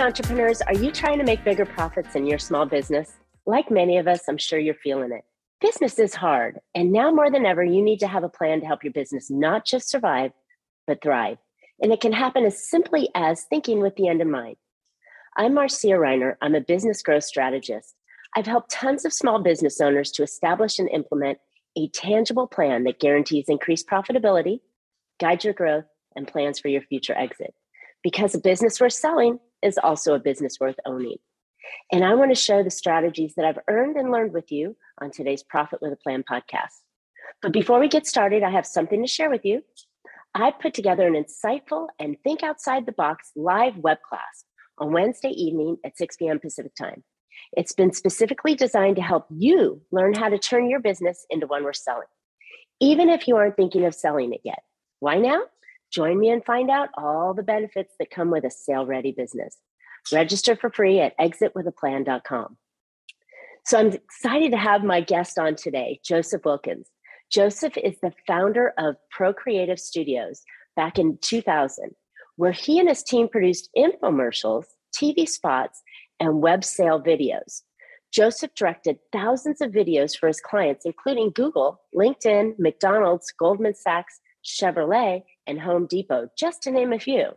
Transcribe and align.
Entrepreneurs, 0.00 0.62
are 0.62 0.74
you 0.74 0.90
trying 0.90 1.18
to 1.18 1.24
make 1.24 1.44
bigger 1.44 1.66
profits 1.66 2.14
in 2.14 2.24
your 2.24 2.38
small 2.38 2.64
business? 2.64 3.18
Like 3.44 3.70
many 3.70 3.98
of 3.98 4.08
us, 4.08 4.22
I'm 4.28 4.38
sure 4.38 4.58
you're 4.58 4.74
feeling 4.74 5.12
it. 5.12 5.24
Business 5.60 5.98
is 5.98 6.14
hard, 6.14 6.58
and 6.74 6.90
now 6.90 7.10
more 7.10 7.30
than 7.30 7.44
ever, 7.44 7.62
you 7.62 7.82
need 7.82 8.00
to 8.00 8.06
have 8.06 8.24
a 8.24 8.28
plan 8.30 8.60
to 8.60 8.66
help 8.66 8.82
your 8.82 8.94
business 8.94 9.30
not 9.30 9.66
just 9.66 9.90
survive, 9.90 10.32
but 10.86 11.02
thrive. 11.02 11.36
And 11.82 11.92
it 11.92 12.00
can 12.00 12.12
happen 12.12 12.46
as 12.46 12.66
simply 12.66 13.10
as 13.14 13.44
thinking 13.44 13.80
with 13.80 13.94
the 13.96 14.08
end 14.08 14.22
in 14.22 14.30
mind. 14.30 14.56
I'm 15.36 15.52
Marcia 15.52 15.88
Reiner. 15.88 16.36
I'm 16.40 16.54
a 16.54 16.62
business 16.62 17.02
growth 17.02 17.24
strategist. 17.24 17.94
I've 18.34 18.46
helped 18.46 18.70
tons 18.70 19.04
of 19.04 19.12
small 19.12 19.42
business 19.42 19.82
owners 19.82 20.10
to 20.12 20.22
establish 20.22 20.78
and 20.78 20.88
implement 20.88 21.38
a 21.76 21.88
tangible 21.88 22.46
plan 22.46 22.84
that 22.84 23.00
guarantees 23.00 23.50
increased 23.50 23.86
profitability, 23.86 24.60
guides 25.20 25.44
your 25.44 25.52
growth, 25.52 25.84
and 26.16 26.26
plans 26.26 26.58
for 26.58 26.68
your 26.68 26.82
future 26.82 27.16
exit. 27.18 27.52
Because 28.02 28.34
a 28.34 28.40
business 28.40 28.80
worth 28.80 28.94
selling 28.94 29.38
is 29.62 29.78
also 29.82 30.14
a 30.14 30.20
business 30.20 30.58
worth 30.60 30.78
owning. 30.86 31.18
And 31.92 32.04
I 32.04 32.14
want 32.14 32.30
to 32.30 32.40
share 32.40 32.64
the 32.64 32.70
strategies 32.70 33.34
that 33.36 33.44
I've 33.44 33.58
earned 33.68 33.96
and 33.96 34.10
learned 34.10 34.32
with 34.32 34.50
you 34.50 34.76
on 35.00 35.10
today's 35.10 35.42
Profit 35.42 35.80
with 35.82 35.92
a 35.92 35.96
Plan 35.96 36.24
podcast. 36.30 36.80
But 37.42 37.52
before 37.52 37.80
we 37.80 37.88
get 37.88 38.06
started, 38.06 38.42
I 38.42 38.50
have 38.50 38.66
something 38.66 39.00
to 39.02 39.08
share 39.08 39.30
with 39.30 39.44
you. 39.44 39.62
I 40.34 40.52
put 40.52 40.74
together 40.74 41.06
an 41.06 41.14
insightful 41.14 41.88
and 41.98 42.16
think 42.22 42.42
outside 42.42 42.86
the 42.86 42.92
box 42.92 43.30
live 43.34 43.76
web 43.78 43.98
class 44.08 44.44
on 44.78 44.92
Wednesday 44.92 45.30
evening 45.30 45.76
at 45.84 45.96
6 45.96 46.16
p.m. 46.16 46.38
Pacific 46.38 46.74
time. 46.74 47.02
It's 47.56 47.72
been 47.72 47.92
specifically 47.92 48.54
designed 48.54 48.96
to 48.96 49.02
help 49.02 49.26
you 49.30 49.82
learn 49.90 50.14
how 50.14 50.28
to 50.28 50.38
turn 50.38 50.68
your 50.68 50.80
business 50.80 51.26
into 51.30 51.46
one 51.46 51.64
worth 51.64 51.76
selling, 51.76 52.06
even 52.80 53.08
if 53.08 53.26
you 53.26 53.36
aren't 53.36 53.56
thinking 53.56 53.84
of 53.84 53.94
selling 53.94 54.32
it 54.32 54.40
yet. 54.44 54.62
Why 55.00 55.16
now? 55.16 55.42
Join 55.92 56.18
me 56.18 56.30
and 56.30 56.44
find 56.44 56.70
out 56.70 56.88
all 56.96 57.34
the 57.34 57.42
benefits 57.42 57.94
that 57.98 58.10
come 58.10 58.30
with 58.30 58.44
a 58.44 58.50
sale 58.50 58.86
ready 58.86 59.12
business. 59.12 59.56
Register 60.12 60.56
for 60.56 60.70
free 60.70 61.00
at 61.00 61.18
exitwithaplan.com. 61.18 62.56
So 63.66 63.78
I'm 63.78 63.88
excited 63.88 64.52
to 64.52 64.56
have 64.56 64.82
my 64.82 65.00
guest 65.00 65.38
on 65.38 65.54
today, 65.54 66.00
Joseph 66.04 66.44
Wilkins. 66.44 66.88
Joseph 67.30 67.76
is 67.76 67.96
the 68.00 68.12
founder 68.26 68.72
of 68.78 68.96
Procreative 69.10 69.78
Studios 69.78 70.42
back 70.76 70.98
in 70.98 71.18
2000, 71.20 71.94
where 72.36 72.52
he 72.52 72.78
and 72.78 72.88
his 72.88 73.02
team 73.02 73.28
produced 73.28 73.68
infomercials, 73.76 74.64
TV 74.98 75.28
spots, 75.28 75.82
and 76.18 76.42
web 76.42 76.64
sale 76.64 77.00
videos. 77.00 77.62
Joseph 78.12 78.54
directed 78.56 78.98
thousands 79.12 79.60
of 79.60 79.70
videos 79.70 80.18
for 80.18 80.26
his 80.26 80.40
clients, 80.40 80.84
including 80.84 81.30
Google, 81.32 81.80
LinkedIn, 81.94 82.58
McDonald's, 82.58 83.32
Goldman 83.38 83.74
Sachs, 83.74 84.20
Chevrolet, 84.44 85.22
and 85.50 85.60
Home 85.60 85.86
Depot, 85.86 86.28
just 86.38 86.62
to 86.62 86.70
name 86.70 86.92
a 86.92 86.98
few. 86.98 87.32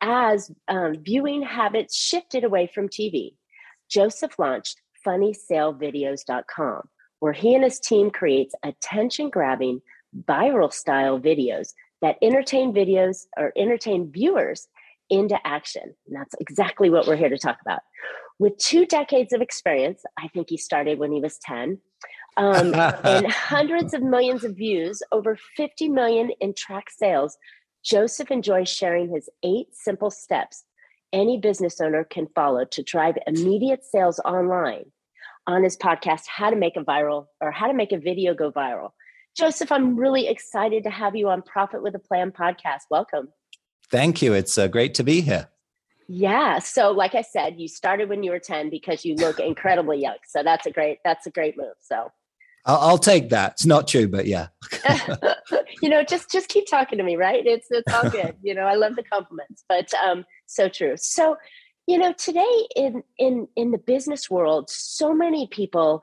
As 0.00 0.50
um, 0.68 0.94
viewing 1.02 1.42
habits 1.42 1.96
shifted 1.96 2.44
away 2.44 2.70
from 2.72 2.88
TV, 2.88 3.34
Joseph 3.90 4.38
launched 4.38 4.80
funnysalesvideos.com, 5.06 6.82
where 7.20 7.32
he 7.32 7.54
and 7.54 7.64
his 7.64 7.80
team 7.80 8.10
creates 8.10 8.54
attention 8.62 9.30
grabbing, 9.30 9.80
viral 10.28 10.72
style 10.72 11.20
videos 11.20 11.72
that 12.02 12.16
entertain 12.22 12.72
videos 12.72 13.26
or 13.36 13.52
entertain 13.56 14.10
viewers 14.10 14.68
into 15.10 15.38
action. 15.44 15.94
And 16.06 16.16
that's 16.16 16.34
exactly 16.40 16.90
what 16.90 17.06
we're 17.06 17.16
here 17.16 17.28
to 17.28 17.38
talk 17.38 17.58
about. 17.60 17.80
With 18.38 18.58
two 18.58 18.84
decades 18.86 19.32
of 19.32 19.40
experience, 19.40 20.02
I 20.18 20.28
think 20.28 20.50
he 20.50 20.58
started 20.58 20.98
when 20.98 21.10
he 21.10 21.20
was 21.20 21.38
10, 21.38 21.78
um, 22.36 22.74
and 22.74 23.26
hundreds 23.30 23.94
of 23.94 24.02
millions 24.02 24.44
of 24.44 24.56
views, 24.56 25.02
over 25.12 25.38
50 25.56 25.88
million 25.88 26.30
in 26.40 26.54
track 26.54 26.90
sales, 26.90 27.36
Joseph 27.84 28.30
enjoys 28.30 28.68
sharing 28.68 29.08
his 29.08 29.28
eight 29.42 29.68
simple 29.72 30.10
steps 30.10 30.64
any 31.12 31.38
business 31.38 31.80
owner 31.80 32.04
can 32.04 32.26
follow 32.34 32.64
to 32.64 32.82
drive 32.82 33.16
immediate 33.26 33.84
sales 33.84 34.20
online 34.24 34.84
on 35.46 35.62
his 35.62 35.76
podcast, 35.76 36.22
How 36.26 36.50
to 36.50 36.56
Make 36.56 36.76
a 36.76 36.84
Viral 36.84 37.26
or 37.40 37.50
How 37.50 37.68
to 37.68 37.74
Make 37.74 37.92
a 37.92 37.98
Video 37.98 38.34
Go 38.34 38.50
Viral. 38.50 38.90
Joseph, 39.36 39.70
I'm 39.70 39.96
really 39.96 40.28
excited 40.28 40.82
to 40.84 40.90
have 40.90 41.14
you 41.14 41.28
on 41.28 41.42
Profit 41.42 41.82
with 41.82 41.94
a 41.94 41.98
Plan 41.98 42.32
podcast. 42.32 42.82
Welcome. 42.90 43.28
Thank 43.90 44.20
you. 44.22 44.32
It's 44.32 44.58
uh, 44.58 44.66
great 44.66 44.94
to 44.94 45.04
be 45.04 45.20
here. 45.20 45.48
Yeah. 46.08 46.58
So, 46.58 46.90
like 46.90 47.14
I 47.14 47.22
said, 47.22 47.54
you 47.58 47.68
started 47.68 48.08
when 48.08 48.22
you 48.22 48.30
were 48.30 48.38
10 48.38 48.70
because 48.70 49.04
you 49.04 49.14
look 49.14 49.38
incredibly 49.38 50.00
young. 50.00 50.16
So 50.26 50.42
that's 50.42 50.66
a 50.66 50.70
great, 50.70 50.98
that's 51.04 51.26
a 51.26 51.30
great 51.30 51.56
move. 51.56 51.74
So 51.80 52.10
I'll, 52.66 52.78
I'll 52.78 52.98
take 52.98 53.30
that. 53.30 53.52
It's 53.52 53.66
not 53.66 53.88
true, 53.88 54.08
but 54.08 54.26
yeah. 54.26 54.48
you 55.80 55.88
know, 55.88 56.02
just 56.02 56.30
just 56.30 56.48
keep 56.48 56.66
talking 56.66 56.98
to 56.98 57.04
me, 57.04 57.16
right? 57.16 57.46
It's 57.46 57.68
it's 57.70 57.92
all 57.92 58.10
good. 58.10 58.36
you 58.42 58.54
know, 58.54 58.62
I 58.62 58.74
love 58.74 58.96
the 58.96 59.04
compliments, 59.04 59.64
but 59.68 59.92
um, 59.94 60.24
so 60.46 60.68
true. 60.68 60.96
So, 60.96 61.36
you 61.86 61.96
know, 61.96 62.12
today 62.12 62.66
in 62.74 63.02
in 63.18 63.48
in 63.56 63.70
the 63.70 63.78
business 63.78 64.28
world, 64.28 64.68
so 64.68 65.14
many 65.14 65.46
people 65.46 66.02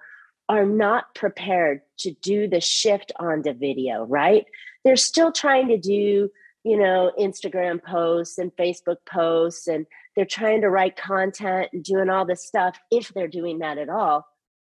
are 0.49 0.65
not 0.65 1.13
prepared 1.15 1.81
to 1.97 2.11
do 2.21 2.47
the 2.47 2.61
shift 2.61 3.11
onto 3.19 3.53
video, 3.53 4.05
right? 4.05 4.45
They're 4.83 4.95
still 4.97 5.31
trying 5.31 5.69
to 5.69 5.77
do, 5.77 6.29
you 6.63 6.77
know, 6.77 7.11
Instagram 7.19 7.81
posts 7.81 8.37
and 8.37 8.55
Facebook 8.55 8.97
posts, 9.09 9.67
and 9.67 9.85
they're 10.15 10.25
trying 10.25 10.61
to 10.61 10.69
write 10.69 10.95
content 10.95 11.69
and 11.73 11.83
doing 11.83 12.09
all 12.09 12.25
this 12.25 12.45
stuff 12.45 12.77
if 12.91 13.09
they're 13.09 13.27
doing 13.27 13.59
that 13.59 13.77
at 13.77 13.89
all 13.89 14.25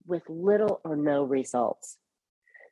with 0.07 0.23
little 0.29 0.81
or 0.85 0.97
no 0.97 1.25
results. 1.25 1.97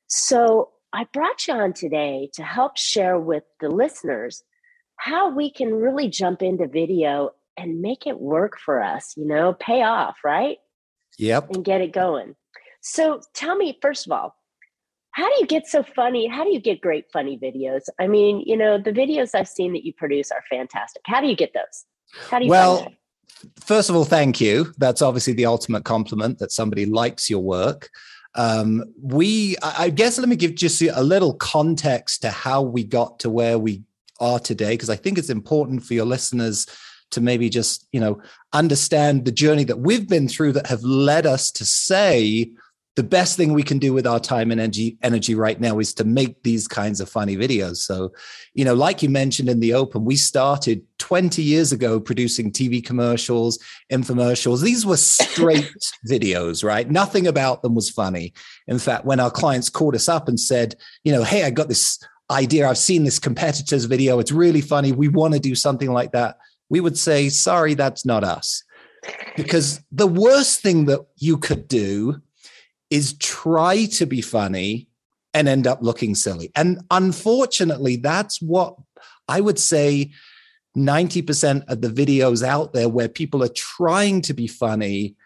So 0.07 0.71
I 0.93 1.07
brought 1.13 1.47
you 1.47 1.55
on 1.55 1.73
today 1.73 2.31
to 2.35 2.43
help 2.43 2.77
share 2.77 3.19
with 3.19 3.45
the 3.61 3.69
listeners 3.69 4.43
how 4.97 5.35
we 5.35 5.51
can 5.51 5.75
really 5.75 6.09
jump 6.09 6.43
into 6.43 6.69
video 6.69 7.31
and 7.57 7.81
make 7.81 8.07
it 8.07 8.21
work 8.21 8.59
for 8.59 8.83
us, 8.83 9.15
you 9.17 9.27
know, 9.27 9.53
pay 9.53 9.83
off, 9.83 10.19
right? 10.25 10.59
Yep. 11.19 11.51
And 11.51 11.65
get 11.65 11.81
it 11.81 11.93
going. 11.93 12.35
So 12.81 13.21
tell 13.35 13.57
me, 13.57 13.79
first 13.81 14.07
of 14.07 14.13
all, 14.13 14.37
how 15.13 15.29
do 15.29 15.35
you 15.41 15.47
get 15.47 15.67
so 15.67 15.83
funny? 15.83 16.27
How 16.27 16.45
do 16.45 16.53
you 16.53 16.61
get 16.61 16.81
great 16.81 17.07
funny 17.13 17.39
videos? 17.39 17.83
I 18.01 18.07
mean, 18.07 18.43
you 18.47 18.57
know, 18.57 18.79
the 18.79 18.93
videos 18.93 19.35
I've 19.35 19.49
seen 19.49 19.73
that 19.75 19.85
you 19.85 19.93
produce 19.93 20.31
are 20.31 20.43
fantastic. 20.49 21.03
How 21.07 21.21
do 21.21 21.27
you 21.27 21.37
get 21.37 21.53
those? 21.53 21.85
How 22.31 22.39
do 22.39 22.47
you 22.47 22.51
well, 22.51 22.87
first 23.61 23.91
of 23.91 23.97
all, 23.97 24.05
thank 24.05 24.41
you. 24.41 24.73
That's 24.79 25.03
obviously 25.03 25.33
the 25.33 25.47
ultimate 25.47 25.85
compliment 25.85 26.39
that 26.39 26.53
somebody 26.53 26.87
likes 26.87 27.31
your 27.31 27.43
work. 27.43 27.91
Um, 28.35 28.85
we, 29.03 29.57
I 29.63 29.91
guess, 29.91 30.19
let 30.19 30.29
me 30.29 30.37
give 30.37 30.55
just 30.55 30.81
a 30.81 31.03
little 31.03 31.35
context 31.35 32.23
to 32.23 32.31
how 32.31 32.63
we 32.63 32.83
got 32.83 33.19
to 33.21 33.31
where 33.31 33.59
we 33.59 33.83
are 34.21 34.39
today, 34.39 34.73
because 34.73 34.91
I 34.91 34.97
think 34.97 35.19
it's 35.19 35.31
important 35.31 35.85
for 35.85 35.95
your 35.95 36.07
listeners 36.07 36.67
to 37.11 37.21
maybe 37.21 37.51
just, 37.51 37.87
you 37.93 38.01
know, 38.01 38.23
understand 38.55 39.27
the 39.27 39.33
journey 39.33 39.65
that 39.65 39.81
we've 39.81 40.09
been 40.09 40.29
through 40.29 40.53
that 40.53 40.67
have 40.69 40.83
led 40.83 41.27
us 41.27 41.51
to 41.53 41.65
say 41.65 42.51
the 42.95 43.03
best 43.03 43.39
thing 43.39 43.55
we 43.55 43.63
can 43.63 43.79
do 43.79 43.93
with 43.95 44.07
our 44.07 44.21
time 44.21 44.51
and 44.51 44.61
energy 44.61 44.99
energy 45.03 45.35
right 45.35 45.59
now 45.59 45.79
is 45.79 45.95
to 45.95 46.05
make 46.05 46.43
these 46.43 46.69
kinds 46.69 47.01
of 47.01 47.09
funny 47.09 47.37
videos. 47.37 47.77
So 47.77 48.13
you 48.55 48.65
know 48.65 48.75
like 48.75 49.03
you 49.03 49.09
mentioned 49.09 49.49
in 49.49 49.61
the 49.61 49.75
open 49.75 50.05
we 50.05 50.17
started 50.17 50.83
20 50.99 51.43
years 51.43 51.73
ago 51.73 51.99
producing 51.99 52.53
tv 52.53 52.85
commercials 52.85 53.59
infomercials. 53.91 54.63
These 54.63 54.85
were 54.85 54.97
straight 54.97 55.73
videos 56.09 56.63
right? 56.63 56.91
Nothing 56.91 57.27
about 57.27 57.63
them 57.63 57.75
was 57.75 57.91
funny. 57.91 58.33
In 58.67 58.79
fact 58.79 59.05
when 59.05 59.21
our 59.21 59.31
clients 59.31 59.71
called 59.71 59.95
us 59.95 60.09
up 60.09 60.29
and 60.29 60.39
said 60.39 60.75
you 61.05 61.13
know 61.13 61.25
hey 61.25 61.45
i 61.45 61.51
got 61.51 61.69
this 61.69 61.99
idea. 62.33 62.69
I've 62.69 62.79
seen 62.79 63.05
this 63.05 63.19
competitor's 63.19 63.85
video. 63.85 64.19
It's 64.19 64.33
really 64.33 64.61
funny. 64.61 64.93
We 64.93 65.09
want 65.09 65.35
to 65.35 65.41
do 65.41 65.55
something 65.55 65.93
like 65.93 66.13
that. 66.13 66.39
We 66.69 66.81
would 66.81 66.99
say 66.99 67.29
sorry 67.29 67.75
that's 67.75 68.05
not 68.05 68.25
us. 68.25 68.65
Because 69.37 69.81
the 69.91 70.07
worst 70.07 70.61
thing 70.61 70.87
that 70.87 71.01
you 71.17 71.37
could 71.37 71.69
do 71.69 72.21
is 72.93 73.15
try 73.15 73.87
to 73.87 74.05
be 74.05 74.21
funny 74.21 74.87
and 75.33 75.49
end 75.49 75.67
up 75.67 75.79
looking 75.81 76.15
silly. 76.15 76.53
And 76.55 76.83
unfortunately, 76.91 77.97
that's 77.97 78.43
what 78.43 78.77
I 79.27 79.41
would 79.41 79.59
say 79.59 80.13
90% 80.77 81.65
of 81.69 81.81
the 81.81 81.89
videos 81.89 82.47
out 82.47 82.75
there 82.75 82.91
where 82.91 83.09
people 83.09 83.43
are 83.43 83.49
trying 83.49 84.21
to 84.21 84.35
be 84.35 84.47
funny, 84.47 85.17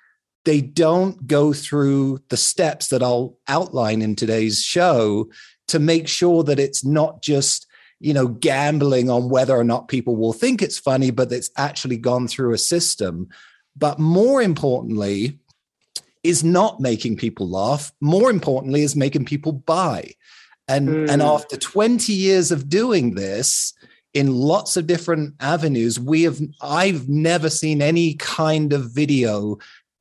they 0.44 0.60
don't 0.60 1.26
go 1.26 1.52
through 1.52 2.20
the 2.28 2.36
steps 2.36 2.86
that 2.88 3.02
I'll 3.02 3.36
outline 3.48 4.00
in 4.00 4.14
today's 4.14 4.62
show 4.62 5.28
to 5.66 5.80
make 5.80 6.06
sure 6.06 6.44
that 6.44 6.60
it's 6.60 6.84
not 6.84 7.20
just 7.20 7.66
you 7.98 8.12
know 8.14 8.28
gambling 8.28 9.10
on 9.10 9.28
whether 9.28 9.56
or 9.56 9.64
not 9.64 9.88
people 9.88 10.14
will 10.16 10.34
think 10.34 10.60
it's 10.60 10.78
funny 10.78 11.10
but 11.10 11.32
it's 11.32 11.48
actually 11.56 11.96
gone 11.96 12.28
through 12.28 12.52
a 12.52 12.58
system 12.58 13.26
but 13.74 13.98
more 13.98 14.42
importantly 14.42 15.40
is 16.28 16.44
not 16.44 16.81
making 16.81 17.17
people 17.17 17.49
laugh. 17.49 17.93
More 18.00 18.31
importantly, 18.31 18.82
is 18.82 18.96
making 18.96 19.25
people 19.25 19.52
buy. 19.52 20.12
And, 20.69 20.88
mm. 20.88 21.11
and 21.11 21.23
after 21.23 21.56
20 21.56 22.12
years 22.12 22.50
of 22.50 22.69
doing 22.69 23.14
this 23.14 23.73
in 24.14 24.34
lots 24.34 24.76
of 24.76 24.87
different 24.87 25.34
avenues, 25.40 26.00
we 26.00 26.23
have 26.23 26.40
I've 26.61 27.08
never 27.08 27.50
seen 27.50 27.82
any 27.82 28.14
kind 28.14 28.73
of 28.73 28.90
video 28.90 29.58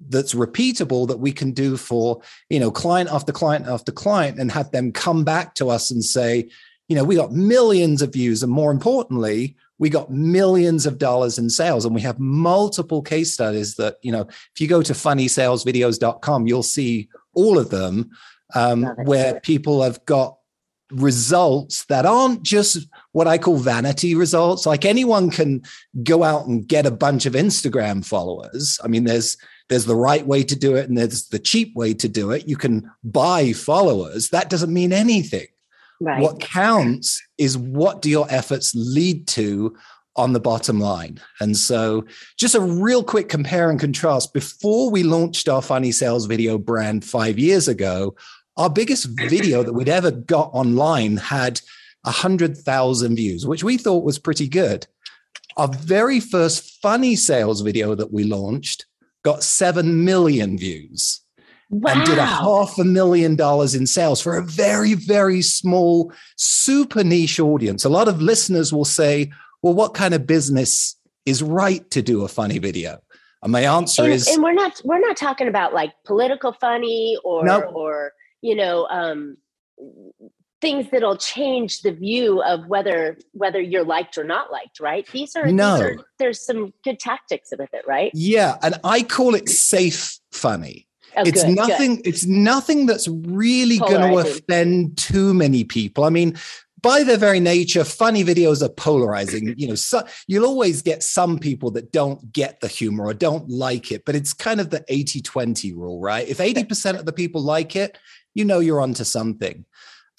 that's 0.07 0.33
repeatable 0.33 1.07
that 1.07 1.19
we 1.19 1.31
can 1.31 1.51
do 1.51 1.77
for 1.77 2.21
you 2.49 2.59
know 2.59 2.69
client 2.69 3.09
after 3.11 3.31
client 3.31 3.65
after 3.67 3.91
client 3.91 4.39
and 4.39 4.51
have 4.51 4.69
them 4.71 4.91
come 4.91 5.23
back 5.23 5.55
to 5.55 5.69
us 5.69 5.89
and 5.89 6.03
say 6.03 6.47
you 6.89 6.95
know 6.95 7.03
we 7.03 7.15
got 7.15 7.31
millions 7.31 8.01
of 8.01 8.11
views 8.11 8.43
and 8.43 8.51
more 8.51 8.71
importantly 8.71 9.55
we 9.77 9.89
got 9.89 10.09
millions 10.09 10.85
of 10.85 10.97
dollars 10.97 11.37
in 11.37 11.49
sales 11.49 11.85
and 11.85 11.93
we 11.93 12.01
have 12.01 12.19
multiple 12.19 13.01
case 13.01 13.33
studies 13.33 13.75
that 13.75 13.97
you 14.01 14.11
know 14.11 14.21
if 14.21 14.59
you 14.59 14.67
go 14.67 14.81
to 14.81 14.93
funnysalesvideos.com 14.93 16.47
you'll 16.47 16.63
see 16.63 17.09
all 17.33 17.57
of 17.57 17.69
them 17.69 18.09
um, 18.53 18.83
where 19.05 19.39
people 19.41 19.81
have 19.81 20.03
got 20.05 20.37
results 20.91 21.85
that 21.85 22.05
aren't 22.05 22.43
just 22.43 22.87
what 23.11 23.27
I 23.27 23.37
call 23.37 23.57
vanity 23.57 24.15
results. 24.15 24.65
Like 24.65 24.85
anyone 24.85 25.29
can 25.29 25.63
go 26.03 26.23
out 26.23 26.45
and 26.47 26.67
get 26.67 26.85
a 26.85 26.91
bunch 26.91 27.25
of 27.25 27.33
Instagram 27.33 28.05
followers. 28.05 28.79
I 28.83 28.87
mean, 28.87 29.05
there's 29.05 29.37
there's 29.67 29.85
the 29.85 29.95
right 29.95 30.25
way 30.25 30.43
to 30.43 30.55
do 30.55 30.75
it 30.75 30.87
and 30.87 30.97
there's 30.97 31.27
the 31.29 31.39
cheap 31.39 31.75
way 31.75 31.93
to 31.95 32.07
do 32.07 32.31
it. 32.31 32.47
You 32.47 32.55
can 32.55 32.89
buy 33.03 33.51
followers. 33.51 34.29
That 34.29 34.49
doesn't 34.49 34.71
mean 34.71 34.93
anything. 34.93 35.47
Right. 36.01 36.21
What 36.21 36.39
counts 36.39 37.21
is 37.37 37.57
what 37.57 38.01
do 38.01 38.09
your 38.09 38.27
efforts 38.29 38.73
lead 38.75 39.27
to 39.29 39.75
on 40.15 40.33
the 40.33 40.39
bottom 40.39 40.79
line. 40.79 41.19
And 41.39 41.57
so, 41.57 42.05
just 42.37 42.55
a 42.55 42.61
real 42.61 43.03
quick 43.03 43.27
compare 43.29 43.69
and 43.69 43.79
contrast. 43.79 44.33
Before 44.33 44.89
we 44.89 45.03
launched 45.03 45.49
our 45.49 45.61
Funny 45.61 45.91
Sales 45.91 46.25
video 46.25 46.57
brand 46.57 47.03
five 47.03 47.37
years 47.37 47.67
ago, 47.67 48.15
our 48.57 48.69
biggest 48.69 49.07
video 49.07 49.63
that 49.63 49.73
we'd 49.73 49.89
ever 49.89 50.11
got 50.11 50.49
online 50.53 51.17
had 51.17 51.59
100,000 52.03 53.15
views, 53.15 53.45
which 53.45 53.63
we 53.63 53.77
thought 53.77 54.05
was 54.05 54.19
pretty 54.19 54.47
good. 54.47 54.87
Our 55.57 55.67
very 55.67 56.19
first 56.19 56.81
funny 56.81 57.15
sales 57.15 57.61
video 57.61 57.95
that 57.95 58.13
we 58.13 58.23
launched 58.23 58.85
got 59.23 59.43
7 59.43 60.05
million 60.05 60.57
views 60.57 61.24
wow. 61.69 61.93
and 61.93 62.05
did 62.05 62.17
a 62.17 62.25
half 62.25 62.77
a 62.77 62.83
million 62.83 63.35
dollars 63.35 63.75
in 63.75 63.87
sales 63.87 64.21
for 64.21 64.37
a 64.37 64.43
very, 64.43 64.93
very 64.93 65.41
small, 65.41 66.11
super 66.37 67.03
niche 67.03 67.39
audience. 67.39 67.85
A 67.85 67.89
lot 67.89 68.07
of 68.07 68.21
listeners 68.21 68.71
will 68.73 68.85
say, 68.85 69.31
well, 69.61 69.73
what 69.73 69.93
kind 69.93 70.13
of 70.13 70.27
business 70.27 70.95
is 71.25 71.41
right 71.41 71.89
to 71.91 72.01
do 72.01 72.23
a 72.23 72.27
funny 72.27 72.59
video? 72.59 72.99
And 73.41 73.51
my 73.51 73.61
answer 73.61 74.03
and, 74.03 74.13
is 74.13 74.27
and 74.27 74.41
we're 74.41 74.53
not 74.53 74.81
we're 74.83 74.99
not 74.99 75.17
talking 75.17 75.47
about 75.47 75.73
like 75.73 75.93
political 76.03 76.51
funny 76.53 77.15
or 77.23 77.45
nope. 77.45 77.65
or 77.75 78.13
you 78.41 78.55
know 78.55 78.87
um 78.87 79.37
things 80.61 80.87
that'll 80.89 81.17
change 81.17 81.81
the 81.81 81.91
view 81.91 82.41
of 82.41 82.65
whether 82.65 83.17
whether 83.33 83.61
you're 83.61 83.83
liked 83.83 84.17
or 84.17 84.23
not 84.23 84.51
liked 84.51 84.79
right 84.79 85.07
these 85.11 85.35
are 85.35 85.45
no 85.45 85.75
these 85.75 85.83
are, 85.83 85.97
there's 86.17 86.43
some 86.43 86.73
good 86.83 86.99
tactics 86.99 87.49
with 87.55 87.71
it 87.73 87.85
right 87.85 88.09
yeah 88.15 88.57
and 88.63 88.75
i 88.83 89.03
call 89.03 89.35
it 89.35 89.47
safe 89.47 90.17
funny 90.31 90.84
oh, 91.17 91.23
it's 91.25 91.43
good, 91.43 91.55
nothing 91.55 91.95
good. 91.97 92.07
it's 92.07 92.25
nothing 92.25 92.85
that's 92.85 93.07
really 93.07 93.77
going 93.77 94.01
to 94.01 94.17
offend 94.17 94.97
too 94.97 95.33
many 95.33 95.63
people 95.63 96.03
i 96.03 96.09
mean 96.09 96.35
by 96.85 97.01
their 97.01 97.17
very 97.17 97.39
nature, 97.39 97.83
funny 97.83 98.23
videos 98.23 98.61
are 98.61 98.69
polarizing. 98.69 99.55
You 99.57 99.69
know, 99.69 99.75
so, 99.75 100.05
you'll 100.27 100.45
always 100.45 100.83
get 100.83 101.01
some 101.01 101.39
people 101.39 101.71
that 101.71 101.91
don't 101.91 102.31
get 102.31 102.59
the 102.59 102.67
humor 102.67 103.05
or 103.05 103.15
don't 103.15 103.49
like 103.49 103.91
it, 103.91 104.05
but 104.05 104.13
it's 104.13 104.33
kind 104.33 104.61
of 104.61 104.69
the 104.69 104.85
80 104.87 105.21
20 105.21 105.73
rule, 105.73 105.99
right? 105.99 106.27
If 106.27 106.37
80% 106.37 106.99
of 106.99 107.07
the 107.07 107.11
people 107.11 107.41
like 107.41 107.75
it, 107.75 107.97
you 108.35 108.45
know 108.45 108.59
you're 108.59 108.81
onto 108.81 109.03
something. 109.03 109.65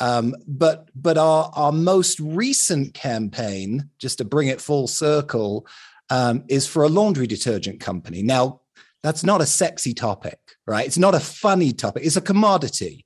Um, 0.00 0.34
but 0.48 0.90
but 0.96 1.16
our 1.16 1.52
our 1.54 1.70
most 1.70 2.18
recent 2.18 2.94
campaign, 2.94 3.88
just 4.00 4.18
to 4.18 4.24
bring 4.24 4.48
it 4.48 4.60
full 4.60 4.88
circle, 4.88 5.68
um, 6.10 6.42
is 6.48 6.66
for 6.66 6.82
a 6.82 6.88
laundry 6.88 7.28
detergent 7.28 7.78
company. 7.78 8.22
Now, 8.22 8.62
that's 9.06 9.22
not 9.22 9.40
a 9.40 9.46
sexy 9.46 9.94
topic, 9.94 10.40
right? 10.66 10.84
It's 10.84 10.98
not 10.98 11.14
a 11.14 11.20
funny 11.20 11.72
topic. 11.72 12.04
It's 12.04 12.16
a 12.16 12.20
commodity. 12.20 13.04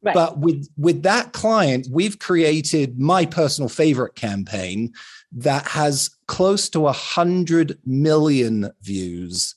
Right. 0.00 0.14
But 0.14 0.38
with 0.38 0.66
with 0.78 1.02
that 1.02 1.34
client, 1.34 1.88
we've 1.90 2.18
created 2.18 2.98
my 2.98 3.26
personal 3.26 3.68
favorite 3.68 4.14
campaign 4.14 4.94
that 5.32 5.66
has 5.68 6.08
close 6.26 6.70
to 6.70 6.86
a 6.86 6.92
hundred 6.92 7.78
million 7.84 8.70
views 8.80 9.54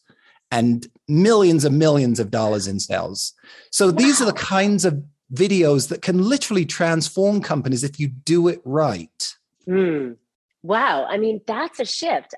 and 0.51 0.85
millions 1.07 1.63
and 1.63 1.79
millions 1.79 2.19
of 2.19 2.29
dollars 2.29 2.67
in 2.67 2.81
sales. 2.81 3.31
So 3.71 3.85
wow. 3.87 3.93
these 3.93 4.21
are 4.21 4.25
the 4.25 4.33
kinds 4.33 4.83
of 4.83 5.01
videos 5.33 5.87
that 5.87 6.01
can 6.01 6.21
literally 6.21 6.65
transform 6.65 7.41
companies 7.41 7.85
if 7.85 8.01
you 8.01 8.09
do 8.09 8.49
it 8.49 8.59
right. 8.65 9.33
Mm. 9.65 10.17
Wow. 10.61 11.05
I 11.05 11.17
mean, 11.17 11.39
that's 11.47 11.79
a 11.79 11.85
shift. 11.85 12.35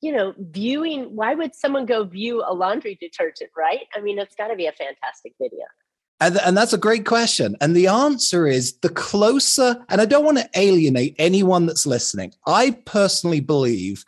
You 0.00 0.12
know, 0.12 0.34
viewing, 0.38 1.14
why 1.14 1.34
would 1.34 1.54
someone 1.54 1.86
go 1.86 2.04
view 2.04 2.42
a 2.46 2.54
laundry 2.54 2.96
detergent, 3.00 3.50
right? 3.56 3.86
I 3.94 4.00
mean, 4.00 4.18
it's 4.18 4.34
got 4.34 4.48
to 4.48 4.56
be 4.56 4.66
a 4.66 4.72
fantastic 4.72 5.34
video. 5.40 5.64
And, 6.20 6.38
and 6.38 6.56
that's 6.56 6.72
a 6.72 6.78
great 6.78 7.06
question. 7.06 7.56
And 7.60 7.74
the 7.74 7.86
answer 7.86 8.46
is 8.46 8.78
the 8.78 8.90
closer, 8.90 9.82
and 9.88 10.00
I 10.00 10.04
don't 10.04 10.24
want 10.24 10.38
to 10.38 10.50
alienate 10.54 11.16
anyone 11.18 11.66
that's 11.66 11.86
listening. 11.86 12.34
I 12.46 12.72
personally 12.84 13.40
believe 13.40 14.04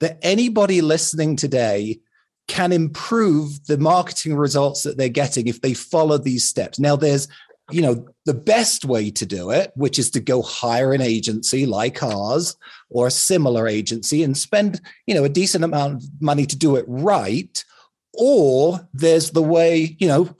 that 0.00 0.18
anybody 0.22 0.80
listening 0.80 1.36
today 1.36 2.00
can 2.48 2.72
improve 2.72 3.64
the 3.66 3.78
marketing 3.78 4.34
results 4.34 4.82
that 4.82 4.96
they're 4.96 5.08
getting 5.08 5.46
if 5.46 5.60
they 5.60 5.74
follow 5.74 6.18
these 6.18 6.46
steps. 6.46 6.80
Now, 6.80 6.96
there's 6.96 7.28
you 7.70 7.80
know 7.80 8.06
the 8.26 8.34
best 8.34 8.84
way 8.84 9.10
to 9.10 9.24
do 9.24 9.50
it 9.50 9.70
which 9.76 9.98
is 9.98 10.10
to 10.10 10.20
go 10.20 10.42
hire 10.42 10.92
an 10.92 11.00
agency 11.00 11.64
like 11.64 12.02
ours 12.02 12.56
or 12.92 13.06
a 13.06 13.10
similar 13.10 13.66
agency 13.66 14.22
and 14.22 14.36
spend 14.36 14.80
you 15.06 15.14
know 15.14 15.24
a 15.24 15.28
decent 15.28 15.64
amount 15.64 15.94
of 15.94 16.04
money 16.20 16.46
to 16.46 16.56
do 16.56 16.76
it 16.76 16.84
right 16.88 17.64
or 18.14 18.88
there's 18.92 19.30
the 19.30 19.42
way 19.42 19.96
you 19.98 20.06
know 20.06 20.34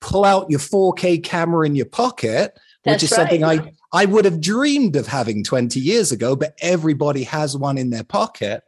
pull 0.00 0.24
out 0.24 0.50
your 0.50 0.60
4k 0.60 1.22
camera 1.22 1.66
in 1.66 1.74
your 1.74 1.86
pocket 1.86 2.58
That's 2.84 2.96
which 2.96 3.02
is 3.04 3.10
right. 3.12 3.16
something 3.16 3.44
i 3.44 3.72
i 3.92 4.04
would 4.04 4.24
have 4.24 4.40
dreamed 4.40 4.96
of 4.96 5.06
having 5.06 5.42
20 5.42 5.80
years 5.80 6.12
ago 6.12 6.36
but 6.36 6.56
everybody 6.60 7.24
has 7.24 7.56
one 7.56 7.78
in 7.78 7.90
their 7.90 8.04
pocket 8.04 8.62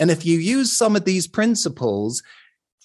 and 0.00 0.10
if 0.10 0.24
you 0.24 0.38
use 0.38 0.72
some 0.72 0.96
of 0.96 1.04
these 1.04 1.28
principles, 1.28 2.22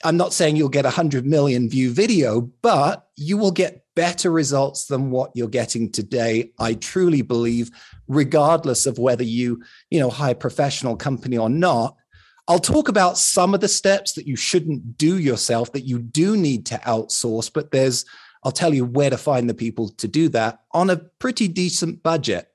I'm 0.03 0.18
not 0.18 0.33
saying 0.33 0.57
you'll 0.57 0.69
get 0.69 0.86
a 0.86 0.89
100 0.89 1.25
million 1.25 1.69
view 1.69 1.92
video, 1.92 2.42
but 2.62 3.07
you 3.15 3.38
will 3.38 3.51
get 3.51 3.84
better 3.95 4.31
results 4.31 4.86
than 4.86 5.09
what 5.09 5.31
you're 5.33 5.47
getting 5.47 5.92
today. 5.92 6.51
I 6.59 6.75
truly 6.75 7.21
believe, 7.21 7.71
regardless 8.07 8.86
of 8.86 9.00
whether 9.00 9.24
you, 9.24 9.63
you 9.89 10.00
know, 10.00 10.09
hire 10.09 10.33
a 10.33 10.36
professional 10.36 10.95
company 10.95 11.38
or 11.38 11.50
not. 11.50 11.95
I'll 12.47 12.59
talk 12.59 12.89
about 12.89 13.18
some 13.18 13.56
of 13.56 13.62
the 13.62 13.68
steps 13.68 14.13
that 14.13 14.27
you 14.27 14.36
shouldn't 14.36 14.97
do 14.97 15.18
yourself 15.18 15.71
that 15.71 15.81
you 15.81 15.97
do 15.97 16.37
need 16.37 16.68
to 16.68 16.75
outsource, 16.80 17.52
but 17.52 17.71
there's, 17.71 18.06
I'll 18.44 18.52
tell 18.52 18.73
you 18.73 18.85
where 18.85 19.09
to 19.09 19.18
find 19.18 19.49
the 19.49 19.56
people 19.56 19.90
to 19.90 20.07
do 20.07 20.30
that 20.30 20.59
on 20.71 20.92
a 20.92 20.97
pretty 20.97 21.47
decent 21.47 22.04
budget. 22.04 22.47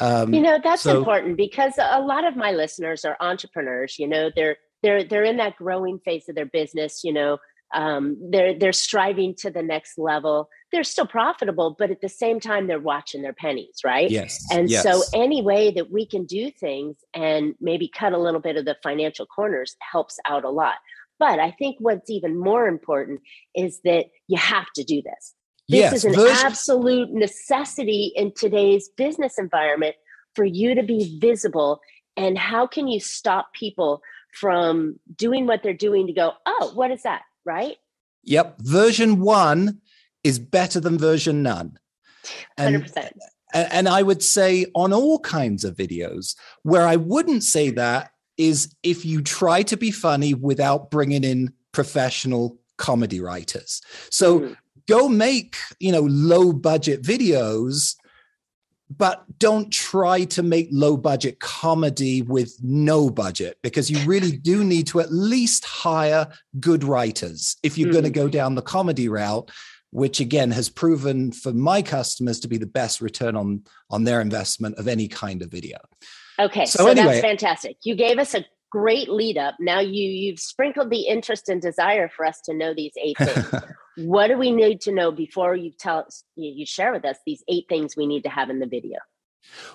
Um, 0.00 0.32
you 0.32 0.40
know 0.40 0.58
that's 0.62 0.82
so, 0.82 0.98
important 0.98 1.36
because 1.36 1.74
a 1.78 2.00
lot 2.00 2.24
of 2.24 2.36
my 2.36 2.52
listeners 2.52 3.04
are 3.04 3.16
entrepreneurs. 3.20 3.98
You 3.98 4.06
know, 4.06 4.30
they're 4.34 4.56
they're 4.82 5.04
they're 5.04 5.24
in 5.24 5.38
that 5.38 5.56
growing 5.56 5.98
phase 5.98 6.28
of 6.28 6.36
their 6.36 6.46
business. 6.46 7.02
You 7.02 7.12
know, 7.12 7.38
um, 7.74 8.16
they're 8.30 8.58
they're 8.58 8.72
striving 8.72 9.34
to 9.36 9.50
the 9.50 9.62
next 9.62 9.98
level. 9.98 10.48
They're 10.72 10.84
still 10.84 11.06
profitable, 11.06 11.76
but 11.78 11.90
at 11.90 12.00
the 12.00 12.08
same 12.08 12.40
time, 12.40 12.66
they're 12.66 12.80
watching 12.80 13.22
their 13.22 13.32
pennies, 13.32 13.80
right? 13.84 14.10
Yes. 14.10 14.44
And 14.50 14.70
yes. 14.70 14.82
so, 14.82 15.02
any 15.14 15.42
way 15.42 15.70
that 15.72 15.90
we 15.90 16.06
can 16.06 16.24
do 16.24 16.50
things 16.50 16.96
and 17.14 17.54
maybe 17.60 17.88
cut 17.88 18.12
a 18.12 18.18
little 18.18 18.40
bit 18.40 18.56
of 18.56 18.64
the 18.64 18.76
financial 18.82 19.26
corners 19.26 19.76
helps 19.80 20.18
out 20.26 20.44
a 20.44 20.50
lot. 20.50 20.76
But 21.18 21.40
I 21.40 21.50
think 21.50 21.76
what's 21.80 22.10
even 22.10 22.38
more 22.38 22.68
important 22.68 23.20
is 23.54 23.80
that 23.84 24.06
you 24.28 24.38
have 24.38 24.70
to 24.76 24.84
do 24.84 25.02
this. 25.02 25.34
This 25.68 25.80
yes, 25.80 25.92
is 25.92 26.04
an 26.04 26.14
absolute 26.18 27.10
necessity 27.12 28.12
in 28.16 28.32
today's 28.34 28.88
business 28.96 29.38
environment 29.38 29.96
for 30.34 30.44
you 30.44 30.74
to 30.74 30.82
be 30.82 31.18
visible. 31.20 31.80
And 32.16 32.38
how 32.38 32.66
can 32.66 32.88
you 32.88 33.00
stop 33.00 33.52
people 33.52 34.00
from 34.32 34.98
doing 35.14 35.46
what 35.46 35.62
they're 35.62 35.74
doing 35.74 36.06
to 36.06 36.12
go, 36.12 36.32
oh, 36.46 36.72
what 36.74 36.90
is 36.90 37.02
that? 37.02 37.22
Right? 37.48 37.76
Yep. 38.24 38.58
Version 38.60 39.20
one 39.20 39.80
is 40.22 40.38
better 40.38 40.80
than 40.80 40.98
version 40.98 41.42
none. 41.42 41.78
And, 42.58 42.84
100%. 42.84 43.10
And 43.54 43.88
I 43.88 44.02
would 44.02 44.22
say 44.22 44.66
on 44.74 44.92
all 44.92 45.18
kinds 45.20 45.64
of 45.64 45.74
videos, 45.74 46.36
where 46.62 46.86
I 46.86 46.96
wouldn't 46.96 47.42
say 47.42 47.70
that 47.70 48.10
is 48.36 48.74
if 48.82 49.06
you 49.06 49.22
try 49.22 49.62
to 49.62 49.76
be 49.78 49.90
funny 49.90 50.34
without 50.34 50.90
bringing 50.90 51.24
in 51.24 51.54
professional 51.72 52.58
comedy 52.76 53.20
writers. 53.20 53.80
So 54.10 54.40
mm 54.40 54.56
go 54.88 55.06
make 55.06 55.56
you 55.78 55.92
know 55.92 56.00
low 56.00 56.52
budget 56.52 57.02
videos 57.02 57.94
but 58.90 59.24
don't 59.38 59.70
try 59.72 60.24
to 60.24 60.42
make 60.42 60.68
low 60.72 60.96
budget 60.96 61.40
comedy 61.40 62.22
with 62.22 62.56
no 62.62 63.10
budget 63.10 63.58
because 63.62 63.90
you 63.90 63.98
really 64.06 64.32
do 64.32 64.64
need 64.64 64.86
to 64.86 65.00
at 65.00 65.12
least 65.12 65.64
hire 65.64 66.28
good 66.58 66.84
writers 66.84 67.56
if 67.62 67.76
you're 67.76 67.90
mm. 67.90 67.92
going 67.92 68.04
to 68.04 68.10
go 68.10 68.28
down 68.28 68.54
the 68.54 68.62
comedy 68.62 69.08
route 69.08 69.50
which 69.90 70.20
again 70.20 70.50
has 70.50 70.68
proven 70.68 71.32
for 71.32 71.52
my 71.52 71.80
customers 71.82 72.40
to 72.40 72.48
be 72.48 72.58
the 72.58 72.66
best 72.66 73.00
return 73.00 73.36
on 73.36 73.62
on 73.90 74.04
their 74.04 74.20
investment 74.20 74.76
of 74.76 74.88
any 74.88 75.08
kind 75.08 75.42
of 75.42 75.50
video 75.50 75.78
okay 76.38 76.64
so, 76.64 76.84
so 76.84 76.88
anyway, 76.88 77.06
that's 77.06 77.20
fantastic 77.20 77.76
you 77.82 77.94
gave 77.94 78.18
us 78.18 78.34
a 78.34 78.44
great 78.70 79.08
lead 79.08 79.38
up. 79.38 79.56
Now 79.60 79.80
you 79.80 80.04
you've 80.04 80.40
sprinkled 80.40 80.90
the 80.90 81.02
interest 81.02 81.48
and 81.48 81.60
desire 81.60 82.08
for 82.08 82.26
us 82.26 82.40
to 82.42 82.54
know 82.54 82.74
these 82.74 82.92
eight 83.00 83.18
things. 83.18 83.62
what 83.96 84.28
do 84.28 84.38
we 84.38 84.52
need 84.52 84.80
to 84.82 84.92
know 84.92 85.10
before 85.10 85.54
you 85.54 85.72
tell 85.78 85.98
us 86.00 86.24
you 86.36 86.66
share 86.66 86.92
with 86.92 87.04
us 87.04 87.18
these 87.26 87.42
eight 87.48 87.66
things 87.68 87.96
we 87.96 88.06
need 88.06 88.22
to 88.24 88.30
have 88.30 88.50
in 88.50 88.58
the 88.58 88.66
video? 88.66 88.98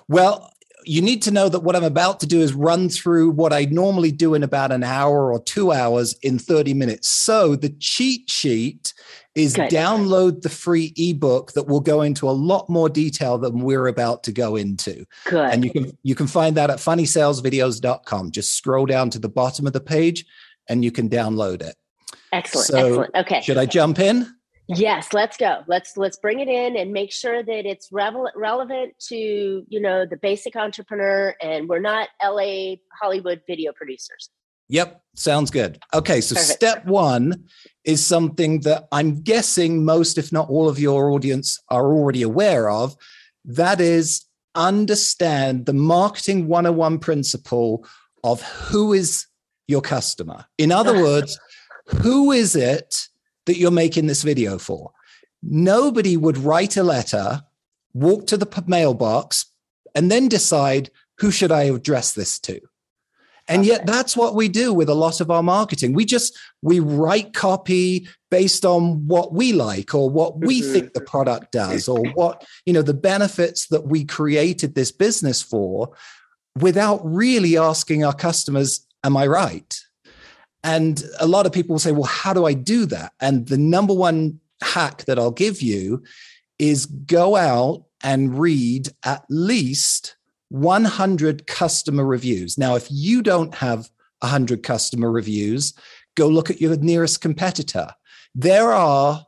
Well, 0.08 0.52
you 0.86 1.02
need 1.02 1.22
to 1.22 1.30
know 1.30 1.48
that 1.48 1.60
what 1.60 1.76
I'm 1.76 1.84
about 1.84 2.20
to 2.20 2.26
do 2.26 2.40
is 2.40 2.54
run 2.54 2.88
through 2.88 3.30
what 3.30 3.52
I 3.52 3.64
normally 3.66 4.12
do 4.12 4.34
in 4.34 4.42
about 4.42 4.72
an 4.72 4.82
hour 4.82 5.32
or 5.32 5.42
two 5.42 5.72
hours 5.72 6.14
in 6.22 6.38
30 6.38 6.74
minutes. 6.74 7.08
So 7.08 7.56
the 7.56 7.70
cheat 7.80 8.30
sheet 8.30 8.94
is 9.34 9.54
Good. 9.54 9.70
download 9.70 10.42
the 10.42 10.48
free 10.48 10.92
ebook 10.96 11.52
that 11.52 11.66
will 11.66 11.80
go 11.80 12.02
into 12.02 12.28
a 12.28 12.32
lot 12.32 12.68
more 12.68 12.88
detail 12.88 13.38
than 13.38 13.60
we're 13.60 13.88
about 13.88 14.22
to 14.24 14.32
go 14.32 14.56
into. 14.56 15.04
Good. 15.24 15.50
And 15.50 15.64
you 15.64 15.70
can 15.70 15.98
you 16.02 16.14
can 16.14 16.26
find 16.26 16.56
that 16.56 16.70
at 16.70 16.78
funnysalesvideos.com. 16.78 18.30
Just 18.30 18.54
scroll 18.54 18.86
down 18.86 19.10
to 19.10 19.18
the 19.18 19.28
bottom 19.28 19.66
of 19.66 19.72
the 19.72 19.80
page 19.80 20.24
and 20.68 20.84
you 20.84 20.92
can 20.92 21.08
download 21.08 21.62
it. 21.62 21.76
Excellent. 22.32 22.66
So 22.66 22.78
excellent. 22.78 23.14
Okay. 23.16 23.40
Should 23.40 23.58
I 23.58 23.66
jump 23.66 23.98
in? 23.98 24.32
Yes, 24.66 25.12
let's 25.12 25.36
go. 25.36 25.62
Let's 25.66 25.96
let's 25.96 26.16
bring 26.16 26.40
it 26.40 26.48
in 26.48 26.76
and 26.76 26.92
make 26.92 27.12
sure 27.12 27.42
that 27.42 27.66
it's 27.66 27.92
revel- 27.92 28.30
relevant 28.34 28.94
to 29.08 29.64
you 29.68 29.80
know 29.80 30.06
the 30.06 30.16
basic 30.16 30.56
entrepreneur, 30.56 31.34
and 31.42 31.68
we're 31.68 31.80
not 31.80 32.08
LA 32.22 32.76
Hollywood 33.00 33.42
video 33.46 33.72
producers. 33.72 34.30
Yep, 34.68 35.02
sounds 35.14 35.50
good. 35.50 35.78
Okay, 35.92 36.22
so 36.22 36.34
Perfect. 36.34 36.54
step 36.54 36.86
one 36.86 37.44
is 37.84 38.04
something 38.04 38.60
that 38.60 38.88
I'm 38.90 39.20
guessing 39.20 39.84
most, 39.84 40.16
if 40.16 40.32
not 40.32 40.48
all, 40.48 40.70
of 40.70 40.78
your 40.78 41.10
audience 41.10 41.62
are 41.68 41.92
already 41.92 42.22
aware 42.22 42.70
of. 42.70 42.96
That 43.44 43.80
is 43.80 44.24
understand 44.54 45.66
the 45.66 45.74
marketing 45.74 46.46
101 46.48 46.98
principle 47.00 47.86
of 48.22 48.40
who 48.40 48.94
is 48.94 49.26
your 49.68 49.82
customer. 49.82 50.46
In 50.56 50.72
other 50.72 50.94
words, 51.02 51.38
who 52.00 52.32
is 52.32 52.56
it 52.56 53.08
that 53.46 53.58
you're 53.58 53.70
making 53.70 54.06
this 54.06 54.22
video 54.22 54.58
for. 54.58 54.92
Nobody 55.42 56.16
would 56.16 56.38
write 56.38 56.76
a 56.76 56.82
letter, 56.82 57.42
walk 57.92 58.26
to 58.28 58.36
the 58.36 58.64
mailbox, 58.66 59.46
and 59.94 60.10
then 60.10 60.28
decide 60.28 60.90
who 61.18 61.30
should 61.30 61.52
I 61.52 61.64
address 61.64 62.12
this 62.12 62.38
to. 62.40 62.60
And 63.46 63.60
okay. 63.60 63.68
yet 63.68 63.86
that's 63.86 64.16
what 64.16 64.34
we 64.34 64.48
do 64.48 64.72
with 64.72 64.88
a 64.88 64.94
lot 64.94 65.20
of 65.20 65.30
our 65.30 65.42
marketing. 65.42 65.92
We 65.92 66.06
just 66.06 66.38
we 66.62 66.80
write 66.80 67.34
copy 67.34 68.08
based 68.30 68.64
on 68.64 69.06
what 69.06 69.34
we 69.34 69.52
like 69.52 69.94
or 69.94 70.08
what 70.08 70.40
we 70.40 70.62
mm-hmm. 70.62 70.72
think 70.72 70.92
the 70.94 71.02
product 71.02 71.52
does 71.52 71.86
or 71.86 72.02
what, 72.14 72.44
you 72.64 72.72
know, 72.72 72.82
the 72.82 72.94
benefits 72.94 73.68
that 73.68 73.86
we 73.86 74.04
created 74.04 74.74
this 74.74 74.90
business 74.90 75.42
for 75.42 75.94
without 76.58 77.00
really 77.04 77.58
asking 77.58 78.04
our 78.04 78.14
customers, 78.14 78.86
am 79.04 79.16
I 79.16 79.26
right? 79.26 79.78
And 80.64 81.04
a 81.20 81.26
lot 81.26 81.46
of 81.46 81.52
people 81.52 81.74
will 81.74 81.78
say, 81.78 81.92
well, 81.92 82.04
how 82.04 82.32
do 82.32 82.46
I 82.46 82.54
do 82.54 82.86
that? 82.86 83.12
And 83.20 83.46
the 83.46 83.58
number 83.58 83.94
one 83.94 84.40
hack 84.62 85.04
that 85.04 85.18
I'll 85.18 85.30
give 85.30 85.60
you 85.60 86.02
is 86.58 86.86
go 86.86 87.36
out 87.36 87.84
and 88.02 88.38
read 88.38 88.88
at 89.04 89.24
least 89.28 90.16
100 90.48 91.46
customer 91.46 92.04
reviews. 92.04 92.56
Now, 92.56 92.76
if 92.76 92.86
you 92.90 93.22
don't 93.22 93.54
have 93.56 93.90
100 94.20 94.62
customer 94.62 95.10
reviews, 95.10 95.74
go 96.14 96.28
look 96.28 96.50
at 96.50 96.60
your 96.60 96.76
nearest 96.76 97.20
competitor. 97.20 97.88
There 98.34 98.72
are 98.72 99.26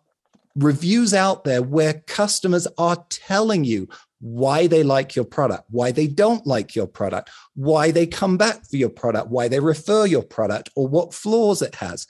reviews 0.55 1.12
out 1.12 1.45
there 1.45 1.62
where 1.62 2.02
customers 2.07 2.66
are 2.78 3.05
telling 3.11 3.64
you 3.64 3.88
why 4.20 4.66
they 4.66 4.82
like 4.82 5.14
your 5.14 5.25
product, 5.25 5.64
why 5.70 5.92
they 5.92 6.06
don't 6.06 6.46
like 6.46 6.75
your 6.75 6.87
product, 6.87 7.30
why 7.54 7.90
they 7.90 8.06
come 8.06 8.37
back 8.37 8.64
for 8.66 8.76
your 8.76 8.88
product, 8.88 9.28
why 9.28 9.49
they 9.49 9.61
refer 9.61 10.06
your 10.06 10.23
product, 10.23 10.70
or 10.75 10.88
what 10.88 11.14
flaws 11.14 11.62
it 11.62 11.75
has. 11.76 12.06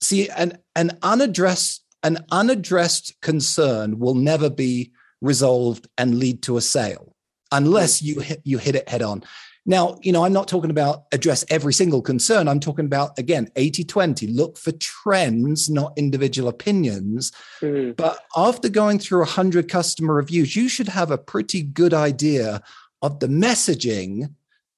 See, 0.00 0.28
an, 0.28 0.58
an 0.76 0.98
unaddressed 1.02 1.84
an 2.02 2.24
unaddressed 2.30 3.20
concern 3.20 3.98
will 3.98 4.14
never 4.14 4.48
be 4.48 4.92
resolved 5.20 5.86
and 5.98 6.18
lead 6.18 6.42
to 6.42 6.56
a 6.56 6.60
sale 6.60 7.14
unless 7.52 8.00
you 8.00 8.20
hit, 8.20 8.40
you 8.44 8.58
hit 8.58 8.74
it 8.74 8.88
head 8.88 9.02
on. 9.02 9.22
Now, 9.70 10.00
you 10.02 10.10
know, 10.10 10.24
I'm 10.24 10.32
not 10.32 10.48
talking 10.48 10.72
about 10.72 11.04
address 11.12 11.44
every 11.48 11.72
single 11.72 12.02
concern. 12.02 12.48
I'm 12.48 12.58
talking 12.58 12.86
about, 12.86 13.16
again, 13.20 13.48
80 13.54 13.84
20, 13.84 14.26
look 14.26 14.58
for 14.58 14.72
trends, 14.72 15.70
not 15.70 15.92
individual 15.96 16.48
opinions. 16.48 17.30
Mm. 17.60 17.94
But 17.94 18.18
after 18.36 18.68
going 18.68 18.98
through 18.98 19.20
100 19.20 19.68
customer 19.68 20.14
reviews, 20.14 20.56
you 20.56 20.68
should 20.68 20.88
have 20.88 21.12
a 21.12 21.18
pretty 21.18 21.62
good 21.62 21.94
idea 21.94 22.64
of 23.00 23.20
the 23.20 23.28
messaging 23.28 24.34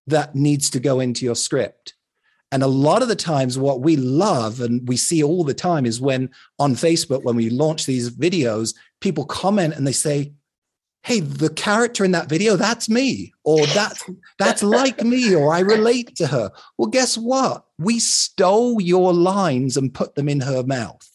that 0.09 0.35
needs 0.35 0.69
to 0.69 0.79
go 0.79 1.01
into 1.01 1.25
your 1.25 1.37
script. 1.37 1.95
And 2.51 2.63
a 2.63 2.67
lot 2.67 3.01
of 3.01 3.09
the 3.09 3.17
times, 3.17 3.59
what 3.59 3.81
we 3.81 3.97
love 3.97 4.61
and 4.61 4.87
we 4.87 4.99
see 4.99 5.23
all 5.23 5.43
the 5.43 5.55
time 5.55 5.87
is 5.87 6.03
when 6.03 6.29
on 6.59 6.75
Facebook, 6.75 7.25
when 7.25 7.37
we 7.37 7.49
launch 7.49 7.87
these 7.87 8.11
videos, 8.11 8.75
people 9.01 9.25
comment 9.25 9.75
and 9.75 9.87
they 9.87 9.93
say, 9.93 10.35
hey 11.05 11.21
the 11.21 11.51
character 11.51 12.05
in 12.05 12.13
that 12.13 12.29
video 12.29 12.57
that's 12.57 12.89
me 12.89 13.33
or 13.45 13.65
that's 13.67 14.03
that's 14.39 14.63
like 14.63 15.03
me 15.03 15.35
or 15.35 15.53
i 15.53 15.61
relate 15.61 16.15
to 16.17 16.27
her 16.27 16.51
well 16.79 16.89
guess 16.89 17.19
what 17.19 17.65
we 17.79 17.99
stole 17.99 18.81
your 18.81 19.13
lines 19.13 19.77
and 19.77 19.95
put 19.95 20.15
them 20.15 20.29
in 20.29 20.41
her 20.41 20.63
mouth 20.63 21.09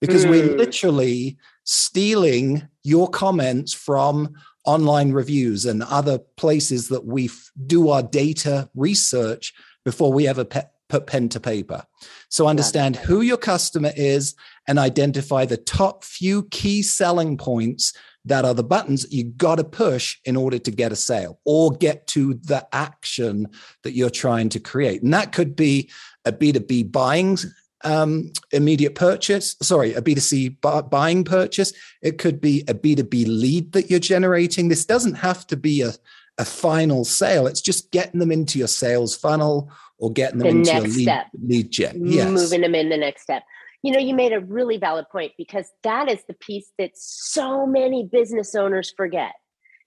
because 0.00 0.24
mm. 0.24 0.30
we're 0.30 0.52
hmm. 0.52 0.56
literally 0.56 1.36
stealing 1.64 2.66
your 2.82 3.08
comments 3.08 3.72
from 3.72 4.34
online 4.64 5.12
reviews 5.12 5.64
and 5.64 5.82
other 5.82 6.18
places 6.36 6.88
that 6.88 7.04
we 7.04 7.26
f- 7.26 7.50
do 7.66 7.88
our 7.88 8.02
data 8.02 8.68
research 8.74 9.52
before 9.84 10.12
we 10.12 10.26
ever 10.26 10.44
pe- 10.44 10.62
put 10.88 11.06
pen 11.06 11.28
to 11.28 11.40
paper 11.40 11.84
so 12.28 12.46
understand 12.46 12.96
who 12.96 13.20
your 13.20 13.36
customer 13.36 13.90
is 13.96 14.34
and 14.68 14.78
identify 14.78 15.44
the 15.44 15.56
top 15.56 16.04
few 16.04 16.44
key 16.50 16.82
selling 16.82 17.36
points 17.36 17.92
that 18.26 18.44
are 18.44 18.54
the 18.54 18.64
buttons 18.64 19.06
you 19.10 19.24
got 19.24 19.56
to 19.56 19.64
push 19.64 20.18
in 20.24 20.36
order 20.36 20.58
to 20.58 20.70
get 20.70 20.92
a 20.92 20.96
sale 20.96 21.40
or 21.44 21.72
get 21.72 22.06
to 22.08 22.34
the 22.34 22.66
action 22.72 23.48
that 23.82 23.92
you're 23.92 24.10
trying 24.10 24.48
to 24.50 24.60
create. 24.60 25.02
And 25.02 25.14
that 25.14 25.32
could 25.32 25.56
be 25.56 25.90
a 26.24 26.32
B2B 26.32 26.92
buying 26.92 27.38
um, 27.84 28.32
immediate 28.50 28.96
purchase, 28.96 29.54
sorry, 29.62 29.94
a 29.94 30.02
B2C 30.02 30.60
bu- 30.60 30.88
buying 30.88 31.22
purchase. 31.24 31.72
It 32.02 32.18
could 32.18 32.40
be 32.40 32.64
a 32.68 32.74
B2B 32.74 33.26
lead 33.26 33.72
that 33.72 33.90
you're 33.90 34.00
generating. 34.00 34.68
This 34.68 34.84
doesn't 34.84 35.14
have 35.14 35.46
to 35.46 35.56
be 35.56 35.82
a, 35.82 35.92
a 36.38 36.44
final 36.44 37.04
sale, 37.04 37.46
it's 37.46 37.62
just 37.62 37.90
getting 37.92 38.20
them 38.20 38.30
into 38.30 38.58
your 38.58 38.68
sales 38.68 39.16
funnel 39.16 39.70
or 39.98 40.12
getting 40.12 40.38
them 40.38 40.62
the 40.62 40.70
into 40.70 40.72
your 40.72 40.82
lead, 40.82 41.02
step. 41.02 41.26
lead 41.42 41.70
gen. 41.70 42.02
Yes. 42.04 42.28
Moving 42.28 42.60
them 42.60 42.74
in 42.74 42.90
the 42.90 42.98
next 42.98 43.22
step 43.22 43.42
you 43.86 43.92
know, 43.92 44.00
you 44.00 44.14
made 44.14 44.32
a 44.32 44.40
really 44.40 44.78
valid 44.78 45.06
point 45.12 45.30
because 45.38 45.70
that 45.84 46.10
is 46.10 46.18
the 46.26 46.34
piece 46.34 46.72
that 46.76 46.90
so 46.94 47.64
many 47.66 48.02
business 48.10 48.56
owners 48.56 48.92
forget. 48.96 49.32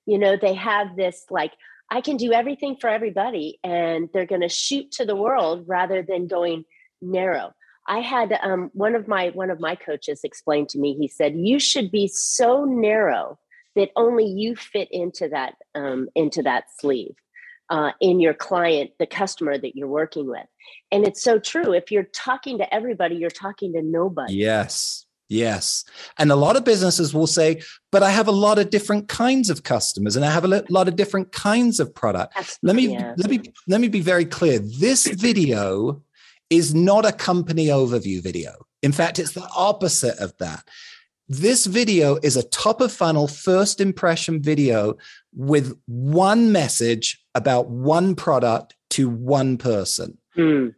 You 0.05 0.17
know, 0.17 0.37
they 0.41 0.53
have 0.53 0.95
this 0.95 1.25
like, 1.29 1.51
I 1.91 1.99
can 1.99 2.15
do 2.15 2.31
everything 2.31 2.77
for 2.79 2.89
everybody, 2.89 3.59
and 3.61 4.07
they're 4.13 4.25
going 4.25 4.39
to 4.39 4.47
shoot 4.47 4.89
to 4.93 5.05
the 5.05 5.17
world 5.17 5.65
rather 5.67 6.01
than 6.01 6.27
going 6.27 6.63
narrow. 7.01 7.51
I 7.89 7.99
had 7.99 8.39
um, 8.41 8.69
one 8.73 8.95
of 8.95 9.09
my 9.09 9.31
one 9.31 9.49
of 9.49 9.59
my 9.59 9.75
coaches 9.75 10.21
explain 10.23 10.65
to 10.67 10.79
me. 10.79 10.95
He 10.97 11.09
said, 11.09 11.35
"You 11.35 11.59
should 11.59 11.91
be 11.91 12.07
so 12.07 12.63
narrow 12.63 13.37
that 13.75 13.89
only 13.97 14.25
you 14.25 14.55
fit 14.55 14.87
into 14.91 15.27
that 15.29 15.55
um, 15.75 16.07
into 16.15 16.41
that 16.43 16.65
sleeve." 16.77 17.15
Uh, 17.69 17.91
in 17.99 18.19
your 18.19 18.33
client, 18.33 18.91
the 18.99 19.05
customer 19.05 19.57
that 19.57 19.75
you're 19.75 19.87
working 19.87 20.27
with. 20.27 20.45
And 20.91 21.05
it's 21.05 21.21
so 21.21 21.39
true. 21.39 21.73
If 21.73 21.91
you're 21.91 22.03
talking 22.03 22.57
to 22.57 22.73
everybody, 22.73 23.15
you're 23.15 23.29
talking 23.29 23.73
to 23.73 23.81
nobody. 23.81 24.35
Yes. 24.35 25.05
Yes. 25.29 25.85
And 26.17 26.31
a 26.31 26.35
lot 26.35 26.55
of 26.55 26.65
businesses 26.65 27.13
will 27.13 27.27
say, 27.27 27.61
but 27.91 28.01
I 28.01 28.09
have 28.09 28.27
a 28.27 28.31
lot 28.31 28.57
of 28.57 28.71
different 28.71 29.07
kinds 29.07 29.51
of 29.51 29.61
customers 29.61 30.15
and 30.15 30.25
I 30.25 30.31
have 30.31 30.43
a 30.43 30.63
lot 30.69 30.87
of 30.87 30.95
different 30.95 31.31
kinds 31.31 31.79
of 31.79 31.93
product. 31.93 32.35
let 32.63 32.75
me 32.75 32.93
yeah. 32.93 33.13
let 33.15 33.29
me 33.29 33.41
let 33.67 33.79
me 33.79 33.87
be 33.89 34.01
very 34.01 34.25
clear. 34.25 34.57
This 34.57 35.05
video 35.05 36.01
is 36.49 36.73
not 36.73 37.05
a 37.05 37.11
company 37.11 37.67
overview 37.67 38.23
video. 38.23 38.53
In 38.81 38.91
fact, 38.91 39.19
it's 39.19 39.33
the 39.33 39.47
opposite 39.55 40.17
of 40.17 40.33
that. 40.39 40.63
This 41.31 41.67
video 41.67 42.17
is 42.23 42.35
a 42.35 42.49
top 42.49 42.81
of 42.81 42.91
funnel 42.91 43.27
first 43.27 43.79
impression 43.79 44.41
video 44.41 44.97
with 45.31 45.79
one 45.85 46.51
message 46.51 47.23
about 47.35 47.69
one 47.69 48.15
product 48.15 48.75
to 48.91 49.07
one 49.07 49.57
person. 49.57 50.17
Mm. 50.35 50.73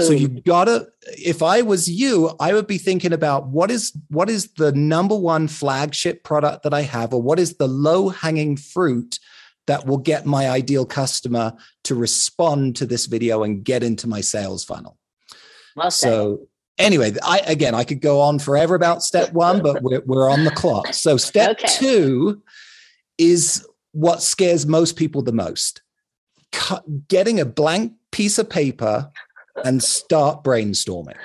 So 0.00 0.12
you 0.12 0.28
gotta, 0.28 0.88
if 1.06 1.42
I 1.42 1.62
was 1.62 1.88
you, 1.88 2.32
I 2.40 2.54
would 2.54 2.66
be 2.66 2.78
thinking 2.78 3.12
about 3.12 3.48
what 3.48 3.70
is 3.70 3.96
what 4.08 4.28
is 4.28 4.52
the 4.54 4.72
number 4.72 5.16
one 5.16 5.46
flagship 5.46 6.24
product 6.24 6.64
that 6.64 6.74
I 6.74 6.82
have, 6.82 7.14
or 7.14 7.22
what 7.22 7.38
is 7.38 7.56
the 7.56 7.66
low-hanging 7.68 8.56
fruit 8.56 9.18
that 9.66 9.86
will 9.86 9.98
get 9.98 10.26
my 10.26 10.48
ideal 10.48 10.86
customer 10.86 11.52
to 11.84 11.94
respond 11.94 12.76
to 12.76 12.86
this 12.86 13.06
video 13.06 13.42
and 13.42 13.64
get 13.64 13.82
into 13.82 14.08
my 14.08 14.20
sales 14.20 14.64
funnel. 14.64 14.98
Well 15.76 15.90
so 15.90 16.48
anyway, 16.78 17.14
I 17.22 17.38
again 17.46 17.74
I 17.74 17.84
could 17.84 18.00
go 18.00 18.20
on 18.20 18.38
forever 18.38 18.74
about 18.74 19.02
step 19.02 19.32
one, 19.32 19.62
but 19.62 19.82
we're 19.82 20.02
we're 20.06 20.30
on 20.30 20.44
the 20.44 20.50
clock. 20.50 20.94
So 20.94 21.16
step 21.16 21.58
okay. 21.58 21.68
two 21.68 22.42
is 23.18 23.66
what 23.92 24.22
scares 24.22 24.66
most 24.66 24.96
people 24.96 25.22
the 25.22 25.32
most. 25.32 25.82
getting 27.08 27.40
a 27.40 27.44
blank 27.44 27.92
piece 28.12 28.38
of 28.38 28.48
paper 28.48 29.10
and 29.64 29.82
start 29.82 30.44
brainstorming. 30.44 31.16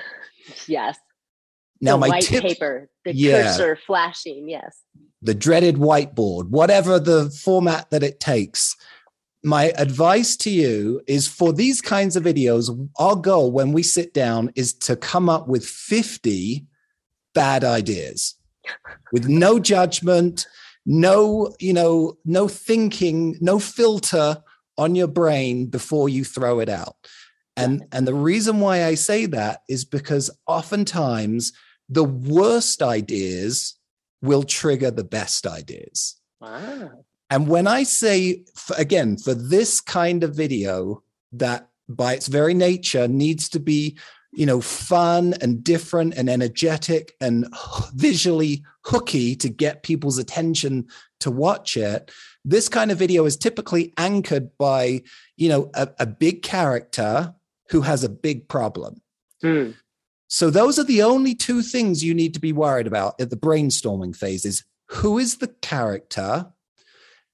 Yes. 0.67 0.97
Now 1.81 1.93
the 1.93 1.97
my 1.99 2.09
white 2.09 2.23
tip, 2.23 2.43
paper, 2.43 2.89
the 3.05 3.13
yeah, 3.13 3.43
cursor 3.43 3.75
flashing, 3.75 4.49
yes. 4.49 4.81
The 5.21 5.33
dreaded 5.33 5.75
whiteboard, 5.75 6.49
whatever 6.49 6.99
the 6.99 7.29
format 7.29 7.89
that 7.91 8.03
it 8.03 8.19
takes. 8.19 8.75
My 9.43 9.73
advice 9.77 10.37
to 10.37 10.49
you 10.49 11.01
is 11.07 11.27
for 11.27 11.51
these 11.51 11.81
kinds 11.81 12.15
of 12.15 12.23
videos, 12.23 12.89
our 12.97 13.15
goal 13.15 13.51
when 13.51 13.73
we 13.73 13.83
sit 13.83 14.13
down 14.13 14.51
is 14.55 14.73
to 14.73 14.95
come 14.95 15.29
up 15.29 15.47
with 15.47 15.65
50 15.65 16.65
bad 17.33 17.63
ideas 17.63 18.35
with 19.11 19.27
no 19.27 19.59
judgment, 19.59 20.47
no, 20.85 21.53
you 21.59 21.73
know, 21.73 22.17
no 22.25 22.47
thinking, 22.47 23.37
no 23.41 23.59
filter 23.59 24.41
on 24.77 24.95
your 24.95 25.07
brain 25.07 25.65
before 25.67 26.09
you 26.09 26.23
throw 26.23 26.59
it 26.59 26.69
out. 26.69 26.95
And 27.55 27.85
and 27.91 28.07
the 28.07 28.15
reason 28.15 28.59
why 28.59 28.85
I 28.85 28.95
say 28.95 29.27
that 29.27 29.61
is 29.69 29.85
because 29.85 30.31
oftentimes 30.47 31.53
the 31.87 32.03
worst 32.03 32.81
ideas 32.81 33.75
will 34.21 34.43
trigger 34.43 34.89
the 34.89 35.03
best 35.03 35.45
ideas. 35.45 36.19
Wow. 36.41 37.05
And 37.33 37.47
when 37.47 37.65
I 37.65 37.81
say 37.81 38.43
again 38.77 39.17
for 39.17 39.33
this 39.33 39.81
kind 39.81 40.23
of 40.23 40.35
video 40.35 41.01
that 41.31 41.67
by 41.89 42.13
its 42.13 42.27
very 42.27 42.53
nature 42.53 43.07
needs 43.07 43.49
to 43.49 43.59
be 43.59 43.97
you 44.31 44.45
know 44.45 44.61
fun 44.61 45.33
and 45.41 45.63
different 45.63 46.13
and 46.13 46.29
energetic 46.29 47.13
and 47.19 47.47
visually 47.95 48.63
hooky 48.85 49.35
to 49.37 49.49
get 49.49 49.81
people's 49.81 50.19
attention 50.19 50.87
to 51.21 51.31
watch 51.31 51.75
it 51.75 52.11
this 52.45 52.69
kind 52.69 52.91
of 52.91 52.99
video 52.99 53.25
is 53.25 53.35
typically 53.35 53.93
anchored 53.97 54.55
by 54.59 55.01
you 55.35 55.49
know 55.49 55.71
a, 55.73 55.89
a 55.99 56.05
big 56.05 56.43
character 56.43 57.33
who 57.69 57.81
has 57.81 58.03
a 58.03 58.09
big 58.09 58.47
problem 58.47 59.01
mm. 59.43 59.73
so 60.27 60.51
those 60.51 60.77
are 60.77 60.83
the 60.83 61.01
only 61.01 61.33
two 61.33 61.63
things 61.63 62.03
you 62.03 62.13
need 62.13 62.33
to 62.35 62.39
be 62.39 62.53
worried 62.53 62.87
about 62.87 63.19
at 63.19 63.31
the 63.31 63.37
brainstorming 63.37 64.15
phase 64.15 64.45
is 64.45 64.63
who 64.87 65.17
is 65.17 65.37
the 65.37 65.47
character 65.61 66.52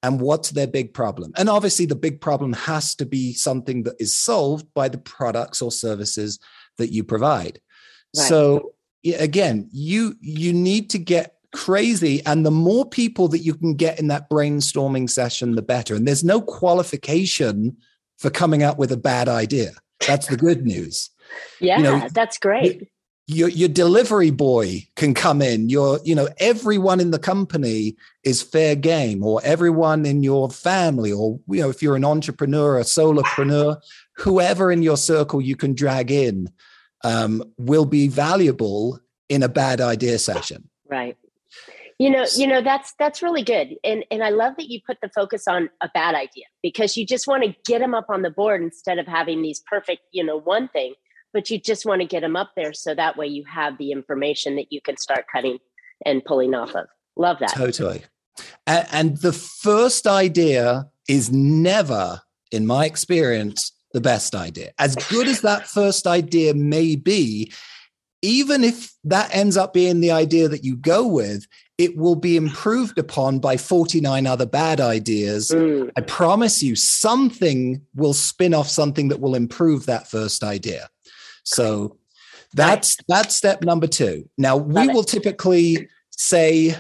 and 0.04 0.22
what's 0.22 0.52
their 0.52 0.68
big 0.68 0.94
problem 0.94 1.32
and 1.38 1.50
obviously 1.50 1.86
the 1.86 1.96
big 1.96 2.22
problem 2.22 2.54
has 2.54 2.96
to 2.96 3.06
be 3.06 3.34
something 3.34 3.84
that 3.84 3.96
is 4.00 4.16
solved 4.16 4.68
by 4.74 4.88
the 4.88 4.98
products 4.98 5.62
or 5.62 5.72
services 5.72 6.40
that 6.78 6.92
you 6.92 7.04
provide 7.04 7.60
right. 8.16 8.28
so 8.28 8.74
again 9.20 9.68
you 9.72 10.16
you 10.22 10.54
need 10.54 10.90
to 10.90 10.98
get 10.98 11.36
crazy. 11.52 12.24
And 12.26 12.46
the 12.46 12.52
more 12.52 12.86
people 12.86 13.28
that 13.30 13.40
you 13.40 13.54
can 13.54 13.76
get 13.76 14.00
in 14.00 14.08
that 14.08 14.30
brainstorming 14.30 15.10
session, 15.10 15.56
the 15.56 15.62
better. 15.62 15.96
And 15.96 16.08
there's 16.08 16.24
no 16.24 16.42
qualification 16.42 17.78
for 18.18 18.30
coming 18.30 18.64
up 18.64 18.78
with 18.78 18.92
a 18.92 18.98
bad 18.98 19.28
idea. 19.28 19.72
That's 20.06 20.28
the 20.28 20.38
good 20.38 20.66
news. 20.66 21.10
Yeah, 21.60 21.78
you 21.78 21.84
know, 21.84 22.08
that's 22.12 22.40
great. 22.40 22.90
Your, 23.32 23.50
your 23.50 23.70
delivery 23.70 24.32
boy 24.32 24.88
can 24.96 25.14
come 25.14 25.40
in. 25.40 25.70
Your, 25.70 26.00
you 26.04 26.16
know, 26.16 26.30
everyone 26.40 27.00
in 27.00 27.12
the 27.12 27.20
company 27.20 27.96
is 28.24 28.42
fair 28.42 28.76
game, 28.76 29.24
or 29.24 29.40
everyone 29.44 30.08
in 30.08 30.24
your 30.24 30.50
family, 30.50 31.12
or 31.12 31.40
you 31.48 31.62
know, 31.62 31.70
if 31.70 31.84
you're 31.84 31.96
an 31.96 32.04
entrepreneur, 32.04 32.80
a 32.80 32.82
solopreneur, 32.82 33.80
whoever 34.18 34.72
in 34.72 34.82
your 34.82 34.98
circle 34.98 35.40
you 35.42 35.56
can 35.56 35.76
drag 35.76 36.10
in 36.10 36.50
um, 37.04 37.44
will 37.60 37.86
be 37.86 38.08
valuable 38.08 39.00
in 39.30 39.44
a 39.44 39.50
bad 39.50 39.80
idea 39.80 40.18
session. 40.18 40.68
Right. 40.90 41.16
You 42.00 42.10
know, 42.10 42.26
you 42.36 42.48
know 42.48 42.62
that's 42.62 42.94
that's 42.98 43.22
really 43.22 43.44
good, 43.44 43.76
and 43.84 44.06
and 44.10 44.24
I 44.24 44.30
love 44.30 44.56
that 44.56 44.70
you 44.70 44.80
put 44.88 45.02
the 45.02 45.10
focus 45.10 45.48
on 45.48 45.70
a 45.82 45.90
bad 45.94 46.16
idea 46.16 46.46
because 46.64 46.96
you 46.96 47.06
just 47.06 47.28
want 47.28 47.44
to 47.44 47.54
get 47.68 47.80
them 47.80 47.94
up 47.94 48.06
on 48.10 48.22
the 48.22 48.32
board 48.32 48.64
instead 48.64 48.98
of 48.98 49.06
having 49.06 49.42
these 49.42 49.60
perfect, 49.60 50.02
you 50.14 50.24
know, 50.24 50.38
one 50.40 50.70
thing, 50.70 50.94
but 51.34 51.50
you 51.50 51.60
just 51.60 51.86
want 51.86 52.02
to 52.02 52.08
get 52.08 52.22
them 52.22 52.36
up 52.36 52.52
there 52.56 52.74
so 52.74 52.96
that 52.96 53.18
way 53.18 53.28
you 53.28 53.44
have 53.46 53.78
the 53.78 53.92
information 53.92 54.56
that 54.56 54.72
you 54.72 54.82
can 54.82 54.98
start 54.98 55.26
cutting 55.32 55.60
and 56.06 56.24
pulling 56.24 56.54
off 56.54 56.76
of. 56.76 56.88
Love 57.16 57.38
that. 57.40 57.54
Totally. 57.54 58.04
And, 58.66 58.88
and 58.92 59.18
the 59.18 59.34
first 59.34 60.08
idea 60.08 60.88
is 61.08 61.32
never, 61.32 62.22
in 62.52 62.66
my 62.66 62.86
experience, 62.86 63.72
the 63.94 64.02
best 64.02 64.36
idea. 64.36 64.72
As 64.80 64.96
good 64.96 65.28
as 65.28 65.42
that 65.42 65.68
first 65.68 66.08
idea 66.08 66.54
may 66.54 66.96
be, 66.96 67.52
even 68.22 68.64
if 68.64 68.94
that 69.04 69.34
ends 69.34 69.58
up 69.58 69.74
being 69.74 70.02
the 70.02 70.12
idea 70.12 70.48
that 70.48 70.64
you 70.64 70.76
go 70.76 71.08
with, 71.08 71.46
it 71.78 71.96
will 71.96 72.16
be 72.16 72.36
improved 72.36 73.00
upon 73.00 73.40
by 73.40 73.56
49 73.56 74.28
other 74.28 74.46
bad 74.46 74.82
ideas. 74.82 75.50
Mm. 75.50 75.90
I 75.96 76.02
promise 76.02 76.62
you, 76.62 76.76
something 76.76 77.82
will 77.96 78.14
spin 78.14 78.54
off 78.54 78.68
something 78.68 79.08
that 79.08 79.22
will 79.22 79.34
improve 79.34 79.86
that 79.86 80.10
first 80.10 80.44
idea. 80.44 80.90
So 81.50 81.98
that's 82.54 82.98
that's 83.08 83.36
step 83.36 83.64
number 83.64 83.88
two. 83.88 84.30
Now 84.38 84.58
we 84.58 84.88
will 84.88 85.04
typically 85.04 85.88
say 86.12 86.76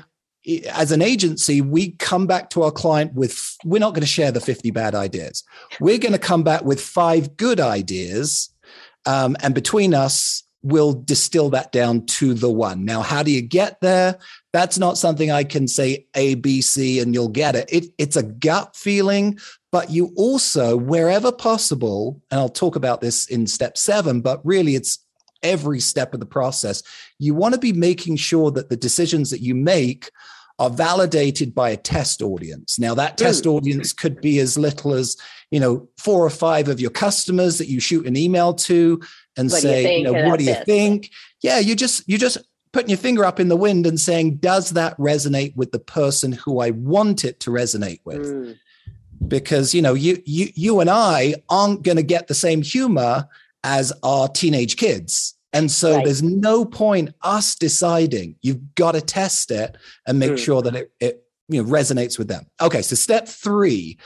as 0.72 0.92
an 0.92 1.02
agency, 1.02 1.62
we 1.62 1.92
come 1.92 2.26
back 2.26 2.50
to 2.52 2.64
our 2.64 2.72
client 2.72 3.14
with, 3.14 3.58
we're 3.66 3.80
not 3.80 3.94
going 3.94 4.02
to 4.02 4.08
share 4.08 4.32
the 4.32 4.40
50 4.40 4.72
bad 4.72 4.96
ideas. 4.96 5.44
We're 5.80 5.98
going 5.98 6.14
to 6.14 6.20
come 6.20 6.44
back 6.44 6.64
with 6.64 6.82
five 6.82 7.36
good 7.38 7.60
ideas. 7.60 8.50
Um, 9.06 9.36
and 9.42 9.54
between 9.54 9.94
us, 9.94 10.44
we'll 10.62 10.94
distill 10.94 11.50
that 11.52 11.72
down 11.72 12.06
to 12.06 12.34
the 12.34 12.50
one. 12.50 12.86
Now, 12.86 13.02
how 13.02 13.24
do 13.24 13.32
you 13.32 13.42
get 13.42 13.80
there? 13.82 14.18
That's 14.52 14.80
not 14.80 14.98
something 14.98 15.30
I 15.30 15.44
can 15.44 15.68
say 15.68 16.08
A, 16.16 16.36
B, 16.36 16.62
C, 16.62 17.00
and 17.00 17.14
you'll 17.14 17.30
get 17.30 17.56
it. 17.56 17.72
it. 17.72 17.86
It's 17.98 18.16
a 18.16 18.24
gut 18.24 18.76
feeling, 18.76 19.38
but 19.72 19.92
you 19.92 20.12
also, 20.16 20.76
wherever 20.76 21.32
possible, 21.32 22.22
and 22.32 22.40
I'll 22.40 22.50
talk 22.50 22.76
about 22.76 23.02
this 23.02 23.28
in 23.28 23.46
step 23.46 23.78
seven, 23.78 24.22
but 24.22 24.44
really 24.44 24.76
it's 24.76 25.00
every 25.44 25.80
step 25.80 26.14
of 26.14 26.20
the 26.20 26.26
process. 26.26 26.82
You 27.20 27.36
want 27.36 27.54
to 27.54 27.60
be 27.60 27.74
making 27.74 28.16
sure 28.16 28.52
that 28.52 28.70
the 28.70 28.78
decisions 28.78 29.30
that 29.30 29.42
you 29.42 29.54
make 29.56 30.10
are 30.60 30.70
validated 30.70 31.56
by 31.56 31.70
a 31.70 31.78
test 31.78 32.22
audience. 32.22 32.78
Now, 32.78 32.94
that 32.96 33.18
test 33.18 33.48
audience 33.48 33.94
could 33.94 34.20
be 34.20 34.40
as 34.40 34.58
little 34.58 34.94
as, 34.94 35.16
you 35.52 35.60
know, 35.60 35.88
four 35.98 36.26
or 36.26 36.30
five 36.30 36.68
of 36.68 36.82
your 36.82 36.92
customers 36.92 37.58
that 37.60 37.70
you 37.70 37.80
shoot 37.80 38.06
an 38.06 38.18
email 38.18 38.54
to 38.56 39.00
and 39.38 39.50
what 39.50 39.62
say, 39.62 39.84
you, 39.84 39.98
you, 40.00 40.04
know, 40.04 40.30
what 40.30 40.38
do 40.38 40.44
you 40.44 40.56
think? 40.66 41.12
Yeah, 41.42 41.60
you 41.60 41.76
just 41.76 42.08
you 42.10 42.18
just 42.18 42.38
putting 42.72 42.90
your 42.90 42.98
finger 42.98 43.26
up 43.26 43.40
in 43.40 43.50
the 43.50 43.56
wind 43.56 43.86
and 43.86 44.00
saying, 44.00 44.38
does 44.38 44.72
that 44.72 44.98
resonate 44.98 45.56
with 45.56 45.72
the 45.72 45.80
person 45.80 46.32
who 46.32 46.60
I 46.60 46.72
want 46.72 47.26
it 47.26 47.40
to 47.42 47.52
resonate 47.52 48.00
with? 48.06 48.26
Mm. 48.26 48.58
Because 49.28 49.74
you 49.74 49.82
know, 49.82 49.94
you 49.94 50.22
you 50.26 50.48
you 50.56 50.80
and 50.80 50.90
I 50.90 51.36
aren't 51.50 51.84
going 51.84 51.98
to 51.98 52.04
get 52.04 52.28
the 52.28 52.34
same 52.34 52.62
humor 52.62 53.28
as 53.64 53.92
our 54.04 54.28
teenage 54.30 54.78
kids. 54.78 55.36
And 55.52 55.70
so 55.72 55.96
right. 55.96 56.06
there's 56.06 56.24
no 56.24 56.64
point 56.64 57.14
us 57.22 57.56
deciding. 57.56 58.36
You've 58.42 58.76
got 58.76 58.94
to 58.94 59.02
test 59.02 59.52
it 59.52 59.76
and 60.08 60.20
make 60.20 60.34
mm. 60.34 60.38
sure 60.38 60.62
that 60.62 60.76
it, 60.76 60.92
it 61.00 61.24
you 61.50 61.62
know 61.62 61.70
resonates 61.70 62.18
with 62.18 62.28
them. 62.28 62.46
Okay, 62.62 62.82
so 62.82 62.96
step 62.96 63.28
three. 63.28 63.98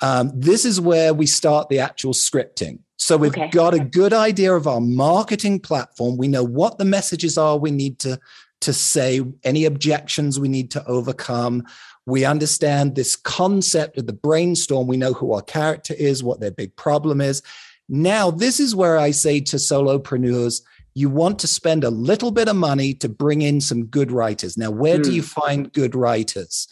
Um, 0.00 0.32
this 0.34 0.64
is 0.64 0.80
where 0.80 1.14
we 1.14 1.26
start 1.26 1.68
the 1.68 1.78
actual 1.78 2.12
scripting. 2.12 2.80
So 3.02 3.16
we've 3.16 3.32
okay. 3.32 3.48
got 3.48 3.74
a 3.74 3.80
good 3.80 4.12
idea 4.12 4.54
of 4.54 4.68
our 4.68 4.80
marketing 4.80 5.58
platform. 5.58 6.16
We 6.16 6.28
know 6.28 6.44
what 6.44 6.78
the 6.78 6.84
messages 6.84 7.36
are 7.36 7.58
we 7.58 7.72
need 7.72 7.98
to, 7.98 8.20
to 8.60 8.72
say, 8.72 9.20
any 9.42 9.64
objections 9.64 10.38
we 10.38 10.46
need 10.46 10.70
to 10.70 10.86
overcome. 10.86 11.64
We 12.06 12.24
understand 12.24 12.94
this 12.94 13.16
concept 13.16 13.98
of 13.98 14.06
the 14.06 14.12
brainstorm. 14.12 14.86
We 14.86 14.96
know 14.96 15.14
who 15.14 15.32
our 15.32 15.42
character 15.42 15.94
is, 15.94 16.22
what 16.22 16.38
their 16.38 16.52
big 16.52 16.76
problem 16.76 17.20
is. 17.20 17.42
Now, 17.88 18.30
this 18.30 18.60
is 18.60 18.72
where 18.72 18.98
I 18.98 19.10
say 19.10 19.40
to 19.40 19.56
solopreneurs, 19.56 20.62
you 20.94 21.10
want 21.10 21.40
to 21.40 21.48
spend 21.48 21.82
a 21.82 21.90
little 21.90 22.30
bit 22.30 22.46
of 22.46 22.54
money 22.54 22.94
to 22.94 23.08
bring 23.08 23.42
in 23.42 23.60
some 23.60 23.86
good 23.86 24.12
writers. 24.12 24.56
Now, 24.56 24.70
where 24.70 24.98
mm. 24.98 25.02
do 25.02 25.12
you 25.12 25.22
hmm. 25.22 25.40
find 25.40 25.72
good 25.72 25.96
writers? 25.96 26.68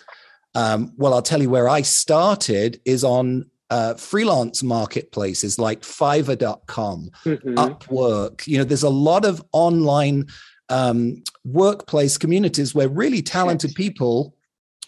Um, 0.54 0.92
well, 0.96 1.12
I'll 1.12 1.22
tell 1.22 1.42
you 1.42 1.50
where 1.50 1.68
I 1.68 1.82
started 1.82 2.80
is 2.84 3.02
on 3.02 3.50
uh, 3.70 3.94
freelance 3.94 4.62
marketplaces 4.62 5.58
like 5.58 5.82
Fiverr.com, 5.82 7.10
mm-hmm. 7.24 7.54
Upwork. 7.54 8.46
You 8.46 8.58
know, 8.58 8.64
there's 8.64 8.82
a 8.82 8.90
lot 8.90 9.24
of 9.24 9.42
online 9.52 10.26
um, 10.68 11.22
workplace 11.44 12.18
communities 12.18 12.74
where 12.74 12.88
really 12.88 13.22
talented 13.22 13.74
people 13.74 14.34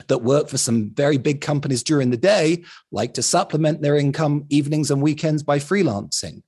that 0.08 0.18
work 0.18 0.48
for 0.48 0.58
some 0.58 0.90
very 0.90 1.16
big 1.16 1.40
companies 1.40 1.82
during 1.82 2.10
the 2.10 2.16
day 2.16 2.64
like 2.90 3.14
to 3.14 3.22
supplement 3.22 3.82
their 3.82 3.96
income 3.96 4.44
evenings 4.48 4.90
and 4.90 5.02
weekends 5.02 5.42
by 5.42 5.58
freelancing. 5.58 6.42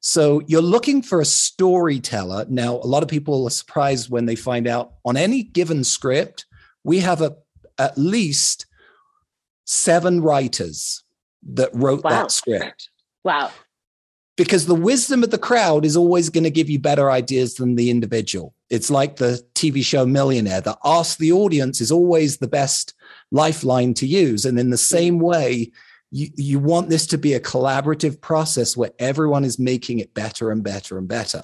So 0.00 0.42
you're 0.46 0.60
looking 0.60 1.00
for 1.00 1.20
a 1.20 1.24
storyteller. 1.24 2.44
Now, 2.48 2.74
a 2.74 2.86
lot 2.86 3.02
of 3.02 3.08
people 3.08 3.46
are 3.46 3.50
surprised 3.50 4.10
when 4.10 4.26
they 4.26 4.36
find 4.36 4.68
out 4.68 4.94
on 5.04 5.16
any 5.16 5.42
given 5.42 5.82
script, 5.82 6.44
we 6.84 7.00
have 7.00 7.22
a, 7.22 7.36
at 7.78 7.96
least 7.96 8.66
seven 9.64 10.20
writers 10.20 11.03
that 11.52 11.70
wrote 11.74 12.04
wow. 12.04 12.10
that 12.10 12.30
script. 12.30 12.90
Wow. 13.24 13.50
Because 14.36 14.66
the 14.66 14.74
wisdom 14.74 15.22
of 15.22 15.30
the 15.30 15.38
crowd 15.38 15.84
is 15.84 15.96
always 15.96 16.28
going 16.28 16.44
to 16.44 16.50
give 16.50 16.68
you 16.68 16.78
better 16.78 17.10
ideas 17.10 17.54
than 17.54 17.76
the 17.76 17.90
individual. 17.90 18.54
It's 18.68 18.90
like 18.90 19.16
the 19.16 19.40
TV 19.54 19.84
show 19.84 20.04
Millionaire. 20.04 20.60
that 20.62 20.78
ask 20.84 21.18
the 21.18 21.32
audience 21.32 21.80
is 21.80 21.92
always 21.92 22.38
the 22.38 22.48
best 22.48 22.94
lifeline 23.30 23.94
to 23.94 24.06
use. 24.06 24.44
And 24.44 24.58
in 24.58 24.70
the 24.70 24.76
hmm. 24.76 24.96
same 24.96 25.18
way, 25.20 25.70
you, 26.10 26.28
you 26.36 26.58
want 26.58 26.88
this 26.88 27.06
to 27.08 27.18
be 27.18 27.34
a 27.34 27.40
collaborative 27.40 28.20
process 28.20 28.76
where 28.76 28.92
everyone 28.98 29.44
is 29.44 29.58
making 29.58 29.98
it 29.98 30.14
better 30.14 30.50
and 30.50 30.62
better 30.62 30.98
and 30.98 31.08
better. 31.08 31.42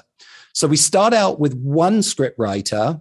So 0.53 0.67
we 0.67 0.77
start 0.77 1.13
out 1.13 1.41
with 1.41 1.55
one 1.55 2.03
script 2.03 2.39
writer. 2.39 3.01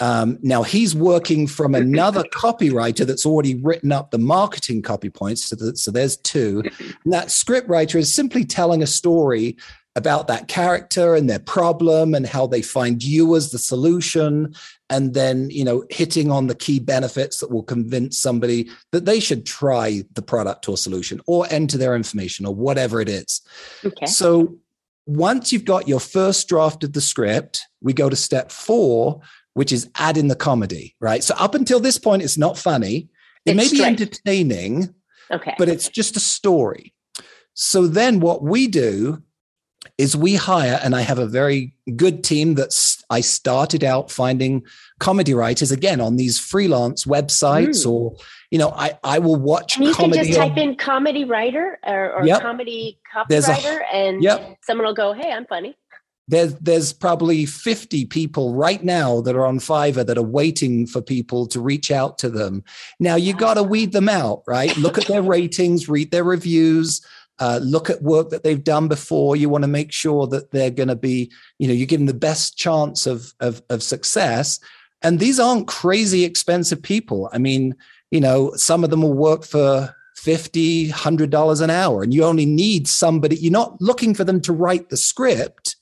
Um, 0.00 0.38
now 0.42 0.62
he's 0.62 0.94
working 0.94 1.46
from 1.46 1.74
another 1.74 2.24
copywriter 2.24 3.06
that's 3.06 3.26
already 3.26 3.54
written 3.54 3.92
up 3.92 4.10
the 4.10 4.18
marketing 4.18 4.82
copy 4.82 5.10
points. 5.10 5.44
So, 5.44 5.56
that, 5.56 5.78
so 5.78 5.90
there's 5.90 6.16
two. 6.16 6.62
And 7.04 7.12
that 7.12 7.30
script 7.30 7.68
writer 7.68 7.98
is 7.98 8.14
simply 8.14 8.44
telling 8.44 8.82
a 8.82 8.86
story 8.86 9.56
about 9.98 10.28
that 10.28 10.46
character 10.46 11.14
and 11.14 11.28
their 11.28 11.40
problem 11.40 12.14
and 12.14 12.24
how 12.24 12.46
they 12.46 12.62
find 12.62 13.02
you 13.02 13.34
as 13.34 13.50
the 13.50 13.58
solution 13.58 14.54
and 14.88 15.12
then 15.12 15.50
you 15.50 15.64
know 15.64 15.84
hitting 15.90 16.30
on 16.30 16.46
the 16.46 16.54
key 16.54 16.78
benefits 16.78 17.40
that 17.40 17.50
will 17.50 17.64
convince 17.64 18.16
somebody 18.16 18.70
that 18.92 19.06
they 19.06 19.18
should 19.18 19.44
try 19.44 20.04
the 20.14 20.22
product 20.22 20.68
or 20.68 20.76
solution 20.76 21.20
or 21.26 21.46
enter 21.50 21.76
their 21.76 21.96
information 21.96 22.46
or 22.46 22.54
whatever 22.54 23.00
it 23.00 23.08
is 23.08 23.42
okay. 23.84 24.06
so 24.06 24.56
once 25.06 25.52
you've 25.52 25.64
got 25.64 25.88
your 25.88 26.00
first 26.00 26.48
draft 26.48 26.84
of 26.84 26.92
the 26.92 27.00
script 27.00 27.62
we 27.80 27.92
go 27.92 28.08
to 28.08 28.16
step 28.16 28.52
four 28.52 29.20
which 29.58 29.72
is 29.72 29.90
add 29.96 30.16
in 30.16 30.28
the 30.28 30.36
comedy 30.36 30.94
right 31.00 31.24
so 31.24 31.34
up 31.38 31.54
until 31.54 31.80
this 31.80 31.98
point 31.98 32.22
it's 32.22 32.38
not 32.38 32.56
funny 32.56 33.08
it 33.44 33.50
it's 33.50 33.56
may 33.56 33.64
straight. 33.64 33.78
be 33.78 33.84
entertaining 33.84 34.94
okay 35.30 35.54
but 35.58 35.68
it's 35.68 35.88
just 35.88 36.16
a 36.16 36.20
story 36.20 36.94
so 37.54 37.88
then 37.88 38.20
what 38.20 38.42
we 38.42 38.68
do 38.68 39.20
is 39.96 40.16
we 40.16 40.34
hire, 40.34 40.78
and 40.82 40.94
I 40.94 41.00
have 41.00 41.18
a 41.18 41.26
very 41.26 41.74
good 41.96 42.22
team 42.22 42.54
that 42.54 42.72
I 43.10 43.20
started 43.20 43.82
out 43.82 44.10
finding 44.10 44.64
comedy 45.00 45.34
writers 45.34 45.72
again 45.72 46.00
on 46.00 46.16
these 46.16 46.38
freelance 46.38 47.04
websites 47.04 47.84
mm. 47.84 47.90
or 47.90 48.16
you 48.50 48.58
know 48.58 48.70
I, 48.70 48.98
I 49.02 49.18
will 49.18 49.36
watch 49.36 49.76
and 49.76 49.86
you 49.86 49.94
can 49.94 50.12
just 50.12 50.34
type 50.34 50.52
on, 50.52 50.58
in 50.58 50.76
comedy 50.76 51.24
writer 51.24 51.78
or, 51.86 52.12
or 52.14 52.26
yep. 52.26 52.42
comedy 52.42 53.00
copywriter 53.14 53.80
and 53.92 54.22
yep. 54.22 54.58
someone 54.64 54.86
will 54.86 54.94
go 54.94 55.12
hey 55.12 55.30
i'm 55.30 55.46
funny 55.46 55.76
there's 56.28 56.54
there's 56.56 56.92
probably 56.92 57.46
50 57.46 58.04
people 58.06 58.54
right 58.54 58.84
now 58.84 59.20
that 59.22 59.34
are 59.34 59.46
on 59.46 59.58
Fiverr 59.58 60.06
that 60.06 60.18
are 60.18 60.22
waiting 60.22 60.86
for 60.86 61.00
people 61.00 61.46
to 61.48 61.60
reach 61.60 61.90
out 61.90 62.18
to 62.18 62.28
them. 62.28 62.62
Now 63.00 63.16
you 63.16 63.32
got 63.32 63.54
to 63.54 63.62
weed 63.62 63.92
them 63.92 64.08
out, 64.08 64.42
right? 64.46 64.76
Look 64.76 64.98
at 64.98 65.06
their 65.06 65.22
ratings, 65.22 65.88
read 65.88 66.10
their 66.10 66.24
reviews, 66.24 67.04
uh, 67.38 67.60
look 67.62 67.88
at 67.88 68.02
work 68.02 68.30
that 68.30 68.42
they've 68.42 68.62
done 68.62 68.88
before. 68.88 69.36
You 69.36 69.48
want 69.48 69.62
to 69.62 69.68
make 69.68 69.90
sure 69.90 70.26
that 70.28 70.50
they're 70.50 70.70
going 70.70 70.88
to 70.88 70.96
be, 70.96 71.32
you 71.58 71.66
know, 71.66 71.74
you 71.74 71.86
give 71.86 72.00
them 72.00 72.06
the 72.06 72.14
best 72.14 72.58
chance 72.58 73.06
of, 73.06 73.32
of, 73.40 73.62
of 73.70 73.82
success. 73.82 74.60
And 75.02 75.20
these 75.20 75.38
aren't 75.38 75.68
crazy 75.68 76.24
expensive 76.24 76.82
people. 76.82 77.30
I 77.32 77.38
mean, 77.38 77.74
you 78.10 78.20
know, 78.20 78.52
some 78.56 78.84
of 78.84 78.90
them 78.90 79.02
will 79.02 79.14
work 79.14 79.44
for 79.44 79.94
50 80.16 80.90
100 80.90 81.30
dollars 81.30 81.60
an 81.60 81.70
hour 81.70 82.02
and 82.02 82.12
you 82.12 82.24
only 82.24 82.44
need 82.44 82.88
somebody 82.88 83.36
you're 83.36 83.52
not 83.52 83.80
looking 83.80 84.14
for 84.14 84.24
them 84.24 84.40
to 84.40 84.52
write 84.52 84.88
the 84.88 84.96
script 84.96 85.76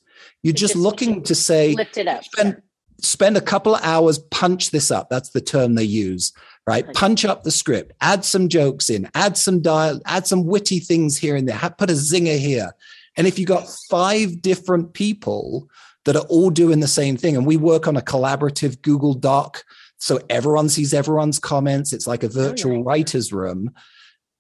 you're 0.47 0.53
just, 0.53 0.75
just, 0.75 0.83
looking 0.83 1.23
to 1.23 1.35
say 1.35 1.75
lift 1.75 1.97
it 1.99 2.09
up 2.09 2.25
spend, 2.25 2.63
spend 3.01 3.37
a 3.37 3.41
couple 3.41 3.75
of 3.75 3.83
hours 3.83 4.19
punch 4.19 4.71
this 4.71 4.91
up 4.91 5.09
that's 5.11 5.31
the 5.31 5.41
term 5.41 5.75
they 5.75 5.85
use 5.85 6.33
right? 6.67 6.93
Punch 6.95 7.25
up 7.25 7.45
the 7.45 7.51
script, 7.51 7.93
add 8.01 8.25
some 8.25 8.49
jokes 8.49 8.91
in, 8.91 9.09
add 9.15 9.37
some 9.37 9.63
dial, 9.63 10.01
add 10.05 10.27
some 10.27 10.45
witty 10.45 10.81
things 10.81 11.17
here 11.17 11.37
and 11.37 11.49
there, 11.49 11.59
put 11.79 11.91
a 11.91 11.95
zinger 11.95 12.39
here. 12.39 12.73
And 13.17 13.27
if 13.27 13.39
you 13.39 13.47
got 13.47 13.69
five 13.89 14.43
different 14.43 14.93
people 14.93 15.69
that 16.05 16.17
are 16.17 16.27
all 16.29 16.51
doing 16.51 16.81
the 16.81 16.89
same 16.89 17.17
thing, 17.17 17.37
and 17.37 17.47
we 17.47 17.57
work 17.57 17.87
on 17.87 17.97
a 17.97 18.03
collaborative 18.03 18.83
Google 18.83 19.15
Doc, 19.15 19.65
so 19.99 20.21
everyone 20.29 20.69
sees 20.69 20.93
everyone's 20.93 21.39
comments. 21.39 21.93
It's 21.93 22.07
like 22.07 22.23
a 22.23 22.27
oh, 22.27 22.31
virtual 22.31 22.85
writer's 22.85 23.33
room. 23.33 23.71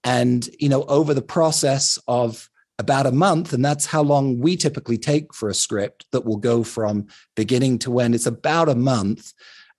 And, 0.05 0.49
you 0.59 0.69
know, 0.69 0.85
over 0.85 1.15
the 1.15 1.23
process 1.23 1.99
of 2.07 2.51
about 2.79 3.07
a 3.07 3.13
month, 3.13 3.53
and 3.53 3.65
that's 3.65 3.87
how 3.87 4.03
long 4.03 4.39
we 4.39 4.57
typically 4.57 4.99
take 4.99 5.33
for 5.33 5.49
a 5.49 5.55
script 5.55 6.05
that 6.13 6.25
will 6.25 6.37
go 6.37 6.63
from 6.63 7.07
beginning 7.35 7.79
to 7.81 8.01
end. 8.01 8.15
It's 8.15 8.27
about 8.27 8.69
a 8.69 8.75
month. 8.75 9.33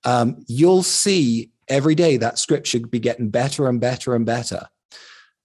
Um, 0.03 0.43
you'll 0.47 0.83
see 0.83 1.51
every 1.67 1.95
day 1.95 2.17
that 2.17 2.39
script 2.39 2.65
should 2.67 2.89
be 2.89 2.99
getting 2.99 3.29
better 3.29 3.67
and 3.67 3.79
better 3.79 4.15
and 4.15 4.25
better. 4.25 4.67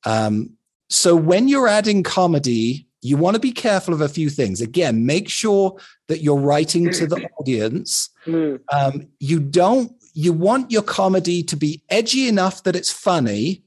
Um, 0.04 0.56
so 0.88 1.16
when 1.16 1.48
you're 1.48 1.68
adding 1.68 2.02
comedy, 2.02 2.86
you 3.02 3.16
want 3.16 3.34
to 3.34 3.40
be 3.40 3.52
careful 3.52 3.92
of 3.92 4.00
a 4.00 4.08
few 4.08 4.30
things. 4.30 4.60
Again, 4.60 5.04
make 5.04 5.28
sure 5.28 5.76
that 6.08 6.20
you're 6.22 6.38
writing 6.38 6.90
to 6.92 7.06
the 7.06 7.28
audience. 7.38 8.10
Mm. 8.26 8.60
Um, 8.72 9.08
you 9.18 9.40
don't. 9.40 9.92
You 10.14 10.32
want 10.32 10.70
your 10.70 10.82
comedy 10.82 11.42
to 11.44 11.56
be 11.56 11.82
edgy 11.88 12.28
enough 12.28 12.62
that 12.64 12.76
it's 12.76 12.92
funny 12.92 13.62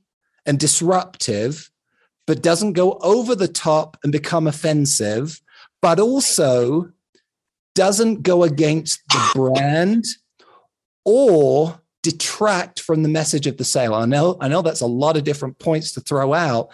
and 0.45 0.59
disruptive, 0.59 1.71
but 2.27 2.41
doesn't 2.41 2.73
go 2.73 2.93
over 3.01 3.35
the 3.35 3.47
top 3.47 3.97
and 4.03 4.11
become 4.11 4.47
offensive, 4.47 5.41
but 5.81 5.99
also 5.99 6.91
doesn't 7.75 8.23
go 8.23 8.43
against 8.43 9.01
the 9.09 9.31
brand 9.35 10.05
or 11.03 11.79
detract 12.01 12.79
from 12.79 13.03
the 13.03 13.09
message 13.09 13.47
of 13.47 13.57
the 13.57 13.63
sale. 13.63 13.93
I 13.93 14.05
know, 14.05 14.37
I 14.39 14.47
know 14.47 14.61
that's 14.61 14.81
a 14.81 14.87
lot 14.87 15.17
of 15.17 15.23
different 15.23 15.59
points 15.59 15.91
to 15.93 16.01
throw 16.01 16.33
out, 16.33 16.71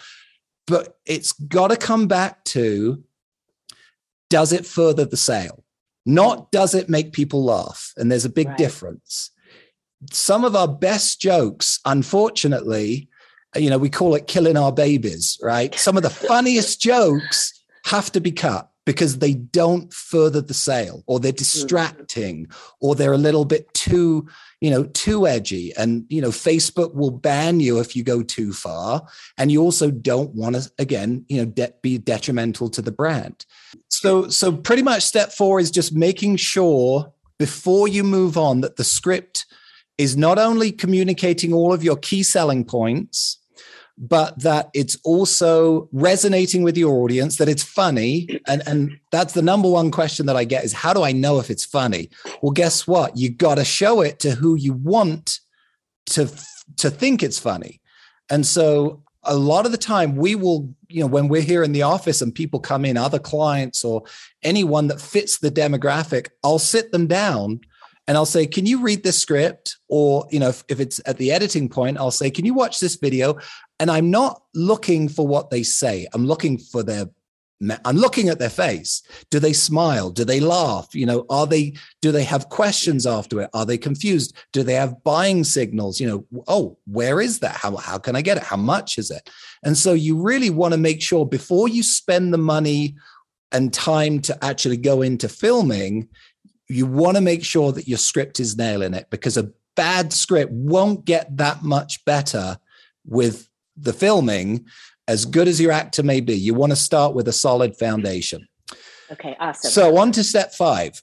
but 0.66 0.98
it's 1.04 1.32
got 1.32 1.68
to 1.68 1.76
come 1.76 2.06
back 2.06 2.44
to 2.44 3.02
does 4.30 4.52
it 4.52 4.64
further 4.64 5.04
the 5.04 5.16
sale? 5.16 5.62
Not 6.06 6.50
does 6.50 6.74
it 6.74 6.88
make 6.88 7.12
people 7.12 7.44
laugh? 7.44 7.92
And 7.96 8.10
there's 8.10 8.24
a 8.24 8.30
big 8.30 8.48
right. 8.48 8.58
difference. 8.58 9.30
Some 10.10 10.44
of 10.44 10.56
our 10.56 10.68
best 10.68 11.20
jokes, 11.20 11.80
unfortunately, 11.84 13.08
you 13.56 13.70
know, 13.70 13.78
we 13.78 13.90
call 13.90 14.14
it 14.14 14.26
killing 14.26 14.56
our 14.56 14.72
babies, 14.72 15.38
right? 15.42 15.74
Some 15.74 15.96
of 15.96 16.02
the 16.02 16.10
funniest 16.28 16.80
jokes 16.80 17.52
have 17.84 18.10
to 18.12 18.20
be 18.20 18.32
cut 18.32 18.72
because 18.84 19.18
they 19.18 19.34
don't 19.34 19.92
further 19.92 20.40
the 20.40 20.54
sale 20.54 21.02
or 21.06 21.20
they're 21.20 21.32
mm. 21.32 21.36
distracting 21.36 22.48
or 22.80 22.94
they're 22.94 23.12
a 23.12 23.18
little 23.18 23.44
bit 23.44 23.72
too 23.74 24.26
you 24.60 24.70
know 24.70 24.84
too 24.84 25.26
edgy 25.26 25.72
and 25.76 26.04
you 26.08 26.20
know 26.20 26.30
facebook 26.30 26.94
will 26.94 27.10
ban 27.10 27.60
you 27.60 27.78
if 27.78 27.94
you 27.94 28.02
go 28.02 28.22
too 28.22 28.52
far 28.52 29.02
and 29.38 29.52
you 29.52 29.60
also 29.60 29.90
don't 29.90 30.34
want 30.34 30.56
to 30.56 30.70
again 30.78 31.24
you 31.28 31.38
know 31.38 31.44
de- 31.44 31.72
be 31.82 31.98
detrimental 31.98 32.68
to 32.68 32.82
the 32.82 32.92
brand 32.92 33.44
so 33.88 34.28
so 34.28 34.52
pretty 34.52 34.82
much 34.82 35.02
step 35.02 35.32
4 35.32 35.60
is 35.60 35.70
just 35.70 35.94
making 35.94 36.36
sure 36.36 37.12
before 37.38 37.88
you 37.88 38.04
move 38.04 38.36
on 38.36 38.60
that 38.62 38.76
the 38.76 38.84
script 38.84 39.46
is 39.98 40.16
not 40.16 40.38
only 40.38 40.72
communicating 40.72 41.52
all 41.52 41.72
of 41.72 41.84
your 41.84 41.96
key 41.96 42.22
selling 42.22 42.64
points 42.64 43.38
but 43.98 44.38
that 44.40 44.70
it's 44.74 44.96
also 45.04 45.88
resonating 45.92 46.62
with 46.62 46.76
your 46.76 47.02
audience, 47.02 47.36
that 47.36 47.48
it's 47.48 47.62
funny. 47.62 48.40
And, 48.46 48.62
and 48.66 48.98
that's 49.10 49.34
the 49.34 49.42
number 49.42 49.70
one 49.70 49.90
question 49.90 50.26
that 50.26 50.36
I 50.36 50.44
get 50.44 50.64
is 50.64 50.72
how 50.72 50.92
do 50.92 51.02
I 51.02 51.12
know 51.12 51.38
if 51.38 51.50
it's 51.50 51.64
funny? 51.64 52.10
Well, 52.40 52.52
guess 52.52 52.86
what? 52.86 53.16
You 53.16 53.30
got 53.30 53.56
to 53.56 53.64
show 53.64 54.00
it 54.00 54.18
to 54.20 54.32
who 54.32 54.54
you 54.56 54.72
want 54.72 55.40
to, 56.06 56.30
to 56.78 56.90
think 56.90 57.22
it's 57.22 57.38
funny. 57.38 57.80
And 58.30 58.46
so 58.46 59.02
a 59.24 59.36
lot 59.36 59.66
of 59.66 59.72
the 59.72 59.78
time 59.78 60.16
we 60.16 60.34
will, 60.34 60.74
you 60.88 61.00
know, 61.00 61.06
when 61.06 61.28
we're 61.28 61.42
here 61.42 61.62
in 61.62 61.72
the 61.72 61.82
office 61.82 62.22
and 62.22 62.34
people 62.34 62.60
come 62.60 62.84
in, 62.84 62.96
other 62.96 63.18
clients 63.18 63.84
or 63.84 64.02
anyone 64.42 64.88
that 64.88 65.00
fits 65.00 65.38
the 65.38 65.50
demographic, 65.50 66.28
I'll 66.42 66.58
sit 66.58 66.92
them 66.92 67.06
down 67.06 67.60
and 68.08 68.16
I'll 68.16 68.26
say, 68.26 68.46
"Can 68.46 68.66
you 68.66 68.80
read 68.80 69.04
this 69.04 69.18
script?" 69.18 69.76
Or 69.88 70.26
you 70.30 70.40
know, 70.40 70.48
if, 70.48 70.64
if, 70.68 70.80
it's 70.80 71.00
at 71.06 71.18
the 71.18 71.30
editing 71.30 71.68
point, 71.68 71.98
I'll 71.98 72.10
say, 72.10 72.30
"Can 72.30 72.44
you 72.44 72.54
watch 72.54 72.80
this 72.80 72.96
video?" 72.96 73.38
And 73.82 73.90
I'm 73.90 74.12
not 74.12 74.44
looking 74.54 75.08
for 75.08 75.26
what 75.26 75.50
they 75.50 75.64
say. 75.64 76.06
I'm 76.14 76.24
looking 76.24 76.56
for 76.56 76.84
their 76.84 77.06
I'm 77.84 77.96
looking 77.96 78.28
at 78.28 78.38
their 78.38 78.48
face. 78.50 79.02
Do 79.30 79.40
they 79.40 79.52
smile? 79.52 80.10
Do 80.10 80.24
they 80.24 80.38
laugh? 80.38 80.88
You 80.94 81.06
know, 81.06 81.26
are 81.30 81.46
they, 81.46 81.74
do 82.00 82.10
they 82.12 82.24
have 82.24 82.48
questions 82.48 83.06
after 83.06 83.40
it? 83.40 83.50
Are 83.54 83.66
they 83.66 83.78
confused? 83.78 84.36
Do 84.52 84.62
they 84.62 84.74
have 84.74 85.02
buying 85.04 85.44
signals? 85.44 86.00
You 86.00 86.08
know, 86.08 86.42
oh, 86.48 86.78
where 86.86 87.20
is 87.20 87.38
that? 87.40 87.56
How, 87.56 87.76
how 87.76 87.98
can 87.98 88.16
I 88.16 88.22
get 88.22 88.36
it? 88.36 88.42
How 88.42 88.56
much 88.56 88.98
is 88.98 89.10
it? 89.10 89.30
And 89.62 89.76
so 89.76 89.92
you 89.92 90.20
really 90.20 90.50
want 90.50 90.74
to 90.74 90.78
make 90.78 91.00
sure 91.00 91.24
before 91.24 91.68
you 91.68 91.82
spend 91.82 92.32
the 92.32 92.38
money 92.38 92.96
and 93.52 93.72
time 93.72 94.20
to 94.22 94.44
actually 94.44 94.76
go 94.76 95.02
into 95.02 95.28
filming, 95.28 96.08
you 96.68 96.86
want 96.86 97.16
to 97.16 97.22
make 97.22 97.44
sure 97.44 97.72
that 97.72 97.86
your 97.86 97.98
script 97.98 98.40
is 98.40 98.56
nailing 98.56 98.94
it 98.94 99.08
because 99.10 99.36
a 99.36 99.52
bad 99.76 100.12
script 100.12 100.52
won't 100.52 101.04
get 101.04 101.36
that 101.36 101.62
much 101.62 102.04
better 102.04 102.58
with 103.04 103.48
the 103.76 103.92
filming, 103.92 104.66
as 105.08 105.24
good 105.24 105.48
as 105.48 105.60
your 105.60 105.72
actor 105.72 106.02
may 106.02 106.20
be, 106.20 106.34
you 106.34 106.54
want 106.54 106.70
to 106.70 106.76
start 106.76 107.14
with 107.14 107.28
a 107.28 107.32
solid 107.32 107.76
foundation. 107.76 108.46
Okay, 109.10 109.36
awesome. 109.38 109.70
So, 109.70 109.98
on 109.98 110.12
to 110.12 110.24
step 110.24 110.54
five. 110.54 111.02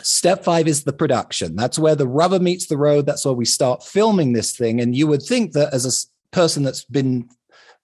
Step 0.00 0.44
five 0.44 0.66
is 0.66 0.84
the 0.84 0.92
production. 0.92 1.54
That's 1.56 1.78
where 1.78 1.94
the 1.94 2.08
rubber 2.08 2.40
meets 2.40 2.66
the 2.66 2.76
road. 2.76 3.06
That's 3.06 3.24
where 3.24 3.34
we 3.34 3.44
start 3.44 3.84
filming 3.84 4.32
this 4.32 4.56
thing. 4.56 4.80
And 4.80 4.96
you 4.96 5.06
would 5.06 5.22
think 5.22 5.52
that 5.52 5.72
as 5.72 5.86
a 5.86 6.34
person 6.34 6.62
that's 6.62 6.84
been 6.84 7.28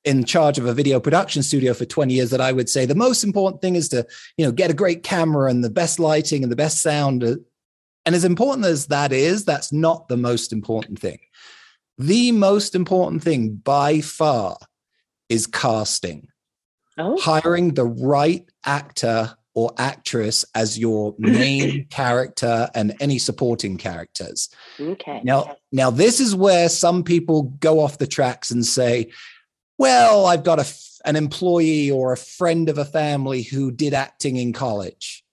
in 0.05 0.25
charge 0.25 0.59
of 0.59 0.67
a 0.67 0.73
video 0.73 1.01
production 1.01 1.43
studio 1.43 1.75
for 1.75 1.85
20 1.85 2.15
years 2.15 2.31
that 2.31 2.41
I 2.41 2.53
would 2.53 2.69
say 2.69 2.87
the 2.87 2.95
most 2.95 3.25
important 3.25 3.61
thing 3.61 3.77
is 3.77 3.89
to, 3.91 4.07
you 4.37 4.47
know, 4.47 4.53
get 4.53 4.71
a 4.71 4.75
great 4.75 5.03
camera 5.03 5.51
and 5.51 5.63
the 5.63 5.71
best 5.71 5.99
lighting 5.99 6.43
and 6.43 6.51
the 6.51 6.57
best 6.57 6.83
sound. 6.83 7.23
And 7.23 7.45
as 8.07 8.25
important 8.25 8.67
as 8.67 8.87
that 8.87 9.13
is, 9.13 9.45
that's 9.45 9.73
not 9.73 10.09
the 10.09 10.17
most 10.17 10.53
important 10.53 10.99
thing. 10.99 11.19
The 11.99 12.31
most 12.33 12.75
important 12.77 13.23
thing 13.23 13.57
by 13.57 14.01
far 14.01 14.57
is 15.29 15.47
casting. 15.47 16.29
Oh. 16.97 17.21
Hiring 17.21 17.75
the 17.75 17.87
right 17.87 18.49
actor 18.65 19.37
or 19.55 19.73
actress 19.77 20.45
as 20.55 20.79
your 20.79 21.15
main 21.19 21.87
character 21.91 22.71
and 22.75 22.95
any 23.01 23.19
supporting 23.19 23.77
characters. 23.77 24.49
Okay. 24.79 25.21
Now, 25.25 25.57
now 25.73 25.91
this 25.91 26.21
is 26.21 26.35
where 26.35 26.69
some 26.69 27.03
people 27.03 27.55
go 27.59 27.81
off 27.81 27.99
the 27.99 28.07
tracks 28.07 28.53
and 28.53 28.65
say, 28.65 29.11
"Well, 29.77 30.27
I've 30.27 30.45
got 30.45 30.61
a 30.61 30.67
an 31.05 31.17
employee 31.17 31.91
or 31.91 32.13
a 32.13 32.17
friend 32.17 32.69
of 32.69 32.79
a 32.79 32.85
family 32.85 33.43
who 33.43 33.73
did 33.73 33.95
acting 33.95 34.37
in 34.37 34.53
college." 34.53 35.25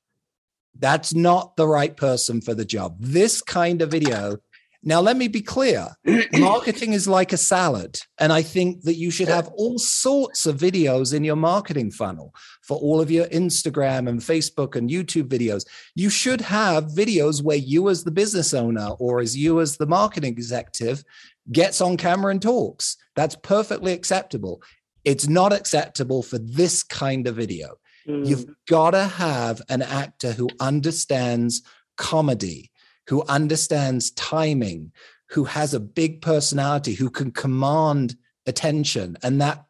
That's 0.77 1.13
not 1.13 1.55
the 1.55 1.67
right 1.67 1.95
person 1.95 2.41
for 2.41 2.53
the 2.55 2.65
job. 2.65 2.97
This 2.99 3.41
kind 3.41 3.81
of 3.81 3.91
video 3.91 4.37
now, 4.87 5.01
let 5.01 5.17
me 5.17 5.27
be 5.27 5.41
clear 5.41 5.87
marketing 6.33 6.93
is 6.93 7.07
like 7.07 7.33
a 7.33 7.37
salad. 7.37 7.97
And 8.19 8.31
I 8.31 8.43
think 8.43 8.83
that 8.83 8.93
you 8.93 9.09
should 9.09 9.27
have 9.27 9.47
all 9.47 9.79
sorts 9.79 10.45
of 10.45 10.57
videos 10.57 11.11
in 11.11 11.23
your 11.23 11.35
marketing 11.35 11.89
funnel 11.89 12.35
for 12.61 12.77
all 12.77 13.01
of 13.01 13.09
your 13.09 13.25
Instagram 13.25 14.07
and 14.07 14.19
Facebook 14.19 14.75
and 14.75 14.87
YouTube 14.87 15.27
videos. 15.27 15.65
You 15.95 16.11
should 16.11 16.39
have 16.41 16.85
videos 16.85 17.41
where 17.41 17.57
you, 17.57 17.89
as 17.89 18.03
the 18.03 18.11
business 18.11 18.53
owner 18.53 18.89
or 18.99 19.21
as 19.21 19.35
you, 19.35 19.59
as 19.59 19.75
the 19.75 19.87
marketing 19.87 20.33
executive, 20.33 21.03
gets 21.51 21.81
on 21.81 21.97
camera 21.97 22.29
and 22.31 22.41
talks. 22.41 22.95
That's 23.15 23.35
perfectly 23.37 23.91
acceptable. 23.91 24.61
It's 25.03 25.27
not 25.27 25.51
acceptable 25.51 26.21
for 26.21 26.37
this 26.37 26.83
kind 26.83 27.25
of 27.27 27.35
video. 27.35 27.77
Mm. 28.07 28.27
You've 28.27 28.45
got 28.67 28.91
to 28.91 29.05
have 29.05 29.63
an 29.67 29.81
actor 29.81 30.31
who 30.31 30.47
understands 30.59 31.63
comedy 31.97 32.69
who 33.07 33.23
understands 33.27 34.11
timing, 34.11 34.91
who 35.29 35.43
has 35.45 35.73
a 35.73 35.79
big 35.79 36.21
personality, 36.21 36.93
who 36.93 37.09
can 37.09 37.31
command 37.31 38.15
attention. 38.45 39.17
And 39.23 39.41
that 39.41 39.65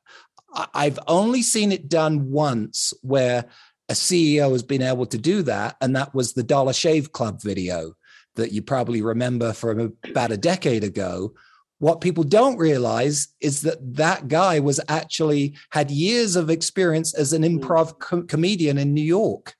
I've 0.73 0.99
only 1.07 1.41
seen 1.41 1.71
it 1.71 1.89
done 1.89 2.31
once 2.31 2.93
where 3.01 3.45
a 3.89 3.93
CEO 3.93 4.51
has 4.51 4.63
been 4.63 4.81
able 4.81 5.05
to 5.07 5.17
do 5.17 5.41
that. 5.43 5.75
And 5.81 5.95
that 5.95 6.13
was 6.13 6.33
the 6.33 6.43
Dollar 6.43 6.73
Shave 6.73 7.11
Club 7.11 7.41
video 7.41 7.93
that 8.35 8.51
you 8.51 8.61
probably 8.61 9.01
remember 9.01 9.53
from 9.53 9.93
about 10.03 10.31
a 10.31 10.37
decade 10.37 10.83
ago. 10.83 11.33
What 11.79 12.01
people 12.01 12.23
don't 12.23 12.57
realize 12.57 13.27
is 13.41 13.61
that 13.61 13.77
that 13.95 14.27
guy 14.27 14.59
was 14.59 14.79
actually 14.87 15.55
had 15.71 15.91
years 15.91 16.35
of 16.35 16.49
experience 16.49 17.13
as 17.13 17.33
an 17.33 17.43
hmm. 17.43 17.57
improv 17.57 17.99
co- 17.99 18.23
comedian 18.23 18.77
in 18.77 18.93
New 18.93 19.03
York. 19.03 19.55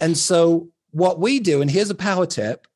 And 0.00 0.16
so 0.16 0.68
what 0.92 1.18
we 1.18 1.40
do, 1.40 1.60
and 1.60 1.70
here's 1.70 1.90
a 1.90 1.94
power 1.94 2.26
tip 2.26 2.66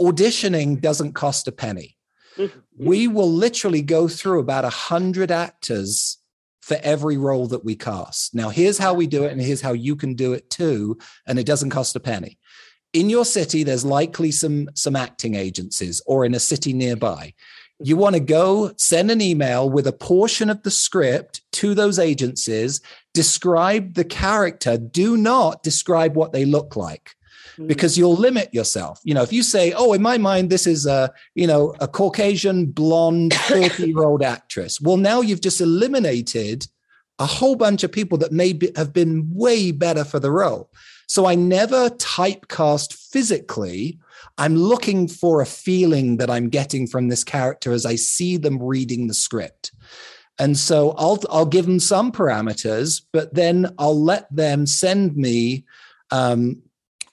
auditioning 0.00 0.80
doesn't 0.80 1.12
cost 1.12 1.48
a 1.48 1.52
penny. 1.52 1.96
We 2.78 3.08
will 3.08 3.32
literally 3.32 3.80
go 3.80 4.06
through 4.06 4.40
about 4.40 4.66
a 4.66 4.68
hundred 4.68 5.30
actors 5.30 6.18
for 6.60 6.76
every 6.82 7.16
role 7.16 7.46
that 7.46 7.64
we 7.64 7.74
cast. 7.74 8.34
Now, 8.34 8.50
here's 8.50 8.76
how 8.76 8.92
we 8.92 9.06
do 9.06 9.24
it, 9.24 9.32
and 9.32 9.40
here's 9.40 9.62
how 9.62 9.72
you 9.72 9.96
can 9.96 10.12
do 10.12 10.34
it 10.34 10.50
too, 10.50 10.98
and 11.26 11.38
it 11.38 11.46
doesn't 11.46 11.70
cost 11.70 11.96
a 11.96 12.00
penny. 12.00 12.38
In 12.92 13.08
your 13.08 13.24
city, 13.24 13.62
there's 13.62 13.84
likely 13.84 14.30
some 14.30 14.68
some 14.74 14.96
acting 14.96 15.36
agencies, 15.36 16.02
or 16.06 16.26
in 16.26 16.34
a 16.34 16.40
city 16.40 16.74
nearby. 16.74 17.32
You 17.78 17.96
want 17.96 18.14
to 18.14 18.20
go 18.20 18.72
send 18.76 19.10
an 19.10 19.20
email 19.20 19.70
with 19.70 19.86
a 19.86 19.92
portion 19.92 20.50
of 20.50 20.62
the 20.62 20.70
script 20.70 21.40
to 21.52 21.74
those 21.74 21.98
agencies, 21.98 22.80
describe 23.14 23.94
the 23.94 24.04
character, 24.04 24.76
do 24.76 25.16
not 25.16 25.62
describe 25.62 26.16
what 26.16 26.32
they 26.32 26.44
look 26.44 26.76
like. 26.76 27.14
Mm. 27.58 27.68
because 27.68 27.96
you'll 27.96 28.16
limit 28.16 28.52
yourself. 28.52 29.00
You 29.04 29.14
know, 29.14 29.22
if 29.22 29.32
you 29.32 29.42
say, 29.42 29.72
"Oh, 29.72 29.92
in 29.92 30.02
my 30.02 30.18
mind, 30.18 30.50
this 30.50 30.66
is 30.66 30.86
a 30.86 31.12
you 31.34 31.46
know 31.46 31.74
a 31.80 31.88
Caucasian 31.88 32.66
blonde 32.66 33.32
thirty 33.48 33.88
year 33.88 34.04
old 34.04 34.22
actress," 34.22 34.80
well, 34.80 34.96
now 34.96 35.20
you've 35.20 35.40
just 35.40 35.60
eliminated 35.60 36.66
a 37.18 37.26
whole 37.26 37.56
bunch 37.56 37.82
of 37.82 37.90
people 37.90 38.18
that 38.18 38.32
may 38.32 38.52
be, 38.52 38.70
have 38.76 38.92
been 38.92 39.30
way 39.32 39.70
better 39.70 40.04
for 40.04 40.20
the 40.20 40.30
role. 40.30 40.70
So 41.06 41.24
I 41.24 41.34
never 41.34 41.88
typecast 41.88 42.92
physically. 42.92 43.98
I'm 44.36 44.56
looking 44.56 45.08
for 45.08 45.40
a 45.40 45.46
feeling 45.46 46.18
that 46.18 46.28
I'm 46.28 46.50
getting 46.50 46.86
from 46.86 47.08
this 47.08 47.24
character 47.24 47.72
as 47.72 47.86
I 47.86 47.94
see 47.94 48.36
them 48.36 48.62
reading 48.62 49.06
the 49.06 49.14
script. 49.14 49.72
And 50.38 50.58
so 50.58 50.90
I'll 50.98 51.18
I'll 51.30 51.46
give 51.46 51.64
them 51.64 51.80
some 51.80 52.12
parameters, 52.12 53.00
but 53.12 53.32
then 53.32 53.72
I'll 53.78 53.98
let 53.98 54.34
them 54.34 54.66
send 54.66 55.16
me 55.16 55.64
um, 56.10 56.62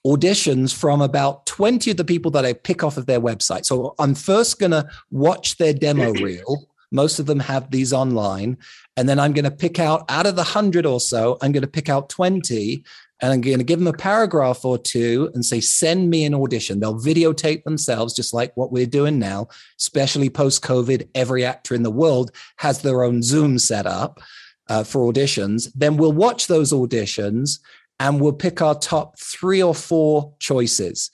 auditions 0.06 0.74
from 0.74 1.02
about 1.02 1.46
20 1.46 1.92
of 1.92 1.98
the 1.98 2.04
people 2.04 2.32
that 2.32 2.46
I 2.46 2.54
pick 2.54 2.84
off 2.84 2.98
of 2.98 3.06
their 3.06 3.22
website. 3.22 3.66
So 3.66 3.96
I'm 4.00 4.16
first 4.16 4.60
going 4.60 4.72
to 4.72 4.88
watch 5.12 5.58
their 5.58 5.74
demo 5.74 6.12
reel. 6.14 6.68
Most 6.92 7.20
of 7.20 7.26
them 7.26 7.40
have 7.40 7.72
these 7.72 7.94
online. 7.94 8.58
And 8.98 9.10
then 9.10 9.20
I'm 9.20 9.34
going 9.34 9.46
to 9.46 9.52
pick 9.52 9.80
out, 9.80 10.06
out 10.10 10.28
of 10.28 10.36
the 10.36 10.44
100 10.44 10.86
or 10.86 11.00
so, 11.00 11.38
I'm 11.42 11.52
going 11.52 11.62
to 11.62 11.68
pick 11.68 11.90
out 11.90 12.10
20 12.10 12.84
and 13.22 13.32
I'm 13.32 13.42
going 13.42 13.58
to 13.58 13.64
give 13.64 13.80
them 13.80 13.88
a 13.88 13.94
paragraph 13.94 14.66
or 14.66 14.78
two 14.78 15.32
and 15.34 15.46
say, 15.46 15.62
send 15.62 16.10
me 16.10 16.26
an 16.26 16.36
audition. 16.36 16.82
They'll 16.82 17.00
videotape 17.00 17.64
themselves, 17.64 18.14
just 18.14 18.34
like 18.34 18.52
what 18.56 18.72
we're 18.72 18.86
doing 18.86 19.18
now, 19.18 19.48
especially 19.80 20.30
post 20.30 20.62
COVID. 20.62 21.08
Every 21.16 21.46
actor 21.46 21.74
in 21.74 21.84
the 21.84 21.90
world 21.90 22.32
has 22.58 22.82
their 22.82 23.02
own 23.02 23.24
Zoom 23.24 23.60
set 23.60 23.86
up 23.86 24.20
uh, 24.68 24.84
for 24.84 25.12
auditions. 25.12 25.72
Then 25.74 25.96
we'll 25.96 26.12
watch 26.12 26.48
those 26.48 26.74
auditions 26.74 27.60
and 28.00 28.20
we'll 28.20 28.34
pick 28.34 28.62
our 28.62 28.76
top 28.76 29.20
three 29.20 29.62
or 29.62 29.76
four 29.76 30.34
choices. 30.40 31.12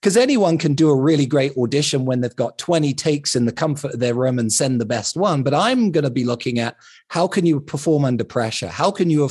Because 0.00 0.16
anyone 0.16 0.56
can 0.56 0.74
do 0.74 0.88
a 0.88 0.96
really 0.96 1.26
great 1.26 1.54
audition 1.58 2.06
when 2.06 2.22
they've 2.22 2.34
got 2.34 2.56
20 2.56 2.94
takes 2.94 3.36
in 3.36 3.44
the 3.44 3.52
comfort 3.52 3.94
of 3.94 4.00
their 4.00 4.14
room 4.14 4.38
and 4.38 4.50
send 4.50 4.80
the 4.80 4.86
best 4.86 5.14
one. 5.14 5.42
But 5.42 5.52
I'm 5.52 5.90
going 5.90 6.04
to 6.04 6.10
be 6.10 6.24
looking 6.24 6.58
at 6.58 6.76
how 7.08 7.26
can 7.26 7.44
you 7.44 7.60
perform 7.60 8.06
under 8.06 8.24
pressure? 8.24 8.68
How 8.68 8.90
can 8.90 9.10
you 9.10 9.28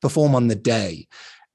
perform 0.00 0.34
on 0.34 0.48
the 0.48 0.54
day? 0.54 1.06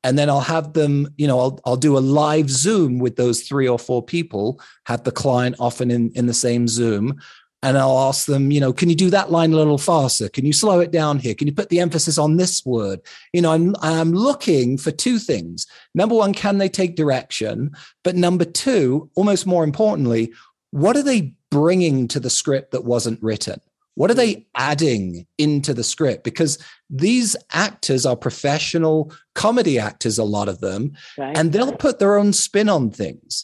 And 0.04 0.18
then 0.18 0.30
I'll 0.30 0.42
have 0.42 0.74
them, 0.74 1.08
you 1.18 1.28
know, 1.28 1.40
I'll, 1.40 1.60
I'll 1.66 1.78
do 1.78 1.98
a 1.98 2.00
live 2.00 2.50
Zoom 2.50 3.00
with 3.00 3.16
those 3.16 3.42
three 3.42 3.68
or 3.68 3.80
four 3.80 4.04
people, 4.04 4.62
have 4.86 5.04
the 5.04 5.12
client 5.12 5.56
often 5.60 5.90
in, 5.90 6.12
in 6.12 6.28
the 6.28 6.34
same 6.34 6.68
Zoom 6.68 7.20
and 7.64 7.78
I'll 7.78 8.00
ask 8.00 8.26
them, 8.26 8.52
you 8.52 8.60
know, 8.60 8.74
can 8.74 8.90
you 8.90 8.96
do 8.96 9.10
that 9.12 9.32
line 9.32 9.54
a 9.54 9.56
little 9.56 9.78
faster? 9.78 10.30
Can 10.30 10.46
you 10.46 10.54
slow 10.54 10.80
it 10.80 10.92
down 10.92 11.20
here? 11.20 11.36
Can 11.36 11.48
you 11.48 11.54
put 11.54 11.70
the 11.70 11.80
emphasis 11.80 12.18
on 12.18 12.38
this 12.38 12.66
word? 12.66 13.02
You 13.34 13.42
know, 13.42 13.52
I'm 13.52 13.76
I'm 13.82 14.12
looking 14.14 14.78
for 14.78 14.92
two 14.92 15.20
things. 15.20 15.68
Number 15.94 16.16
one, 16.16 16.34
can 16.34 16.58
they 16.58 16.70
take 16.70 16.96
direction? 16.96 17.72
But 18.04 18.16
number 18.16 18.46
two, 18.46 19.10
almost 19.16 19.46
more 19.46 19.64
importantly, 19.64 20.34
what 20.72 20.98
are 20.98 21.04
they 21.04 21.34
bringing 21.52 22.08
to 22.10 22.20
the 22.20 22.30
script 22.30 22.72
that 22.72 22.86
wasn't 22.86 23.22
written? 23.22 23.62
What 23.96 24.10
are 24.10 24.16
they 24.16 24.48
adding 24.56 25.28
into 25.38 25.74
the 25.74 25.84
script? 25.84 26.24
Because 26.24 26.58
these 26.90 27.36
actors 27.52 28.06
are 28.06 28.16
professional 28.16 29.12
comedy 29.36 29.78
actors, 29.78 30.18
a 30.18 30.24
lot 30.24 30.48
of 30.48 30.62
them, 30.62 30.94
right. 31.18 31.38
and 31.38 31.52
they'll 31.52 31.76
put 31.76 32.00
their 32.00 32.18
own 32.18 32.34
spin 32.34 32.70
on 32.70 32.90
things 32.90 33.44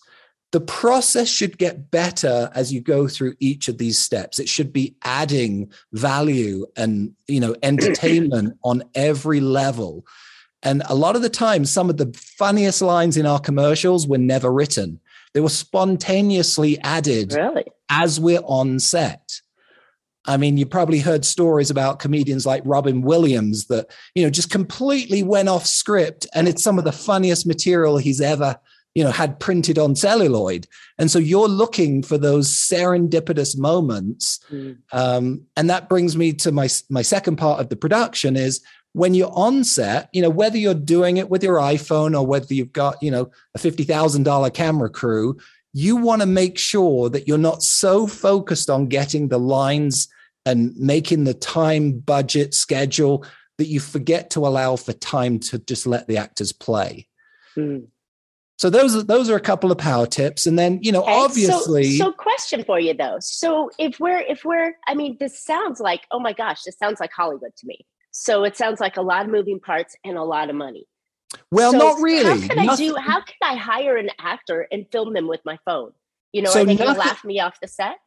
the 0.52 0.62
process 0.62 1.28
should 1.28 1.58
get 1.58 1.92
better 1.92 2.50
as 2.56 2.72
you 2.72 2.80
go 2.80 3.08
through 3.08 3.36
each 3.40 3.68
of 3.68 3.78
these 3.78 4.00
steps 4.00 4.40
it 4.40 4.50
should 4.50 4.72
be 4.72 4.96
adding 5.04 5.72
value 5.94 6.66
and 6.76 7.14
you 7.28 7.40
know 7.40 7.56
entertainment 7.64 8.58
on 8.64 8.84
every 8.96 9.40
level 9.40 10.06
and 10.64 10.82
a 10.90 10.96
lot 10.96 11.16
of 11.16 11.22
the 11.22 11.30
time 11.30 11.66
some 11.66 11.90
of 11.90 11.98
the 11.98 12.12
funniest 12.38 12.82
lines 12.82 13.18
in 13.18 13.26
our 13.26 13.40
commercials 13.40 14.08
were 14.08 14.18
never 14.18 14.52
written 14.52 15.00
they 15.34 15.42
were 15.42 15.50
spontaneously 15.50 16.80
added 16.82 17.34
really? 17.34 17.66
as 17.90 18.20
we're 18.20 18.42
on 18.46 18.80
set 18.80 19.42
I 20.30 20.36
mean, 20.36 20.58
you 20.58 20.66
probably 20.66 21.00
heard 21.00 21.24
stories 21.24 21.70
about 21.70 22.00
comedians 22.00 22.46
like 22.46 22.62
Robin 22.66 23.02
Williams 23.02 23.68
that, 23.68 23.90
you 24.14 24.24
know, 24.24 24.30
just 24.30 24.52
completely 24.52 25.24
went 25.24 25.48
off 25.48 25.66
script. 25.66 26.28
And 26.36 26.50
it's 26.50 26.62
some 26.62 26.78
of 26.78 26.84
the 26.84 26.92
funniest 26.92 27.48
material 27.48 27.98
he's 27.98 28.20
ever 28.20 28.60
you 28.98 29.04
know 29.04 29.12
had 29.12 29.40
printed 29.40 29.78
on 29.78 29.96
celluloid 29.96 30.68
and 30.98 31.12
so 31.12 31.20
you're 31.20 31.48
looking 31.48 32.02
for 32.02 32.18
those 32.18 32.52
serendipitous 32.52 33.56
moments 33.56 34.40
mm. 34.52 34.76
um, 34.92 35.46
and 35.56 35.70
that 35.70 35.88
brings 35.88 36.18
me 36.18 36.34
to 36.34 36.52
my 36.52 36.68
my 36.90 37.04
second 37.04 37.36
part 37.36 37.60
of 37.60 37.70
the 37.70 37.76
production 37.76 38.36
is 38.36 38.60
when 38.94 39.14
you're 39.14 39.32
on 39.34 39.64
set 39.64 40.10
you 40.14 40.22
know 40.24 40.32
whether 40.32 40.58
you're 40.58 40.74
doing 40.74 41.18
it 41.18 41.30
with 41.30 41.44
your 41.44 41.58
iphone 41.58 42.20
or 42.20 42.26
whether 42.26 42.52
you've 42.56 42.74
got 42.74 42.96
you 43.00 43.12
know 43.12 43.30
a 43.54 43.60
$50000 43.60 44.54
camera 44.56 44.90
crew 44.90 45.38
you 45.74 45.96
want 45.96 46.24
to 46.24 46.28
make 46.28 46.58
sure 46.58 47.08
that 47.08 47.28
you're 47.28 47.38
not 47.38 47.62
so 47.62 48.08
focused 48.08 48.68
on 48.68 48.88
getting 48.88 49.28
the 49.28 49.38
lines 49.38 50.08
and 50.44 50.76
making 50.76 51.26
the 51.26 51.36
time 51.36 52.00
budget 52.00 52.56
schedule 52.56 53.24
that 53.60 53.68
you 53.68 53.80
forget 53.80 54.32
to 54.32 54.40
allow 54.48 54.76
for 54.76 54.94
time 54.94 55.38
to 55.38 55.60
just 55.60 55.86
let 55.86 56.08
the 56.08 56.18
actors 56.18 56.52
play 56.52 57.08
mm. 57.56 57.86
So 58.58 58.72
those 58.72 58.96
are 58.96 59.04
those 59.04 59.30
are 59.30 59.36
a 59.36 59.42
couple 59.42 59.72
of 59.72 59.78
power 59.78 60.08
tips, 60.08 60.48
and 60.48 60.58
then 60.58 60.80
you 60.82 60.92
know, 60.92 61.04
okay, 61.04 61.14
obviously. 61.14 61.98
So, 61.98 62.06
so, 62.06 62.12
question 62.12 62.64
for 62.64 62.80
you 62.80 62.94
though. 62.94 63.18
So 63.20 63.70
if 63.78 64.00
we're 64.00 64.20
if 64.20 64.44
we're, 64.44 64.76
I 64.88 64.96
mean, 64.96 65.18
this 65.20 65.40
sounds 65.40 65.80
like 65.80 66.02
oh 66.12 66.20
my 66.20 66.34
gosh, 66.34 66.64
this 66.64 66.78
sounds 66.78 67.00
like 67.00 67.12
Hollywood 67.12 67.56
to 67.58 67.68
me. 67.68 67.86
So 68.12 68.44
it 68.44 68.58
sounds 68.58 68.80
like 68.80 68.98
a 68.98 69.02
lot 69.02 69.26
of 69.26 69.32
moving 69.32 69.60
parts 69.60 69.96
and 70.04 70.18
a 70.18 70.24
lot 70.24 70.50
of 70.50 70.56
money. 70.56 70.88
Well, 71.52 71.72
so 71.72 71.78
not 71.78 72.02
really. 72.02 72.26
How 72.26 72.48
can 72.48 72.66
Nothing. 72.66 72.70
I 72.70 72.76
do? 72.76 72.96
How 72.96 73.22
can 73.22 73.36
I 73.44 73.56
hire 73.56 73.96
an 73.96 74.10
actor 74.20 74.68
and 74.72 74.88
film 74.92 75.14
them 75.14 75.28
with 75.28 75.42
my 75.46 75.60
phone? 75.64 75.92
You 76.34 76.42
know, 76.42 76.50
so 76.50 76.62
are 76.62 76.66
they 76.66 76.76
going 76.76 76.94
to 76.94 77.00
laugh 77.00 77.24
me 77.24 77.40
off 77.40 77.60
the 77.62 77.68
set? 77.68 77.98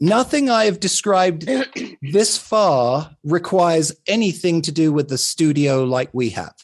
Nothing 0.00 0.50
I 0.50 0.66
have 0.66 0.80
described 0.80 1.48
this 2.02 2.36
far 2.36 3.16
requires 3.22 3.92
anything 4.06 4.60
to 4.62 4.72
do 4.72 4.92
with 4.92 5.08
the 5.08 5.18
studio 5.18 5.84
like 5.84 6.10
we 6.12 6.30
have. 6.30 6.54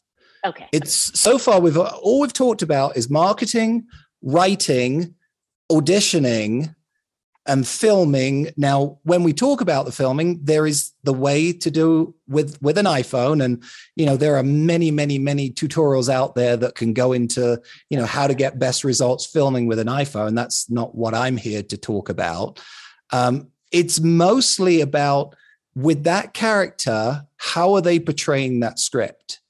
Okay. 0.45 0.69
It's 0.73 1.19
so 1.19 1.39
far 1.39 1.61
we've 1.61 1.77
all 1.77 2.21
we've 2.21 2.33
talked 2.33 2.63
about 2.63 2.97
is 2.97 3.11
marketing, 3.11 3.87
writing, 4.23 5.15
auditioning, 5.71 6.75
and 7.47 7.67
filming. 7.67 8.51
Now, 8.57 8.99
when 9.03 9.23
we 9.23 9.33
talk 9.33 9.61
about 9.61 9.87
the 9.87 9.93
filming, 9.93 10.41
there 10.43 10.67
is 10.67 10.93
the 11.03 11.13
way 11.13 11.53
to 11.53 11.71
do 11.71 12.15
with 12.29 12.61
with 12.63 12.79
an 12.79 12.87
iPhone, 12.87 13.43
and 13.43 13.63
you 13.97 14.07
know 14.07 14.17
there 14.17 14.37
are 14.37 14.43
many, 14.43 14.91
many, 14.91 15.19
many 15.19 15.51
tutorials 15.51 16.09
out 16.09 16.35
there 16.35 16.57
that 16.57 16.75
can 16.75 16.93
go 16.93 17.13
into 17.13 17.61
you 17.89 17.99
know 17.99 18.07
how 18.07 18.27
to 18.27 18.35
get 18.35 18.59
best 18.59 18.85
results 18.85 19.27
filming 19.27 19.67
with 19.67 19.79
an 19.79 19.89
iPhone. 19.89 20.35
That's 20.35 20.71
not 20.71 20.95
what 20.95 21.15
I'm 21.15 21.37
here 21.37 21.63
to 21.65 21.77
talk 21.77 22.09
about. 22.09 22.61
Um, 23.11 23.49
it's 23.73 24.01
mostly 24.01 24.81
about 24.81 25.35
with 25.75 26.05
that 26.05 26.35
character, 26.35 27.27
how 27.37 27.75
are 27.75 27.81
they 27.81 28.01
portraying 28.01 28.61
that 28.61 28.79
script? 28.79 29.41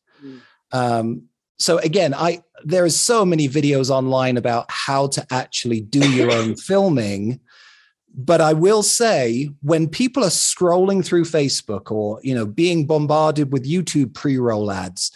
Um, 0.73 1.29
so 1.59 1.79
again, 1.79 2.15
I 2.15 2.43
there 2.65 2.87
is 2.87 2.99
so 2.99 3.25
many 3.25 3.49
videos 3.49 3.91
online 3.91 4.37
about 4.37 4.67
how 4.69 5.07
to 5.09 5.27
actually 5.31 5.81
do 5.81 6.11
your 6.11 6.31
own 6.31 6.57
filming. 6.69 7.41
But 8.13 8.41
I 8.41 8.55
will 8.55 8.83
say, 8.83 9.51
when 9.63 9.89
people 9.89 10.25
are 10.25 10.31
scrolling 10.31 11.05
through 11.05 11.25
Facebook 11.25 11.93
or 11.93 12.21
you 12.23 12.35
know 12.35 12.47
being 12.47 12.87
bombarded 12.87 13.53
with 13.53 13.69
YouTube 13.69 14.15
pre-roll 14.15 14.71
ads, 14.71 15.13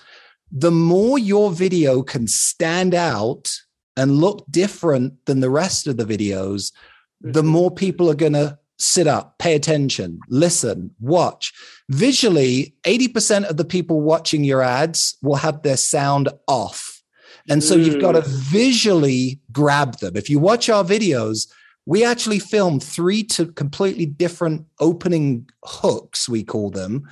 the 0.53 0.71
more 0.71 1.19
your 1.19 1.51
video 1.51 2.03
can 2.03 2.29
stand 2.29 2.95
out 2.95 3.51
and 3.97 4.19
look 4.19 4.45
different 4.51 5.25
than 5.27 5.41
the 5.41 5.51
rest 5.51 5.87
of 5.87 5.97
the 5.97 6.05
videos, 6.05 6.73
the 7.21 7.43
mm-hmm. 7.43 7.49
more 7.49 7.71
people 7.71 8.11
are 8.11 8.15
going 8.15 8.33
to 8.33 8.59
sit 8.85 9.07
up, 9.07 9.39
pay 9.39 9.55
attention, 9.55 10.21
listen, 10.29 10.91
watch. 11.01 11.53
Visually, 11.89 12.75
80% 12.85 13.45
of 13.45 13.57
the 13.57 13.65
people 13.65 14.03
watching 14.03 14.45
your 14.45 14.63
ads 14.63 15.17
will 15.23 15.37
have 15.37 15.63
their 15.63 15.77
sound 15.77 16.29
off. 16.47 17.03
And 17.49 17.63
so 17.63 17.77
mm. 17.77 17.85
you've 17.85 18.01
got 18.01 18.13
to 18.13 18.23
visually 18.23 19.41
grab 19.53 19.99
them. 19.99 20.17
If 20.17 20.29
you 20.29 20.39
watch 20.39 20.69
our 20.69 20.85
videos, 20.85 21.51
we 21.87 22.05
actually 22.05 22.39
film 22.39 22.81
three 22.81 23.23
to 23.25 23.53
completely 23.53 24.07
different 24.07 24.67
opening 24.81 25.49
hooks, 25.65 26.29
we 26.29 26.43
call 26.43 26.71
them, 26.71 27.09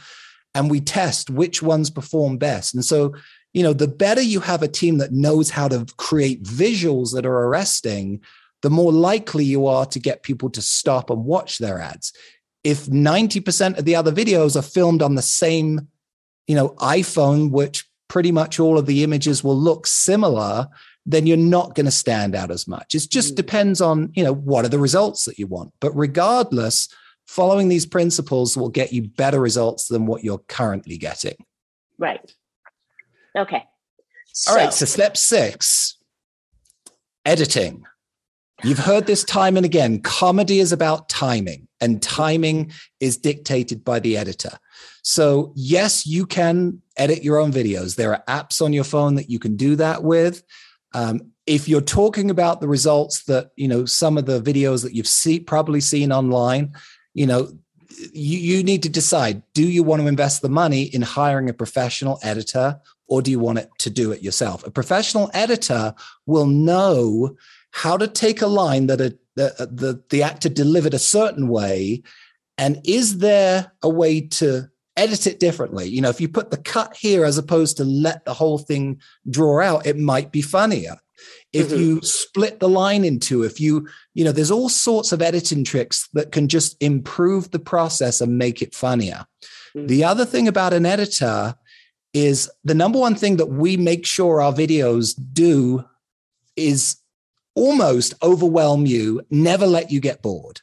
and 0.54 0.70
we 0.70 0.80
test 0.80 1.30
which 1.30 1.62
ones 1.62 1.90
perform 1.90 2.38
best. 2.38 2.74
And 2.74 2.85
so, 2.85 3.14
you 3.52 3.62
know, 3.62 3.72
the 3.72 3.88
better 3.88 4.22
you 4.22 4.40
have 4.40 4.62
a 4.62 4.68
team 4.68 4.98
that 4.98 5.12
knows 5.12 5.50
how 5.50 5.68
to 5.68 5.87
create 5.96 6.42
visuals 6.42 7.14
that 7.14 7.26
are 7.26 7.46
arresting, 7.46 8.20
the 8.62 8.70
more 8.70 8.92
likely 8.92 9.44
you 9.44 9.66
are 9.66 9.87
to 9.87 9.98
get 9.98 10.22
people 10.22 10.48
to 10.51 10.62
stop 10.62 11.11
and 11.11 11.25
watch 11.25 11.59
their 11.59 11.81
ads. 11.81 12.12
If 12.64 12.87
90% 12.87 13.79
of 13.79 13.85
the 13.85 13.96
other 13.96 14.12
videos 14.12 14.57
are 14.57 14.62
filmed 14.62 15.03
on 15.03 15.16
the 15.16 15.22
same, 15.22 15.88
you 16.46 16.55
know, 16.55 16.70
iPhone, 16.79 17.51
which 17.51 17.85
pretty 18.09 18.31
much 18.31 18.61
all 18.61 18.79
of 18.79 18.87
the 18.87 19.03
images 19.03 19.42
will 19.42 19.57
look 19.57 19.87
similar, 19.87 20.68
then 21.05 21.27
you're 21.27 21.37
not 21.37 21.75
going 21.75 21.87
to 21.87 21.92
stand 21.92 22.37
out 22.37 22.51
as 22.51 22.68
much. 22.68 22.94
It 22.94 23.09
just 23.11 23.33
mm. 23.33 23.37
depends 23.37 23.81
on, 23.81 24.12
you 24.14 24.22
know, 24.22 24.33
what 24.35 24.64
are 24.64 24.68
the 24.68 24.79
results 24.79 25.25
that 25.25 25.38
you 25.38 25.48
want. 25.48 25.72
But 25.81 25.92
regardless, 25.96 26.88
following 27.27 27.68
these 27.68 27.87
principles 27.87 28.57
will 28.57 28.68
get 28.68 28.92
you 28.92 29.03
better 29.03 29.40
results 29.40 29.88
than 29.88 30.07
what 30.07 30.22
you're 30.22 30.42
currently 30.46 30.98
getting. 30.98 31.35
Right. 31.98 32.33
Okay. 33.37 33.64
So. 34.33 34.53
All 34.53 34.57
right. 34.57 34.72
So 34.72 34.85
step 34.85 35.16
six 35.16 35.96
editing. 37.25 37.85
You've 38.64 38.79
heard 38.79 39.07
this 39.07 39.25
time 39.25 39.57
and 39.57 39.66
again. 39.66 40.01
Comedy 40.03 40.61
is 40.61 40.70
about 40.70 41.09
timing, 41.09 41.66
and 41.81 42.01
timing 42.01 42.70
is 43.01 43.16
dictated 43.16 43.85
by 43.85 43.98
the 43.98 44.16
editor. 44.16 44.57
So, 45.03 45.53
yes, 45.57 46.07
you 46.07 46.27
can 46.27 46.81
edit 46.96 47.25
your 47.25 47.38
own 47.38 47.53
videos. 47.53 47.96
There 47.96 48.14
are 48.14 48.22
apps 48.29 48.62
on 48.62 48.72
your 48.72 48.85
phone 48.85 49.16
that 49.16 49.29
you 49.29 49.40
can 49.40 49.57
do 49.57 49.75
that 49.77 50.05
with. 50.05 50.44
Um, 50.94 51.33
if 51.44 51.68
you're 51.68 51.81
talking 51.81 52.31
about 52.31 52.61
the 52.61 52.68
results 52.68 53.25
that 53.25 53.51
you 53.57 53.66
know 53.66 53.85
some 53.85 54.16
of 54.16 54.27
the 54.27 54.40
videos 54.40 54.85
that 54.85 54.94
you've 54.94 55.09
see, 55.09 55.40
probably 55.40 55.81
seen 55.81 56.12
online, 56.12 56.72
you 57.14 57.27
know 57.27 57.48
you, 58.12 58.38
you 58.38 58.62
need 58.62 58.85
to 58.85 58.88
decide: 58.88 59.42
do 59.55 59.68
you 59.68 59.83
want 59.83 60.03
to 60.03 60.09
invest 60.09 60.40
the 60.40 60.48
money 60.48 60.83
in 60.83 61.03
hiring 61.03 61.51
a 61.51 61.55
professional 61.55 62.20
editor, 62.22 62.81
or 63.09 63.22
do 63.22 63.33
you 63.33 63.40
want 63.40 63.59
it 63.59 63.70
to 63.79 63.90
do 63.90 64.12
it 64.12 64.22
yourself? 64.22 64.64
A 64.64 64.70
professional 64.70 65.33
editor 65.35 65.94
will 66.27 66.46
know 66.46 67.37
how 67.72 67.96
to 67.96 68.06
take 68.06 68.40
a 68.40 68.46
line 68.46 68.87
that 68.87 69.00
a, 69.00 69.18
the, 69.35 69.68
the, 69.70 70.02
the 70.11 70.22
actor 70.22 70.48
delivered 70.48 70.94
a 70.94 70.98
certain 70.98 71.48
way 71.48 72.02
and 72.58 72.80
is 72.85 73.18
there 73.18 73.72
a 73.82 73.88
way 73.88 74.20
to 74.20 74.68
edit 74.96 75.26
it 75.26 75.40
differently 75.40 75.88
you 75.88 76.00
know 76.00 76.11
if 76.11 76.20
you 76.20 76.28
put 76.28 76.50
the 76.50 76.58
cut 76.58 76.94
here 76.94 77.24
as 77.24 77.38
opposed 77.38 77.78
to 77.78 77.85
let 77.85 78.24
the 78.24 78.35
whole 78.35 78.58
thing 78.58 79.00
draw 79.30 79.61
out 79.61 79.87
it 79.87 79.98
might 79.98 80.30
be 80.30 80.42
funnier 80.42 80.96
if 81.52 81.68
mm-hmm. 81.68 81.78
you 81.78 82.00
split 82.02 82.61
the 82.61 82.68
line 82.68 83.04
into 83.04 83.42
if 83.42 83.58
you 83.58 83.88
you 84.12 84.22
know 84.22 84.32
there's 84.32 84.50
all 84.50 84.68
sorts 84.68 85.11
of 85.11 85.22
editing 85.22 85.64
tricks 85.64 86.08
that 86.12 86.30
can 86.30 86.46
just 86.46 86.76
improve 86.82 87.50
the 87.50 87.58
process 87.58 88.20
and 88.20 88.37
make 88.37 88.61
it 88.61 88.74
funnier 88.74 89.24
mm-hmm. 89.74 89.87
the 89.87 90.04
other 90.04 90.26
thing 90.26 90.46
about 90.46 90.74
an 90.74 90.85
editor 90.85 91.54
is 92.12 92.50
the 92.62 92.74
number 92.74 92.98
one 92.98 93.14
thing 93.14 93.38
that 93.38 93.46
we 93.46 93.78
make 93.78 94.04
sure 94.04 94.42
our 94.42 94.52
videos 94.52 95.18
do 95.32 95.82
is 96.54 96.96
almost 97.54 98.14
overwhelm 98.22 98.86
you, 98.86 99.22
never 99.30 99.66
let 99.66 99.90
you 99.90 100.00
get 100.00 100.22
bored. 100.22 100.60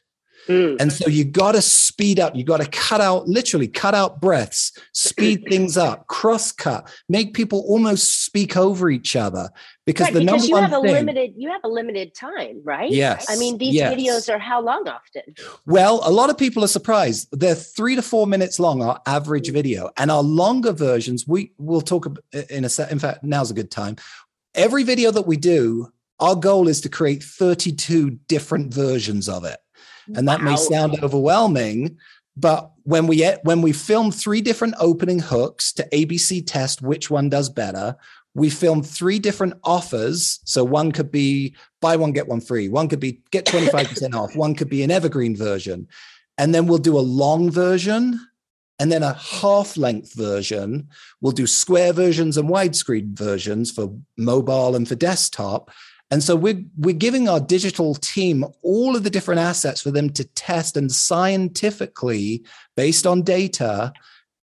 Mm. 0.50 0.80
And 0.80 0.92
so 0.92 1.08
you 1.08 1.24
got 1.24 1.52
to 1.52 1.62
speed 1.62 2.18
up. 2.18 2.34
You 2.34 2.44
got 2.44 2.60
to 2.60 2.68
cut 2.68 3.00
out, 3.00 3.28
literally 3.28 3.68
cut 3.68 3.94
out 3.94 4.20
breaths, 4.20 4.72
speed 4.92 5.44
things 5.48 5.76
up, 5.76 6.06
cross 6.08 6.50
cut, 6.50 6.90
make 7.08 7.34
people 7.34 7.60
almost 7.68 8.24
speak 8.24 8.56
over 8.56 8.90
each 8.90 9.14
other. 9.14 9.50
Because 9.86 10.08
right, 10.08 10.14
the 10.14 10.20
because 10.20 10.32
number 10.32 10.46
you 10.46 10.52
one 10.52 10.62
have 10.62 10.72
a 10.72 10.82
thing, 10.82 10.92
limited, 10.92 11.34
you 11.36 11.50
have 11.50 11.62
a 11.64 11.68
limited 11.68 12.14
time, 12.14 12.60
right? 12.64 12.90
Yes. 12.90 13.26
I 13.28 13.36
mean, 13.36 13.58
these 13.58 13.74
yes. 13.74 13.94
videos 13.94 14.32
are 14.32 14.38
how 14.38 14.60
long 14.60 14.88
often? 14.88 15.22
Well, 15.66 16.00
a 16.04 16.10
lot 16.10 16.30
of 16.30 16.38
people 16.38 16.64
are 16.64 16.68
surprised. 16.68 17.28
They're 17.32 17.54
three 17.54 17.96
to 17.96 18.02
four 18.02 18.26
minutes 18.26 18.58
long, 18.58 18.82
our 18.82 19.00
average 19.06 19.48
mm. 19.48 19.52
video, 19.52 19.90
and 19.96 20.10
our 20.10 20.22
longer 20.22 20.72
versions. 20.72 21.26
We 21.26 21.52
will 21.58 21.80
talk 21.80 22.18
in 22.50 22.64
a 22.64 22.68
set. 22.68 22.90
In 22.90 22.98
fact, 22.98 23.22
now's 23.22 23.50
a 23.50 23.54
good 23.54 23.70
time. 23.70 23.96
Every 24.54 24.82
video 24.82 25.12
that 25.12 25.28
we 25.28 25.36
do 25.36 25.92
our 26.20 26.36
goal 26.36 26.68
is 26.68 26.80
to 26.82 26.88
create 26.88 27.22
32 27.22 28.10
different 28.28 28.72
versions 28.72 29.28
of 29.28 29.44
it. 29.44 29.58
And 30.14 30.28
that 30.28 30.40
wow. 30.40 30.50
may 30.50 30.56
sound 30.56 31.02
overwhelming, 31.02 31.96
but 32.36 32.72
when 32.84 33.06
we 33.06 33.24
when 33.42 33.62
we 33.62 33.72
film 33.72 34.10
three 34.10 34.40
different 34.40 34.74
opening 34.80 35.20
hooks 35.20 35.72
to 35.74 35.88
ABC 35.92 36.42
test 36.46 36.82
which 36.82 37.10
one 37.10 37.28
does 37.28 37.48
better, 37.48 37.96
we 38.34 38.50
film 38.50 38.82
three 38.82 39.18
different 39.18 39.54
offers. 39.64 40.40
So 40.44 40.64
one 40.64 40.92
could 40.92 41.10
be 41.10 41.54
buy 41.80 41.96
one 41.96 42.12
get 42.12 42.28
one 42.28 42.40
free, 42.40 42.68
one 42.68 42.88
could 42.88 43.00
be 43.00 43.20
get 43.30 43.46
25% 43.46 44.14
off, 44.14 44.36
one 44.36 44.54
could 44.54 44.68
be 44.68 44.82
an 44.82 44.90
evergreen 44.90 45.36
version. 45.36 45.88
And 46.38 46.54
then 46.54 46.66
we'll 46.66 46.78
do 46.78 46.98
a 46.98 47.00
long 47.00 47.50
version 47.50 48.18
and 48.78 48.90
then 48.90 49.02
a 49.02 49.12
half 49.12 49.76
length 49.76 50.14
version. 50.14 50.88
We'll 51.20 51.32
do 51.32 51.46
square 51.46 51.92
versions 51.92 52.38
and 52.38 52.48
widescreen 52.48 53.16
versions 53.16 53.70
for 53.70 53.94
mobile 54.16 54.74
and 54.74 54.88
for 54.88 54.94
desktop. 54.94 55.70
And 56.10 56.22
so 56.22 56.34
we're, 56.34 56.62
we're 56.76 56.94
giving 56.94 57.28
our 57.28 57.40
digital 57.40 57.94
team 57.94 58.44
all 58.62 58.96
of 58.96 59.04
the 59.04 59.10
different 59.10 59.40
assets 59.40 59.80
for 59.80 59.90
them 59.90 60.10
to 60.10 60.24
test 60.24 60.76
and 60.76 60.90
scientifically, 60.90 62.44
based 62.76 63.06
on 63.06 63.22
data, 63.22 63.92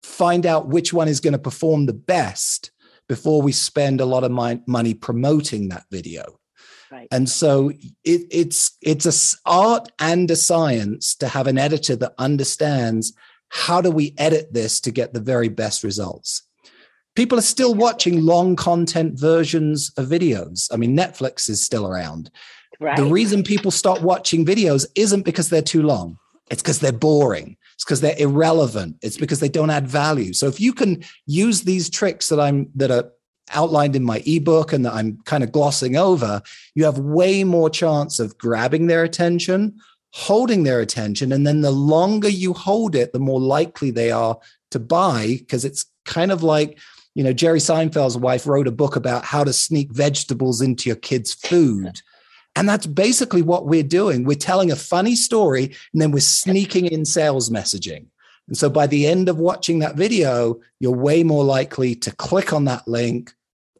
find 0.02 0.46
out 0.46 0.68
which 0.68 0.92
one 0.92 1.08
is 1.08 1.20
going 1.20 1.32
to 1.32 1.38
perform 1.38 1.86
the 1.86 1.92
best 1.92 2.70
before 3.08 3.42
we 3.42 3.52
spend 3.52 4.00
a 4.00 4.06
lot 4.06 4.24
of 4.24 4.30
my, 4.30 4.60
money 4.66 4.94
promoting 4.94 5.68
that 5.68 5.84
video. 5.90 6.38
Right. 6.90 7.08
And 7.10 7.28
so 7.28 7.70
it, 8.04 8.26
it's 8.30 8.76
it's 8.80 9.06
a 9.06 9.36
art 9.44 9.88
and 9.98 10.30
a 10.30 10.36
science 10.36 11.16
to 11.16 11.26
have 11.26 11.48
an 11.48 11.58
editor 11.58 11.96
that 11.96 12.14
understands 12.16 13.12
how 13.48 13.80
do 13.80 13.90
we 13.90 14.14
edit 14.18 14.52
this 14.52 14.80
to 14.82 14.92
get 14.92 15.12
the 15.12 15.20
very 15.20 15.48
best 15.48 15.82
results. 15.82 16.45
People 17.16 17.38
are 17.38 17.42
still 17.42 17.74
watching 17.74 18.22
long 18.22 18.54
content 18.54 19.18
versions 19.18 19.90
of 19.96 20.06
videos. 20.06 20.68
I 20.72 20.76
mean, 20.76 20.96
Netflix 20.96 21.48
is 21.48 21.64
still 21.64 21.86
around. 21.86 22.30
Right. 22.78 22.96
The 22.96 23.06
reason 23.06 23.42
people 23.42 23.70
stop 23.70 24.02
watching 24.02 24.44
videos 24.44 24.86
isn't 24.94 25.22
because 25.22 25.48
they're 25.48 25.62
too 25.62 25.82
long. 25.82 26.18
It's 26.50 26.62
because 26.62 26.78
they're 26.78 26.92
boring. 26.92 27.56
It's 27.74 27.84
because 27.84 28.00
they're 28.00 28.18
irrelevant. 28.18 28.96
It's 29.02 29.16
because 29.16 29.40
they 29.40 29.48
don't 29.48 29.70
add 29.70 29.88
value. 29.88 30.32
So 30.32 30.46
if 30.46 30.60
you 30.60 30.72
can 30.72 31.04
use 31.26 31.62
these 31.62 31.90
tricks 31.90 32.28
that 32.28 32.38
I'm 32.38 32.70
that 32.74 32.90
are 32.90 33.10
outlined 33.54 33.96
in 33.96 34.04
my 34.04 34.22
ebook 34.26 34.72
and 34.72 34.84
that 34.84 34.94
I'm 34.94 35.18
kind 35.24 35.44
of 35.44 35.52
glossing 35.52 35.96
over, 35.96 36.42
you 36.74 36.84
have 36.84 36.98
way 36.98 37.44
more 37.44 37.70
chance 37.70 38.18
of 38.18 38.36
grabbing 38.38 38.86
their 38.86 39.04
attention, 39.04 39.78
holding 40.12 40.64
their 40.64 40.80
attention, 40.80 41.32
and 41.32 41.46
then 41.46 41.60
the 41.60 41.70
longer 41.70 42.28
you 42.28 42.52
hold 42.52 42.94
it, 42.94 43.12
the 43.12 43.18
more 43.18 43.40
likely 43.40 43.90
they 43.90 44.10
are 44.10 44.38
to 44.70 44.78
buy 44.78 45.36
because 45.38 45.64
it's 45.64 45.86
kind 46.04 46.32
of 46.32 46.42
like 46.42 46.78
you 47.16 47.24
know, 47.24 47.32
Jerry 47.32 47.60
Seinfeld's 47.60 48.18
wife 48.18 48.46
wrote 48.46 48.68
a 48.68 48.70
book 48.70 48.94
about 48.94 49.24
how 49.24 49.42
to 49.42 49.50
sneak 49.50 49.90
vegetables 49.90 50.60
into 50.60 50.90
your 50.90 50.96
kids' 50.96 51.32
food. 51.32 52.02
And 52.54 52.68
that's 52.68 52.86
basically 52.86 53.40
what 53.40 53.66
we're 53.66 53.82
doing. 53.82 54.24
We're 54.24 54.34
telling 54.34 54.70
a 54.70 54.76
funny 54.76 55.16
story 55.16 55.74
and 55.94 56.02
then 56.02 56.10
we're 56.10 56.20
sneaking 56.20 56.84
in 56.84 57.06
sales 57.06 57.48
messaging. 57.48 58.08
And 58.48 58.56
so 58.56 58.68
by 58.68 58.86
the 58.86 59.06
end 59.06 59.30
of 59.30 59.38
watching 59.38 59.78
that 59.78 59.96
video, 59.96 60.60
you're 60.78 60.94
way 60.94 61.22
more 61.22 61.42
likely 61.42 61.94
to 61.94 62.14
click 62.14 62.52
on 62.52 62.66
that 62.66 62.86
link, 62.86 63.32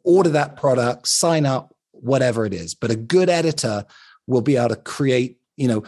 order 0.03 0.29
that 0.29 0.55
product, 0.55 1.07
sign 1.07 1.45
up, 1.45 1.75
whatever 1.91 2.43
it 2.43 2.55
is. 2.55 2.73
But 2.73 2.89
a 2.89 2.95
good 2.95 3.29
editor 3.29 3.85
will 4.25 4.41
be 4.41 4.57
able 4.57 4.69
to 4.69 4.77
create, 4.77 5.37
you 5.57 5.67
know, 5.67 5.83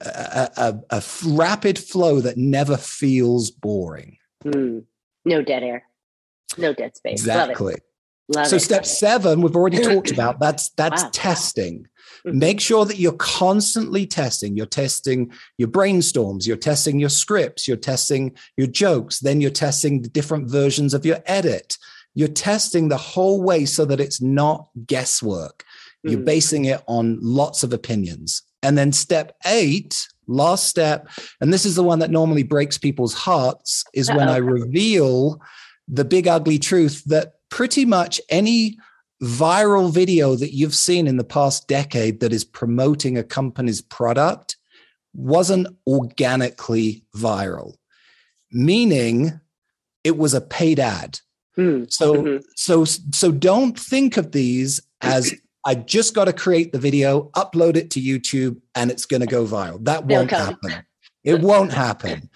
a, 0.00 0.50
a, 0.56 0.98
a 0.98 1.02
rapid 1.26 1.80
flow 1.80 2.20
that 2.20 2.36
never 2.36 2.76
feels 2.76 3.50
boring. 3.50 4.18
Mm. 4.44 4.84
No 5.24 5.42
dead 5.42 5.64
air, 5.64 5.84
no 6.58 6.72
dead 6.72 6.96
space. 6.96 7.20
Exactly. 7.20 7.72
Love 7.72 7.80
Love 8.28 8.46
so 8.46 8.56
it. 8.56 8.60
step 8.60 8.86
seven, 8.86 9.40
we've 9.40 9.56
already 9.56 9.78
talked 9.82 10.10
about. 10.10 10.38
That's 10.38 10.70
that's 10.70 11.02
wow. 11.02 11.10
testing. 11.12 11.86
Mm-hmm. 12.26 12.38
Make 12.38 12.60
sure 12.60 12.84
that 12.84 12.98
you're 12.98 13.12
constantly 13.12 14.06
testing. 14.06 14.56
You're 14.56 14.66
testing 14.66 15.32
your 15.58 15.68
brainstorms, 15.68 16.46
you're 16.46 16.56
testing 16.56 17.00
your 17.00 17.08
scripts, 17.08 17.66
you're 17.66 17.76
testing 17.76 18.36
your 18.56 18.68
jokes, 18.68 19.20
then 19.20 19.40
you're 19.40 19.50
testing 19.50 20.02
the 20.02 20.08
different 20.08 20.48
versions 20.48 20.94
of 20.94 21.04
your 21.04 21.18
edit. 21.26 21.76
You're 22.14 22.28
testing 22.28 22.88
the 22.88 22.96
whole 22.96 23.42
way 23.42 23.64
so 23.64 23.84
that 23.86 24.00
it's 24.00 24.20
not 24.20 24.68
guesswork. 24.86 25.64
You're 26.02 26.20
mm. 26.20 26.26
basing 26.26 26.66
it 26.66 26.82
on 26.86 27.18
lots 27.20 27.62
of 27.62 27.72
opinions. 27.72 28.42
And 28.62 28.76
then 28.76 28.92
step 28.92 29.34
eight, 29.46 30.06
last 30.26 30.68
step, 30.68 31.08
and 31.40 31.52
this 31.52 31.64
is 31.64 31.74
the 31.74 31.82
one 31.82 32.00
that 32.00 32.10
normally 32.10 32.42
breaks 32.42 32.78
people's 32.78 33.14
hearts, 33.14 33.84
is 33.94 34.08
Uh-oh. 34.08 34.18
when 34.18 34.28
I 34.28 34.36
reveal 34.36 35.40
the 35.92 36.04
big 36.04 36.26
ugly 36.26 36.58
truth 36.58 37.04
that 37.04 37.34
pretty 37.50 37.84
much 37.84 38.20
any 38.30 38.78
viral 39.22 39.92
video 39.92 40.34
that 40.34 40.52
you've 40.52 40.74
seen 40.74 41.06
in 41.06 41.18
the 41.18 41.24
past 41.24 41.68
decade 41.68 42.18
that 42.20 42.32
is 42.32 42.44
promoting 42.44 43.16
a 43.16 43.22
company's 43.22 43.82
product 43.82 44.56
wasn't 45.14 45.68
organically 45.86 47.04
viral, 47.14 47.74
meaning 48.50 49.38
it 50.02 50.16
was 50.16 50.32
a 50.34 50.40
paid 50.40 50.80
ad. 50.80 51.20
Mm. 51.56 51.92
So 51.92 52.14
mm-hmm. 52.14 52.42
so 52.56 52.84
so 52.84 53.30
don't 53.30 53.78
think 53.78 54.16
of 54.16 54.32
these 54.32 54.80
as 55.02 55.34
I 55.64 55.76
just 55.76 56.14
got 56.14 56.24
to 56.24 56.32
create 56.32 56.72
the 56.72 56.78
video, 56.78 57.30
upload 57.36 57.76
it 57.76 57.90
to 57.90 58.00
YouTube, 58.00 58.60
and 58.74 58.90
it's 58.90 59.06
going 59.06 59.20
to 59.20 59.26
go 59.26 59.44
viral. 59.44 59.84
That 59.84 60.06
won't 60.06 60.30
happen. 60.30 60.84
It 61.22 61.40
won't 61.40 61.72
happen. 61.72 62.28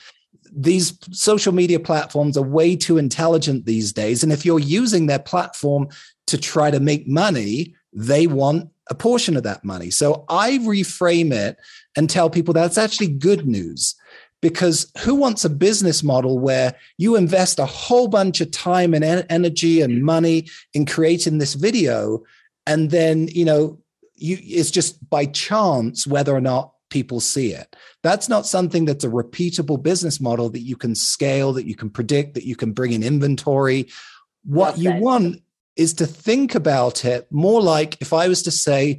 These 0.58 0.98
social 1.12 1.52
media 1.52 1.78
platforms 1.78 2.36
are 2.36 2.42
way 2.42 2.76
too 2.76 2.98
intelligent 2.98 3.66
these 3.66 3.92
days. 3.92 4.22
And 4.22 4.32
if 4.32 4.44
you're 4.44 4.58
using 4.58 5.06
their 5.06 5.18
platform 5.18 5.88
to 6.28 6.38
try 6.38 6.70
to 6.70 6.80
make 6.80 7.06
money, 7.06 7.74
they 7.92 8.26
want 8.26 8.70
a 8.88 8.94
portion 8.94 9.36
of 9.36 9.42
that 9.42 9.64
money. 9.64 9.90
So 9.90 10.24
I 10.28 10.58
reframe 10.58 11.32
it 11.32 11.58
and 11.96 12.08
tell 12.08 12.30
people 12.30 12.54
that's 12.54 12.78
actually 12.78 13.08
good 13.08 13.46
news 13.46 13.94
because 14.42 14.90
who 14.98 15.14
wants 15.14 15.44
a 15.44 15.50
business 15.50 16.02
model 16.02 16.38
where 16.38 16.74
you 16.98 17.16
invest 17.16 17.58
a 17.58 17.66
whole 17.66 18.08
bunch 18.08 18.40
of 18.40 18.50
time 18.50 18.94
and 18.94 19.26
energy 19.28 19.80
and 19.80 20.04
money 20.04 20.48
in 20.74 20.86
creating 20.86 21.38
this 21.38 21.54
video 21.54 22.22
and 22.66 22.90
then 22.90 23.28
you 23.28 23.44
know 23.44 23.78
you 24.14 24.38
it's 24.40 24.70
just 24.70 25.08
by 25.08 25.26
chance 25.26 26.06
whether 26.06 26.34
or 26.34 26.40
not 26.40 26.72
people 26.90 27.20
see 27.20 27.52
it. 27.52 27.74
That's 28.02 28.28
not 28.28 28.46
something 28.46 28.84
that's 28.84 29.04
a 29.04 29.08
repeatable 29.08 29.82
business 29.82 30.20
model 30.20 30.48
that 30.50 30.60
you 30.60 30.76
can 30.76 30.94
scale 30.94 31.52
that 31.54 31.66
you 31.66 31.74
can 31.74 31.90
predict 31.90 32.34
that 32.34 32.44
you 32.44 32.56
can 32.56 32.72
bring 32.72 32.92
in 32.92 33.02
inventory. 33.02 33.88
What 34.44 34.78
you 34.78 34.92
want 34.94 35.42
is 35.76 35.94
to 35.94 36.06
think 36.06 36.54
about 36.54 37.04
it 37.04 37.30
more 37.30 37.60
like 37.60 38.00
if 38.00 38.12
i 38.12 38.26
was 38.26 38.42
to 38.42 38.50
say 38.50 38.98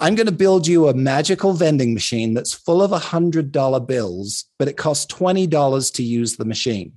i'm 0.00 0.14
going 0.14 0.26
to 0.26 0.32
build 0.32 0.66
you 0.66 0.88
a 0.88 0.94
magical 0.94 1.52
vending 1.52 1.92
machine 1.92 2.32
that's 2.32 2.54
full 2.54 2.82
of 2.82 2.90
$100 2.90 3.86
bills 3.86 4.46
but 4.58 4.68
it 4.68 4.76
costs 4.76 5.12
$20 5.14 5.92
to 5.94 6.02
use 6.02 6.36
the 6.36 6.44
machine. 6.44 6.92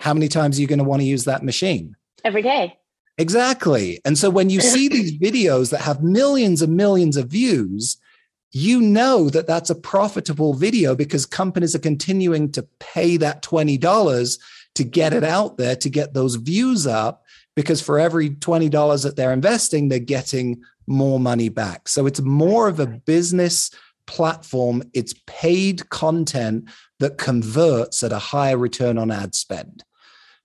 How 0.00 0.12
many 0.14 0.28
times 0.28 0.58
are 0.58 0.60
you 0.60 0.66
going 0.66 0.78
to 0.78 0.84
want 0.84 1.00
to 1.00 1.06
use 1.06 1.24
that 1.24 1.42
machine? 1.42 1.96
Every 2.24 2.42
day. 2.42 2.78
Exactly. 3.18 4.00
And 4.04 4.18
so 4.18 4.28
when 4.28 4.50
you 4.50 4.60
see 4.60 4.88
these 4.90 5.18
videos 5.18 5.70
that 5.70 5.80
have 5.80 6.02
millions 6.02 6.60
and 6.60 6.76
millions 6.76 7.16
of 7.16 7.28
views, 7.28 7.96
you 8.56 8.80
know 8.80 9.28
that 9.28 9.46
that's 9.46 9.68
a 9.68 9.74
profitable 9.74 10.54
video 10.54 10.94
because 10.94 11.26
companies 11.26 11.74
are 11.74 11.78
continuing 11.80 12.50
to 12.50 12.66
pay 12.80 13.18
that 13.18 13.42
$20 13.42 14.38
to 14.74 14.82
get 14.82 15.12
it 15.12 15.22
out 15.22 15.58
there, 15.58 15.76
to 15.76 15.90
get 15.90 16.14
those 16.14 16.36
views 16.36 16.86
up, 16.86 17.22
because 17.54 17.82
for 17.82 17.98
every 17.98 18.30
$20 18.30 19.02
that 19.02 19.14
they're 19.14 19.34
investing, 19.34 19.90
they're 19.90 19.98
getting 19.98 20.62
more 20.86 21.20
money 21.20 21.50
back. 21.50 21.86
So 21.86 22.06
it's 22.06 22.22
more 22.22 22.66
of 22.66 22.80
a 22.80 22.86
business 22.86 23.70
platform, 24.06 24.82
it's 24.94 25.14
paid 25.26 25.90
content 25.90 26.70
that 26.98 27.18
converts 27.18 28.02
at 28.02 28.12
a 28.12 28.18
higher 28.18 28.56
return 28.56 28.96
on 28.96 29.10
ad 29.10 29.34
spend. 29.34 29.84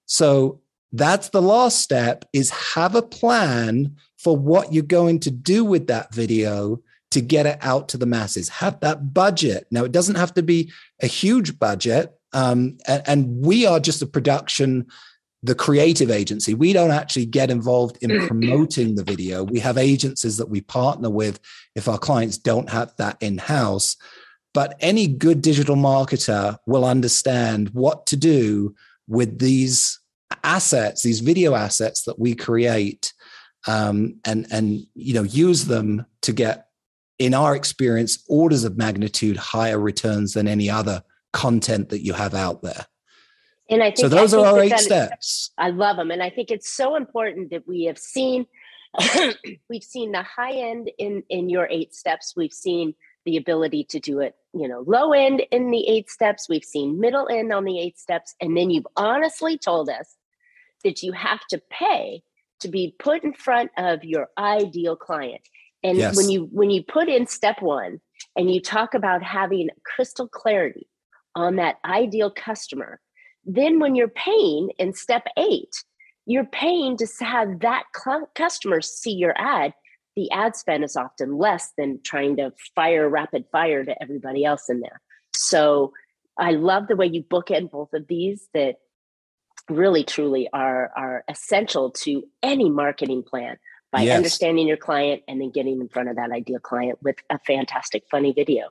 So 0.05 0.59
that's 0.91 1.29
the 1.29 1.41
last 1.41 1.79
step 1.79 2.25
is 2.33 2.49
have 2.49 2.93
a 2.93 3.01
plan 3.01 3.95
for 4.17 4.35
what 4.35 4.73
you're 4.73 4.83
going 4.83 5.21
to 5.21 5.31
do 5.31 5.63
with 5.63 5.87
that 5.87 6.13
video 6.13 6.81
to 7.11 7.21
get 7.21 7.45
it 7.45 7.57
out 7.61 7.89
to 7.89 7.97
the 7.97 8.05
masses. 8.05 8.49
Have 8.49 8.79
that 8.81 9.13
budget. 9.13 9.67
Now 9.71 9.83
it 9.83 9.91
doesn't 9.91 10.15
have 10.15 10.33
to 10.35 10.43
be 10.43 10.71
a 11.01 11.07
huge 11.07 11.59
budget 11.59 12.13
um, 12.33 12.77
and, 12.87 13.03
and, 13.07 13.45
we 13.45 13.65
are 13.65 13.81
just 13.81 14.01
a 14.01 14.07
production 14.07 14.87
the 15.43 15.53
creative 15.53 16.09
agency. 16.09 16.53
We 16.53 16.71
don't 16.71 16.91
actually 16.91 17.25
get 17.25 17.51
involved 17.51 17.97
in 18.01 18.09
promoting 18.27 18.95
the 18.95 19.03
video. 19.03 19.43
We 19.43 19.59
have 19.59 19.77
agencies 19.77 20.37
that 20.37 20.49
we 20.49 20.61
partner 20.61 21.09
with 21.09 21.41
if 21.75 21.89
our 21.89 21.97
clients 21.97 22.37
don't 22.37 22.69
have 22.69 22.95
that 22.97 23.17
in 23.21 23.37
house 23.37 23.97
but 24.53 24.75
any 24.79 25.07
good 25.07 25.41
digital 25.41 25.75
marketer 25.75 26.57
will 26.65 26.85
understand 26.85 27.69
what 27.69 28.05
to 28.07 28.17
do 28.17 28.75
with 29.07 29.39
these 29.39 29.99
assets, 30.43 31.03
these 31.03 31.19
video 31.19 31.55
assets 31.55 32.03
that 32.03 32.19
we 32.19 32.35
create, 32.35 33.13
um, 33.67 34.19
and 34.25 34.47
and 34.51 34.85
you 34.95 35.13
know 35.13 35.23
use 35.23 35.65
them 35.65 36.05
to 36.21 36.33
get, 36.33 36.67
in 37.21 37.35
our 37.35 37.55
experience, 37.55 38.23
orders 38.27 38.63
of 38.63 38.77
magnitude 38.77 39.37
higher 39.37 39.79
returns 39.79 40.33
than 40.33 40.47
any 40.47 40.69
other 40.69 41.03
content 41.33 41.89
that 41.89 42.03
you 42.03 42.13
have 42.13 42.33
out 42.33 42.63
there. 42.63 42.87
And 43.69 43.83
I 43.83 43.87
think 43.87 43.99
so. 43.99 44.09
Those 44.09 44.33
are 44.33 44.45
our 44.45 44.59
eight 44.59 44.77
steps. 44.79 45.51
I 45.57 45.69
love 45.69 45.97
them, 45.97 46.11
and 46.11 46.23
I 46.23 46.29
think 46.29 46.49
it's 46.49 46.73
so 46.73 46.95
important 46.95 47.51
that 47.51 47.67
we 47.67 47.83
have 47.85 47.97
seen. 47.97 48.47
we've 49.69 49.83
seen 49.83 50.11
the 50.11 50.23
high 50.23 50.53
end 50.53 50.91
in 50.97 51.23
in 51.29 51.47
your 51.47 51.67
eight 51.69 51.93
steps. 51.93 52.33
We've 52.35 52.51
seen 52.51 52.95
the 53.25 53.37
ability 53.37 53.83
to 53.85 53.99
do 53.99 54.19
it, 54.19 54.35
you 54.53 54.67
know, 54.67 54.83
low 54.85 55.13
end 55.13 55.43
in 55.51 55.69
the 55.69 55.87
eight 55.87 56.09
steps. 56.09 56.49
We've 56.49 56.63
seen 56.63 56.99
middle 56.99 57.27
end 57.29 57.53
on 57.53 57.65
the 57.65 57.79
eight 57.79 57.99
steps. 57.99 58.35
And 58.41 58.57
then 58.57 58.71
you've 58.71 58.87
honestly 58.97 59.57
told 59.57 59.89
us 59.89 60.15
that 60.83 61.03
you 61.03 61.11
have 61.11 61.45
to 61.51 61.61
pay 61.69 62.23
to 62.61 62.67
be 62.67 62.95
put 62.97 63.23
in 63.23 63.33
front 63.33 63.71
of 63.77 64.03
your 64.03 64.29
ideal 64.37 64.95
client. 64.95 65.41
And 65.83 65.97
yes. 65.97 66.15
when 66.15 66.29
you 66.29 66.47
when 66.51 66.69
you 66.69 66.83
put 66.83 67.09
in 67.09 67.27
step 67.27 67.61
1 67.61 67.99
and 68.35 68.53
you 68.53 68.61
talk 68.61 68.93
about 68.93 69.23
having 69.23 69.69
crystal 69.83 70.27
clarity 70.27 70.87
on 71.35 71.55
that 71.55 71.77
ideal 71.85 72.31
customer, 72.31 72.99
then 73.45 73.79
when 73.79 73.95
you're 73.95 74.07
paying 74.07 74.69
in 74.77 74.93
step 74.93 75.25
8, 75.37 75.67
you're 76.25 76.45
paying 76.45 76.97
to 76.97 77.07
have 77.21 77.59
that 77.61 77.83
cl- 77.95 78.29
customer 78.35 78.81
see 78.81 79.13
your 79.13 79.33
ad. 79.37 79.73
The 80.15 80.29
ad 80.31 80.55
spend 80.55 80.83
is 80.83 80.95
often 80.95 81.37
less 81.37 81.71
than 81.77 81.99
trying 82.03 82.35
to 82.37 82.53
fire 82.75 83.09
rapid 83.09 83.45
fire 83.51 83.83
to 83.83 84.01
everybody 84.01 84.45
else 84.45 84.69
in 84.69 84.81
there. 84.81 85.01
So 85.33 85.93
I 86.37 86.51
love 86.51 86.87
the 86.87 86.95
way 86.95 87.07
you 87.07 87.23
bookend 87.23 87.71
both 87.71 87.93
of 87.93 88.07
these 88.07 88.47
that 88.53 88.75
really 89.69 90.03
truly 90.03 90.49
are 90.53 90.91
are 90.95 91.23
essential 91.29 91.91
to 91.91 92.23
any 92.43 92.69
marketing 92.69 93.23
plan 93.23 93.57
by 93.91 94.01
yes. 94.01 94.17
understanding 94.17 94.67
your 94.67 94.77
client 94.77 95.21
and 95.27 95.41
then 95.41 95.49
getting 95.49 95.79
in 95.81 95.89
front 95.89 96.09
of 96.09 96.15
that 96.15 96.31
ideal 96.31 96.59
client 96.59 96.97
with 97.01 97.17
a 97.29 97.39
fantastic 97.39 98.03
funny 98.09 98.33
video 98.33 98.69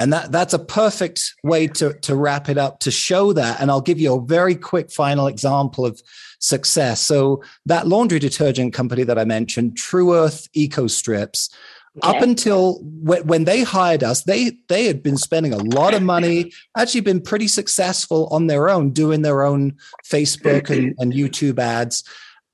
and 0.00 0.12
that 0.12 0.32
that's 0.32 0.54
a 0.54 0.58
perfect 0.58 1.34
way 1.44 1.66
to 1.66 1.92
to 2.00 2.16
wrap 2.16 2.48
it 2.48 2.58
up 2.58 2.80
to 2.80 2.90
show 2.90 3.32
that 3.32 3.60
and 3.60 3.70
i'll 3.70 3.80
give 3.80 4.00
you 4.00 4.14
a 4.14 4.20
very 4.26 4.54
quick 4.54 4.90
final 4.90 5.26
example 5.26 5.86
of 5.86 6.00
success 6.40 7.00
so 7.00 7.42
that 7.66 7.86
laundry 7.86 8.18
detergent 8.18 8.72
company 8.74 9.04
that 9.04 9.18
i 9.18 9.24
mentioned 9.24 9.76
Tru 9.76 10.14
Earth 10.14 10.48
eco 10.54 10.86
strips 10.86 11.50
Okay. 11.98 12.16
Up 12.16 12.22
until 12.22 12.78
when 13.02 13.44
they 13.44 13.62
hired 13.62 14.02
us, 14.02 14.22
they 14.22 14.52
they 14.68 14.86
had 14.86 15.02
been 15.02 15.18
spending 15.18 15.52
a 15.52 15.58
lot 15.58 15.92
of 15.92 16.02
money, 16.02 16.50
actually 16.74 17.02
been 17.02 17.20
pretty 17.20 17.48
successful 17.48 18.28
on 18.28 18.46
their 18.46 18.70
own, 18.70 18.92
doing 18.92 19.20
their 19.20 19.42
own 19.42 19.76
Facebook 20.02 20.70
and, 20.70 20.94
and 20.98 21.12
YouTube 21.12 21.58
ads. 21.58 22.02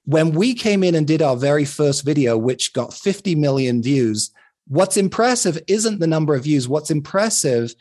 When 0.08 0.30
we 0.30 0.54
came 0.54 0.82
in 0.82 0.94
and 0.94 1.06
did 1.06 1.20
our 1.20 1.36
very 1.36 1.66
first 1.66 2.02
video, 2.02 2.38
which 2.38 2.72
got 2.72 2.94
50 2.94 3.34
million 3.34 3.82
views, 3.82 4.30
what's 4.66 4.96
impressive 4.96 5.58
isn't 5.66 5.98
the 5.98 6.06
number 6.06 6.34
of 6.34 6.44
views. 6.44 6.66
What's 6.66 6.90
impressive 6.90 7.74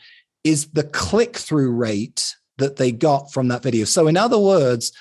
is 0.44 0.66
the 0.72 0.84
click 0.84 1.38
through 1.38 1.72
rate 1.72 2.36
that 2.58 2.76
they 2.76 2.92
got 2.92 3.32
from 3.32 3.48
that 3.48 3.62
video. 3.62 3.86
So, 3.86 4.08
in 4.08 4.18
other 4.18 4.38
words, 4.38 4.92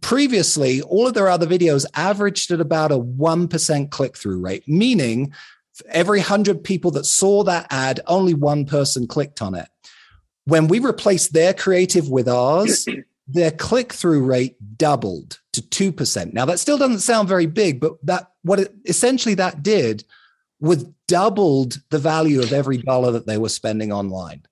previously, 0.00 0.80
all 0.80 1.06
of 1.06 1.12
their 1.12 1.28
other 1.28 1.46
videos 1.46 1.84
averaged 1.92 2.50
at 2.50 2.62
about 2.62 2.92
a 2.92 2.98
1% 2.98 3.90
click 3.90 4.16
through 4.16 4.40
rate, 4.40 4.66
meaning 4.66 5.34
every 5.90 6.20
100 6.20 6.64
people 6.64 6.90
that 6.92 7.04
saw 7.04 7.44
that 7.44 7.66
ad, 7.68 8.00
only 8.06 8.32
one 8.32 8.64
person 8.64 9.06
clicked 9.06 9.42
on 9.42 9.54
it. 9.54 9.68
When 10.46 10.66
we 10.66 10.78
replaced 10.78 11.34
their 11.34 11.52
creative 11.52 12.08
with 12.08 12.26
ours, 12.26 12.88
their 13.28 13.50
click 13.50 13.92
through 13.92 14.24
rate 14.24 14.56
doubled 14.78 15.40
to 15.52 15.62
2%. 15.62 16.32
Now, 16.32 16.44
that 16.44 16.58
still 16.58 16.78
doesn't 16.78 17.00
sound 17.00 17.28
very 17.28 17.46
big, 17.46 17.80
but 17.80 17.94
that 18.04 18.32
what 18.42 18.60
it, 18.60 18.74
essentially 18.86 19.34
that 19.34 19.62
did 19.62 20.04
was 20.60 20.84
doubled 21.06 21.80
the 21.90 21.98
value 21.98 22.40
of 22.40 22.52
every 22.52 22.78
dollar 22.78 23.12
that 23.12 23.26
they 23.26 23.38
were 23.38 23.48
spending 23.48 23.92
online. 23.92 24.42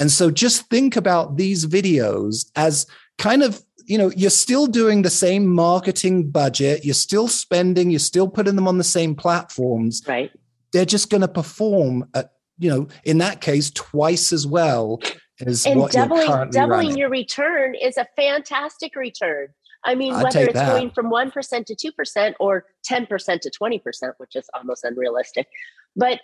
And 0.00 0.10
so 0.10 0.30
just 0.30 0.68
think 0.68 0.96
about 0.96 1.36
these 1.36 1.66
videos 1.66 2.50
as 2.56 2.86
kind 3.18 3.42
of 3.42 3.62
you 3.86 3.98
know 3.98 4.10
you're 4.16 4.30
still 4.30 4.66
doing 4.66 5.02
the 5.02 5.10
same 5.10 5.46
marketing 5.46 6.30
budget 6.30 6.84
you're 6.84 6.94
still 6.94 7.28
spending 7.28 7.90
you're 7.90 7.98
still 7.98 8.28
putting 8.28 8.56
them 8.56 8.68
on 8.68 8.78
the 8.78 8.84
same 8.84 9.14
platforms 9.14 10.02
right 10.06 10.30
they're 10.72 10.84
just 10.84 11.10
going 11.10 11.20
to 11.20 11.28
perform 11.28 12.08
at 12.14 12.32
you 12.58 12.70
know 12.70 12.86
in 13.04 13.18
that 13.18 13.40
case 13.40 13.70
twice 13.70 14.32
as 14.32 14.46
well 14.46 15.00
as 15.44 15.66
and 15.66 15.80
what 15.80 15.92
doubling 15.92 16.28
you're 16.28 16.46
doubling 16.46 16.68
running. 16.70 16.96
your 16.96 17.10
return 17.10 17.74
is 17.74 17.96
a 17.96 18.06
fantastic 18.16 18.94
return 18.96 19.48
i 19.84 19.94
mean 19.94 20.14
I'd 20.14 20.24
whether 20.24 20.40
it's 20.44 20.54
that. 20.54 20.66
going 20.66 20.90
from 20.90 21.10
1% 21.10 21.66
to 21.66 21.92
2% 21.92 22.34
or 22.40 22.64
10% 22.88 23.40
to 23.40 23.50
20% 23.50 24.12
which 24.18 24.36
is 24.36 24.48
almost 24.54 24.84
unrealistic 24.84 25.46
but 25.96 26.20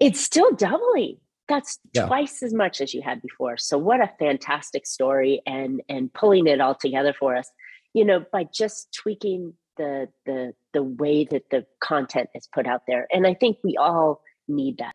it's 0.00 0.20
still 0.20 0.50
doubling. 0.52 1.18
That's 1.48 1.78
Yeah. 1.94 2.06
twice 2.06 2.42
as 2.42 2.54
much 2.54 2.80
as 2.80 2.94
you 2.94 3.02
had 3.02 3.20
before. 3.20 3.56
So 3.58 3.76
what 3.78 4.00
a 4.00 4.10
fantastic 4.18 4.86
story 4.86 5.42
and 5.46 5.82
and 5.88 6.12
pulling 6.12 6.46
it 6.46 6.60
all 6.60 6.74
together 6.74 7.12
for 7.18 7.36
us 7.36 7.50
you 7.92 8.04
know 8.04 8.24
by 8.32 8.44
just 8.44 8.92
tweaking 8.94 9.54
the 9.76 10.08
the 10.26 10.54
the 10.72 10.82
way 10.82 11.24
that 11.24 11.50
the 11.50 11.66
content 11.80 12.30
is 12.34 12.48
put 12.52 12.66
out 12.66 12.82
there. 12.86 13.06
And 13.12 13.26
i 13.26 13.34
think 13.34 13.58
we 13.62 13.76
all 13.76 14.22
need 14.48 14.78
that. 14.78 14.94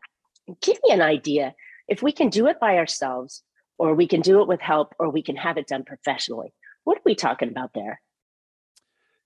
Give 0.61 0.77
me 0.83 0.93
an 0.93 1.01
idea. 1.01 1.55
If 1.87 2.01
we 2.03 2.11
can 2.11 2.29
do 2.29 2.47
it 2.47 2.59
by 2.59 2.77
ourselves 2.77 3.43
or 3.77 3.93
we 3.95 4.07
can 4.07 4.21
do 4.21 4.41
it 4.41 4.47
with 4.47 4.61
help 4.61 4.93
or 4.99 5.09
we 5.09 5.23
can 5.23 5.35
have 5.35 5.57
it 5.57 5.67
done 5.67 5.83
professionally 5.83 6.53
what 6.83 6.97
are 6.97 7.01
we 7.05 7.15
talking 7.15 7.49
about 7.49 7.71
there? 7.73 8.01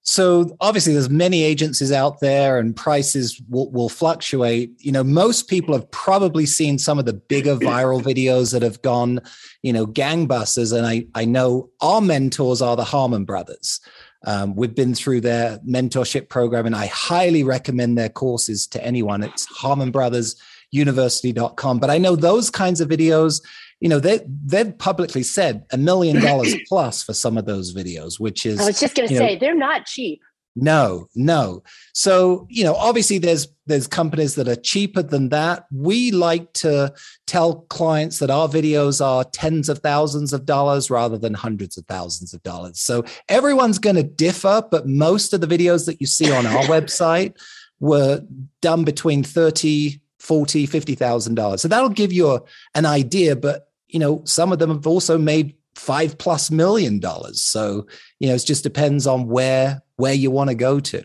So 0.06 0.56
obviously 0.60 0.94
there's 0.94 1.10
many 1.10 1.44
agencies 1.44 1.92
out 1.92 2.20
there 2.20 2.60
and 2.60 2.76
prices 2.76 3.42
will, 3.50 3.72
will 3.72 3.90
fluctuate. 3.90 4.74
You 4.80 4.92
know 4.92 5.04
most 5.04 5.48
people 5.48 5.74
have 5.74 5.90
probably 5.92 6.46
seen 6.46 6.78
some 6.78 7.00
of 7.00 7.06
the 7.06 7.14
bigger 7.14 7.56
viral 7.56 8.02
videos 8.02 8.52
that 8.52 8.62
have 8.62 8.82
gone 8.82 9.22
you 9.64 9.72
know 9.72 9.88
gangbusters. 9.88 10.78
And 10.78 10.86
i 10.86 11.06
i 11.16 11.24
know 11.26 11.70
our 11.82 12.02
mentors 12.02 12.62
are 12.62 12.76
the 12.76 12.84
harmon 12.84 13.24
brothers. 13.24 13.80
Um, 14.26 14.56
we've 14.56 14.76
been 14.76 14.96
through 14.96 15.22
their 15.22 15.60
mentorship 15.60 16.30
program 16.30 16.66
and 16.66 16.76
i 16.76 16.88
highly 16.88 17.44
recommend 17.44 17.98
their 17.98 18.10
courses 18.10 18.68
to 18.68 18.86
anyone. 18.86 19.24
It's 19.24 19.46
harmon 19.46 19.92
brothers 19.92 20.36
university.com 20.72 21.80
but 21.80 21.92
i 21.92 22.00
know 22.00 22.16
those 22.16 22.50
kinds 22.50 22.82
of 22.82 22.90
videos 22.90 23.44
you 23.84 23.90
know 23.90 24.00
they 24.00 24.22
they've 24.46 24.76
publicly 24.78 25.22
said 25.22 25.66
a 25.72 25.78
million 25.78 26.20
dollars 26.22 26.56
plus 26.68 27.04
for 27.04 27.14
some 27.14 27.38
of 27.38 27.46
those 27.46 27.76
videos 27.76 28.20
which 28.20 28.46
is 28.46 28.60
i 28.60 28.66
was 28.66 28.80
just 28.80 28.96
going 28.96 29.08
to 29.08 29.14
you 29.14 29.20
know, 29.20 29.28
say 29.28 29.36
they're 29.38 29.54
not 29.54 29.86
cheap 29.86 30.22
no, 30.56 31.08
no. 31.16 31.64
So, 31.94 32.46
you 32.48 32.64
know, 32.64 32.76
obviously 32.76 33.18
there's 33.18 33.48
there's 33.66 33.88
companies 33.88 34.36
that 34.36 34.48
are 34.48 34.56
cheaper 34.56 35.02
than 35.02 35.30
that. 35.30 35.66
We 35.72 36.12
like 36.12 36.54
to 36.54 36.94
tell 37.26 37.62
clients 37.70 38.20
that 38.20 38.30
our 38.30 38.48
videos 38.48 39.04
are 39.04 39.24
tens 39.24 39.68
of 39.68 39.80
thousands 39.80 40.32
of 40.32 40.46
dollars 40.46 40.92
rather 40.92 41.18
than 41.18 41.34
hundreds 41.34 41.76
of 41.78 41.86
thousands 41.88 42.36
of 42.36 42.44
dollars. 42.44 42.80
So, 42.80 43.04
everyone's 43.30 43.80
going 43.80 43.96
to 43.96 44.04
differ, 44.04 44.64
but 44.70 44.88
most 44.88 45.34
of 45.34 45.42
the 45.42 45.48
videos 45.48 45.88
that 45.88 46.00
you 46.00 46.06
see 46.06 46.32
on 46.32 46.46
our 46.46 46.64
website 46.66 47.36
were 47.80 48.22
done 48.62 48.84
between 48.84 49.24
30, 49.24 50.00
40, 50.20 50.66
50,000 50.66 51.36
dollars. 51.36 51.62
So 51.62 51.68
that'll 51.68 51.90
give 51.90 52.14
you 52.14 52.32
a, 52.32 52.42
an 52.76 52.86
idea, 52.86 53.36
but 53.36 53.73
you 53.94 54.00
know, 54.00 54.22
some 54.26 54.52
of 54.52 54.60
them 54.60 54.70
have 54.72 54.86
also 54.86 55.18
made 55.18 55.56
five 55.76 56.18
plus 56.18 56.52
million 56.52 57.00
dollars. 57.00 57.42
So, 57.42 57.88
you 58.20 58.28
know, 58.28 58.36
it 58.36 58.44
just 58.46 58.64
depends 58.64 59.08
on 59.08 59.28
where 59.28 59.82
where 59.96 60.14
you 60.14 60.32
want 60.32 60.50
to 60.50 60.56
go 60.56 60.80
to. 60.82 61.04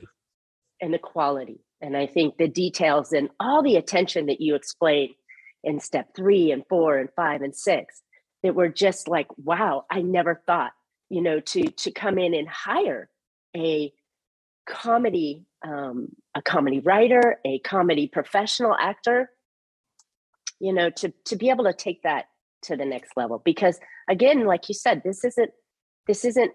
and 0.81 0.93
the 0.95 0.99
quality 0.99 1.61
and 1.81 1.97
i 1.97 2.07
think 2.07 2.37
the 2.37 2.49
details 2.49 3.13
and 3.13 3.29
all 3.41 3.63
the 3.63 3.77
attention 3.77 4.27
that 4.27 4.41
you 4.41 4.55
explained 4.55 5.15
in 5.65 5.81
step 5.81 6.09
three 6.15 6.51
and 6.53 6.65
four 6.69 6.99
and 6.99 7.09
five 7.17 7.43
and 7.43 7.55
six 7.55 8.03
that 8.43 8.55
were 8.55 8.69
just 8.69 9.09
like 9.09 9.27
wow 9.39 9.85
i 9.91 10.01
never 10.03 10.43
thought 10.47 10.73
you 11.11 11.21
know 11.21 11.41
to 11.41 11.63
to 11.71 11.91
come 11.91 12.19
in 12.19 12.35
and 12.35 12.49
hire 12.49 13.09
a 13.57 13.93
comedy 14.67 15.45
um, 15.67 16.11
a 16.35 16.43
comedy 16.43 16.81
writer 16.81 17.41
a 17.45 17.59
comedy 17.61 18.07
professional 18.07 18.75
actor 18.79 19.31
you 20.61 20.73
know 20.73 20.91
to 20.91 21.13
to 21.25 21.37
be 21.37 21.51
able 21.51 21.65
to 21.65 21.73
take 21.73 22.03
that 22.03 22.27
to 22.63 22.77
the 22.77 22.85
next 22.85 23.13
level 23.17 23.41
because 23.45 23.79
again 24.09 24.45
like 24.45 24.69
you 24.69 24.75
said 24.75 25.03
this 25.05 25.25
isn't 25.25 25.51
this 26.07 26.25
isn't 26.25 26.53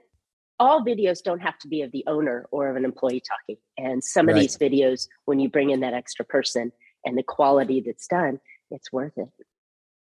all 0.60 0.84
videos 0.86 1.24
don't 1.24 1.39
have 1.39 1.58
to 1.60 1.68
be 1.68 1.82
of 1.82 1.91
the 1.91 2.04
owner 2.08 2.45
or 2.51 2.70
of 2.70 2.76
an 2.76 2.86
employee 2.86 3.22
talking 3.28 3.58
and 3.78 4.04
some 4.04 4.30
of 4.30 4.36
these 4.36 4.58
videos 4.58 5.08
when 5.26 5.39
you 5.39 5.49
bring 5.49 5.70
in 5.72 5.80
that 5.80 5.93
extra 5.93 6.24
person 6.26 6.72
and 7.06 7.18
the 7.18 7.24
quality 7.24 7.82
that's 7.86 8.08
done 8.08 8.39
it's 8.72 8.91
worth 8.91 9.18
it 9.18 9.30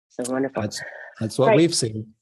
so 0.09 0.23
wonderful 0.31 0.61
That's 0.61 0.81
that's 1.19 1.37
what 1.39 1.49
Right. 1.49 1.57
we've 1.57 1.73
seen. 1.75 2.13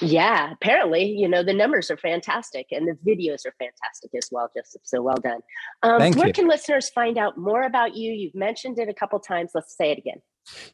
yeah, 0.00 0.52
apparently, 0.52 1.04
you 1.04 1.26
know, 1.28 1.42
the 1.42 1.54
numbers 1.54 1.90
are 1.90 1.96
fantastic 1.96 2.66
and 2.70 2.86
the 2.86 2.92
videos 3.10 3.46
are 3.46 3.54
fantastic 3.58 4.10
as 4.16 4.28
well, 4.30 4.50
Joseph. 4.54 4.82
So 4.84 5.00
well 5.00 5.16
done. 5.16 5.40
Um, 5.82 5.98
Thank 5.98 6.16
where 6.16 6.26
you. 6.26 6.32
can 6.34 6.48
listeners 6.48 6.90
find 6.90 7.16
out 7.16 7.38
more 7.38 7.62
about 7.62 7.96
you? 7.96 8.12
You've 8.12 8.34
mentioned 8.34 8.78
it 8.78 8.88
a 8.88 8.94
couple 8.94 9.18
times. 9.20 9.52
Let's 9.54 9.74
say 9.76 9.90
it 9.92 9.98
again. 9.98 10.20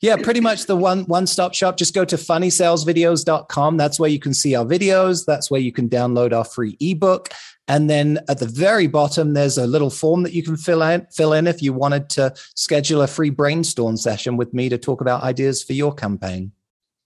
Yeah, 0.01 0.16
pretty 0.16 0.41
much 0.41 0.66
the 0.66 0.77
one 0.77 1.05
one 1.05 1.27
stop 1.27 1.55
shop. 1.55 1.77
Just 1.77 1.95
go 1.95 2.05
to 2.05 2.16
funnysalesvideos.com. 2.16 3.77
That's 3.77 3.99
where 3.99 4.11
you 4.11 4.18
can 4.18 4.35
see 4.35 4.55
our 4.55 4.64
videos. 4.64 5.25
That's 5.25 5.51
where 5.51 5.61
you 5.61 5.73
can 5.73 5.89
download 5.89 6.33
our 6.33 6.45
free 6.45 6.77
ebook. 6.81 7.29
And 7.68 7.89
then 7.89 8.18
at 8.29 8.39
the 8.39 8.47
very 8.47 8.87
bottom, 8.87 9.35
there's 9.35 9.57
a 9.57 9.66
little 9.66 9.91
form 9.91 10.25
that 10.25 10.35
you 10.35 10.43
can 10.43 10.57
fill 10.57 10.83
in, 10.83 11.07
fill 11.12 11.33
in 11.33 11.47
if 11.47 11.62
you 11.62 11.73
wanted 11.73 12.11
to 12.11 12.35
schedule 12.55 13.03
a 13.03 13.07
free 13.07 13.31
brainstorm 13.31 13.97
session 13.97 14.37
with 14.37 14.53
me 14.53 14.68
to 14.68 14.79
talk 14.79 15.01
about 15.01 15.23
ideas 15.23 15.62
for 15.62 15.73
your 15.73 15.95
campaign. 15.95 16.53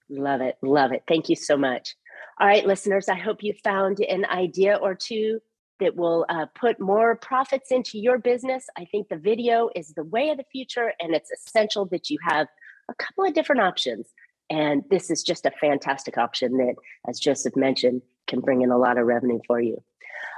Love 0.08 0.40
it. 0.40 0.56
Love 0.62 0.92
it. 0.92 1.02
Thank 1.06 1.28
you 1.28 1.36
so 1.36 1.56
much. 1.56 1.94
All 2.38 2.46
right, 2.46 2.66
listeners, 2.66 3.08
I 3.08 3.14
hope 3.14 3.42
you 3.42 3.54
found 3.64 4.00
an 4.00 4.24
idea 4.26 4.76
or 4.76 4.94
two 4.94 5.40
that 5.80 5.96
will 5.96 6.24
uh, 6.28 6.46
put 6.54 6.80
more 6.80 7.16
profits 7.16 7.70
into 7.70 7.98
your 7.98 8.18
business. 8.18 8.66
I 8.76 8.86
think 8.86 9.08
the 9.08 9.16
video 9.16 9.68
is 9.74 9.92
the 9.92 10.04
way 10.04 10.30
of 10.30 10.38
the 10.38 10.44
future, 10.50 10.92
and 11.00 11.14
it's 11.14 11.30
essential 11.30 11.86
that 11.86 12.10
you 12.10 12.18
have 12.22 12.48
a 12.88 12.94
couple 12.94 13.24
of 13.24 13.34
different 13.34 13.62
options. 13.62 14.08
And 14.48 14.84
this 14.90 15.10
is 15.10 15.22
just 15.22 15.44
a 15.44 15.50
fantastic 15.60 16.18
option 16.18 16.56
that, 16.58 16.74
as 17.08 17.18
Joseph 17.18 17.56
mentioned, 17.56 18.02
can 18.26 18.40
bring 18.40 18.62
in 18.62 18.70
a 18.70 18.78
lot 18.78 18.98
of 18.98 19.06
revenue 19.06 19.40
for 19.46 19.60
you. 19.60 19.82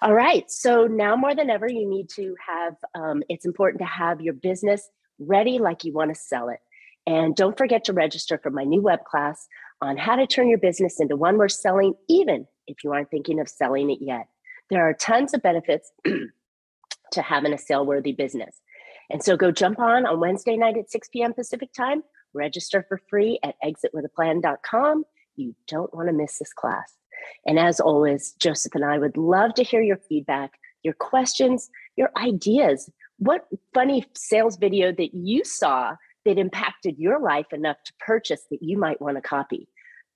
All 0.03 0.15
right, 0.15 0.51
so 0.51 0.87
now 0.87 1.17
more 1.17 1.35
than 1.35 1.51
ever, 1.51 1.69
you 1.69 1.89
need 1.89 2.09
to 2.11 2.35
have, 2.47 2.75
um, 2.95 3.23
it's 3.29 3.45
important 3.45 3.81
to 3.81 3.87
have 3.87 4.21
your 4.21 4.35
business 4.35 4.89
ready 5.19 5.59
like 5.59 5.85
you 5.85 5.93
want 5.93 6.15
to 6.15 6.21
sell 6.21 6.49
it. 6.49 6.61
And 7.07 7.35
don't 7.35 7.57
forget 7.57 7.85
to 7.85 7.93
register 7.93 8.39
for 8.39 8.51
my 8.51 8.65
new 8.65 8.83
web 8.83 9.05
class 9.05 9.47
on 9.81 9.97
how 9.97 10.17
to 10.17 10.27
turn 10.27 10.49
your 10.49 10.59
business 10.59 11.01
into 11.01 11.17
one 11.17 11.39
worth 11.39 11.53
selling, 11.53 11.95
even 12.09 12.47
if 12.67 12.85
you 12.85 12.93
aren't 12.93 13.11
thinking 13.11 13.41
of 13.41 13.49
selling 13.49 13.91
it 13.91 13.99
yet. 14.01 14.27
There 14.71 14.89
are 14.89 14.95
tons 14.95 15.35
of 15.35 15.43
benefits 15.43 15.91
to 16.05 17.23
having 17.23 17.53
a 17.53 17.59
sale 17.59 17.87
worthy 17.87 18.13
business. 18.13 18.61
And 19.11 19.23
so 19.23 19.37
go 19.37 19.51
jump 19.51 19.79
on 19.79 20.07
on 20.07 20.21
Wednesday 20.21 20.57
night 20.57 20.77
at 20.77 20.91
6 20.91 21.09
p.m. 21.09 21.33
Pacific 21.33 21.73
time. 21.73 22.03
Register 22.35 22.85
for 22.89 23.01
free 23.09 23.39
at 23.43 23.55
exitwithaplan.com. 23.65 25.05
You 25.37 25.55
don't 25.67 25.95
want 25.95 26.09
to 26.09 26.13
miss 26.13 26.39
this 26.39 26.53
class. 26.53 26.93
And 27.47 27.59
as 27.59 27.81
always, 27.81 28.33
Joseph 28.33 28.75
and 28.75 28.85
I 28.85 28.99
would 28.99 29.17
love 29.17 29.55
to 29.55 29.65
hear 29.65 29.81
your 29.81 29.97
feedback, 29.97 30.53
your 30.83 30.95
questions, 30.95 31.71
your 31.97 32.11
ideas. 32.17 32.91
What 33.19 33.49
funny 33.75 34.05
sales 34.15 34.57
video 34.57 34.93
that 34.93 35.15
you 35.15 35.45
saw 35.45 35.97
that 36.25 36.39
impacted 36.39 36.99
your 36.99 37.19
life 37.21 37.53
enough 37.53 37.79
to 37.87 37.93
purchase 37.99 38.43
that 38.51 38.63
you 38.63 38.79
might 38.79 39.01
want 39.01 39.17
to 39.17 39.23
copy? 39.23 39.69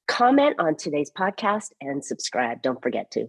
Comment 0.07 0.55
on 0.59 0.77
today's 0.77 1.11
podcast 1.11 1.71
and 1.81 2.05
subscribe. 2.05 2.63
Don't 2.63 2.83
forget 2.83 3.11
to. 3.13 3.29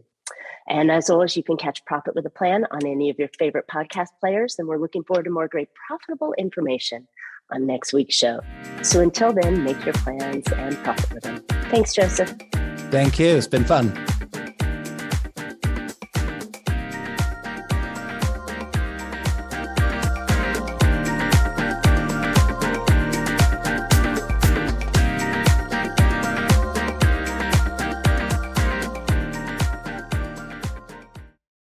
And 0.68 0.92
as 0.92 1.10
always, 1.10 1.36
you 1.36 1.44
can 1.44 1.58
catch 1.58 1.84
Profit 1.86 2.16
with 2.16 2.26
a 2.26 2.30
Plan 2.30 2.66
on 2.72 2.86
any 2.86 3.10
of 3.10 3.20
your 3.20 3.30
favorite 3.38 3.68
podcast 3.68 4.10
players. 4.20 4.56
And 4.58 4.68
we're 4.68 4.78
looking 4.78 5.04
forward 5.04 5.24
to 5.24 5.30
more 5.30 5.48
great 5.48 5.70
profitable 5.88 6.34
information 6.38 7.08
on 7.52 7.68
next 7.68 7.94
week's 7.94 8.16
show. 8.16 8.40
So 8.82 9.02
until 9.02 9.34
then, 9.34 9.64
make 9.64 9.84
your 9.84 9.94
plans 9.96 10.48
and 10.52 10.76
profit 10.78 11.14
with 11.14 11.24
them. 11.24 11.44
Thanks, 11.70 11.94
Joseph. 11.94 12.34
Thank 12.90 13.20
you. 13.20 13.36
It's 13.36 13.48
been 13.48 13.66
fun. 13.66 13.94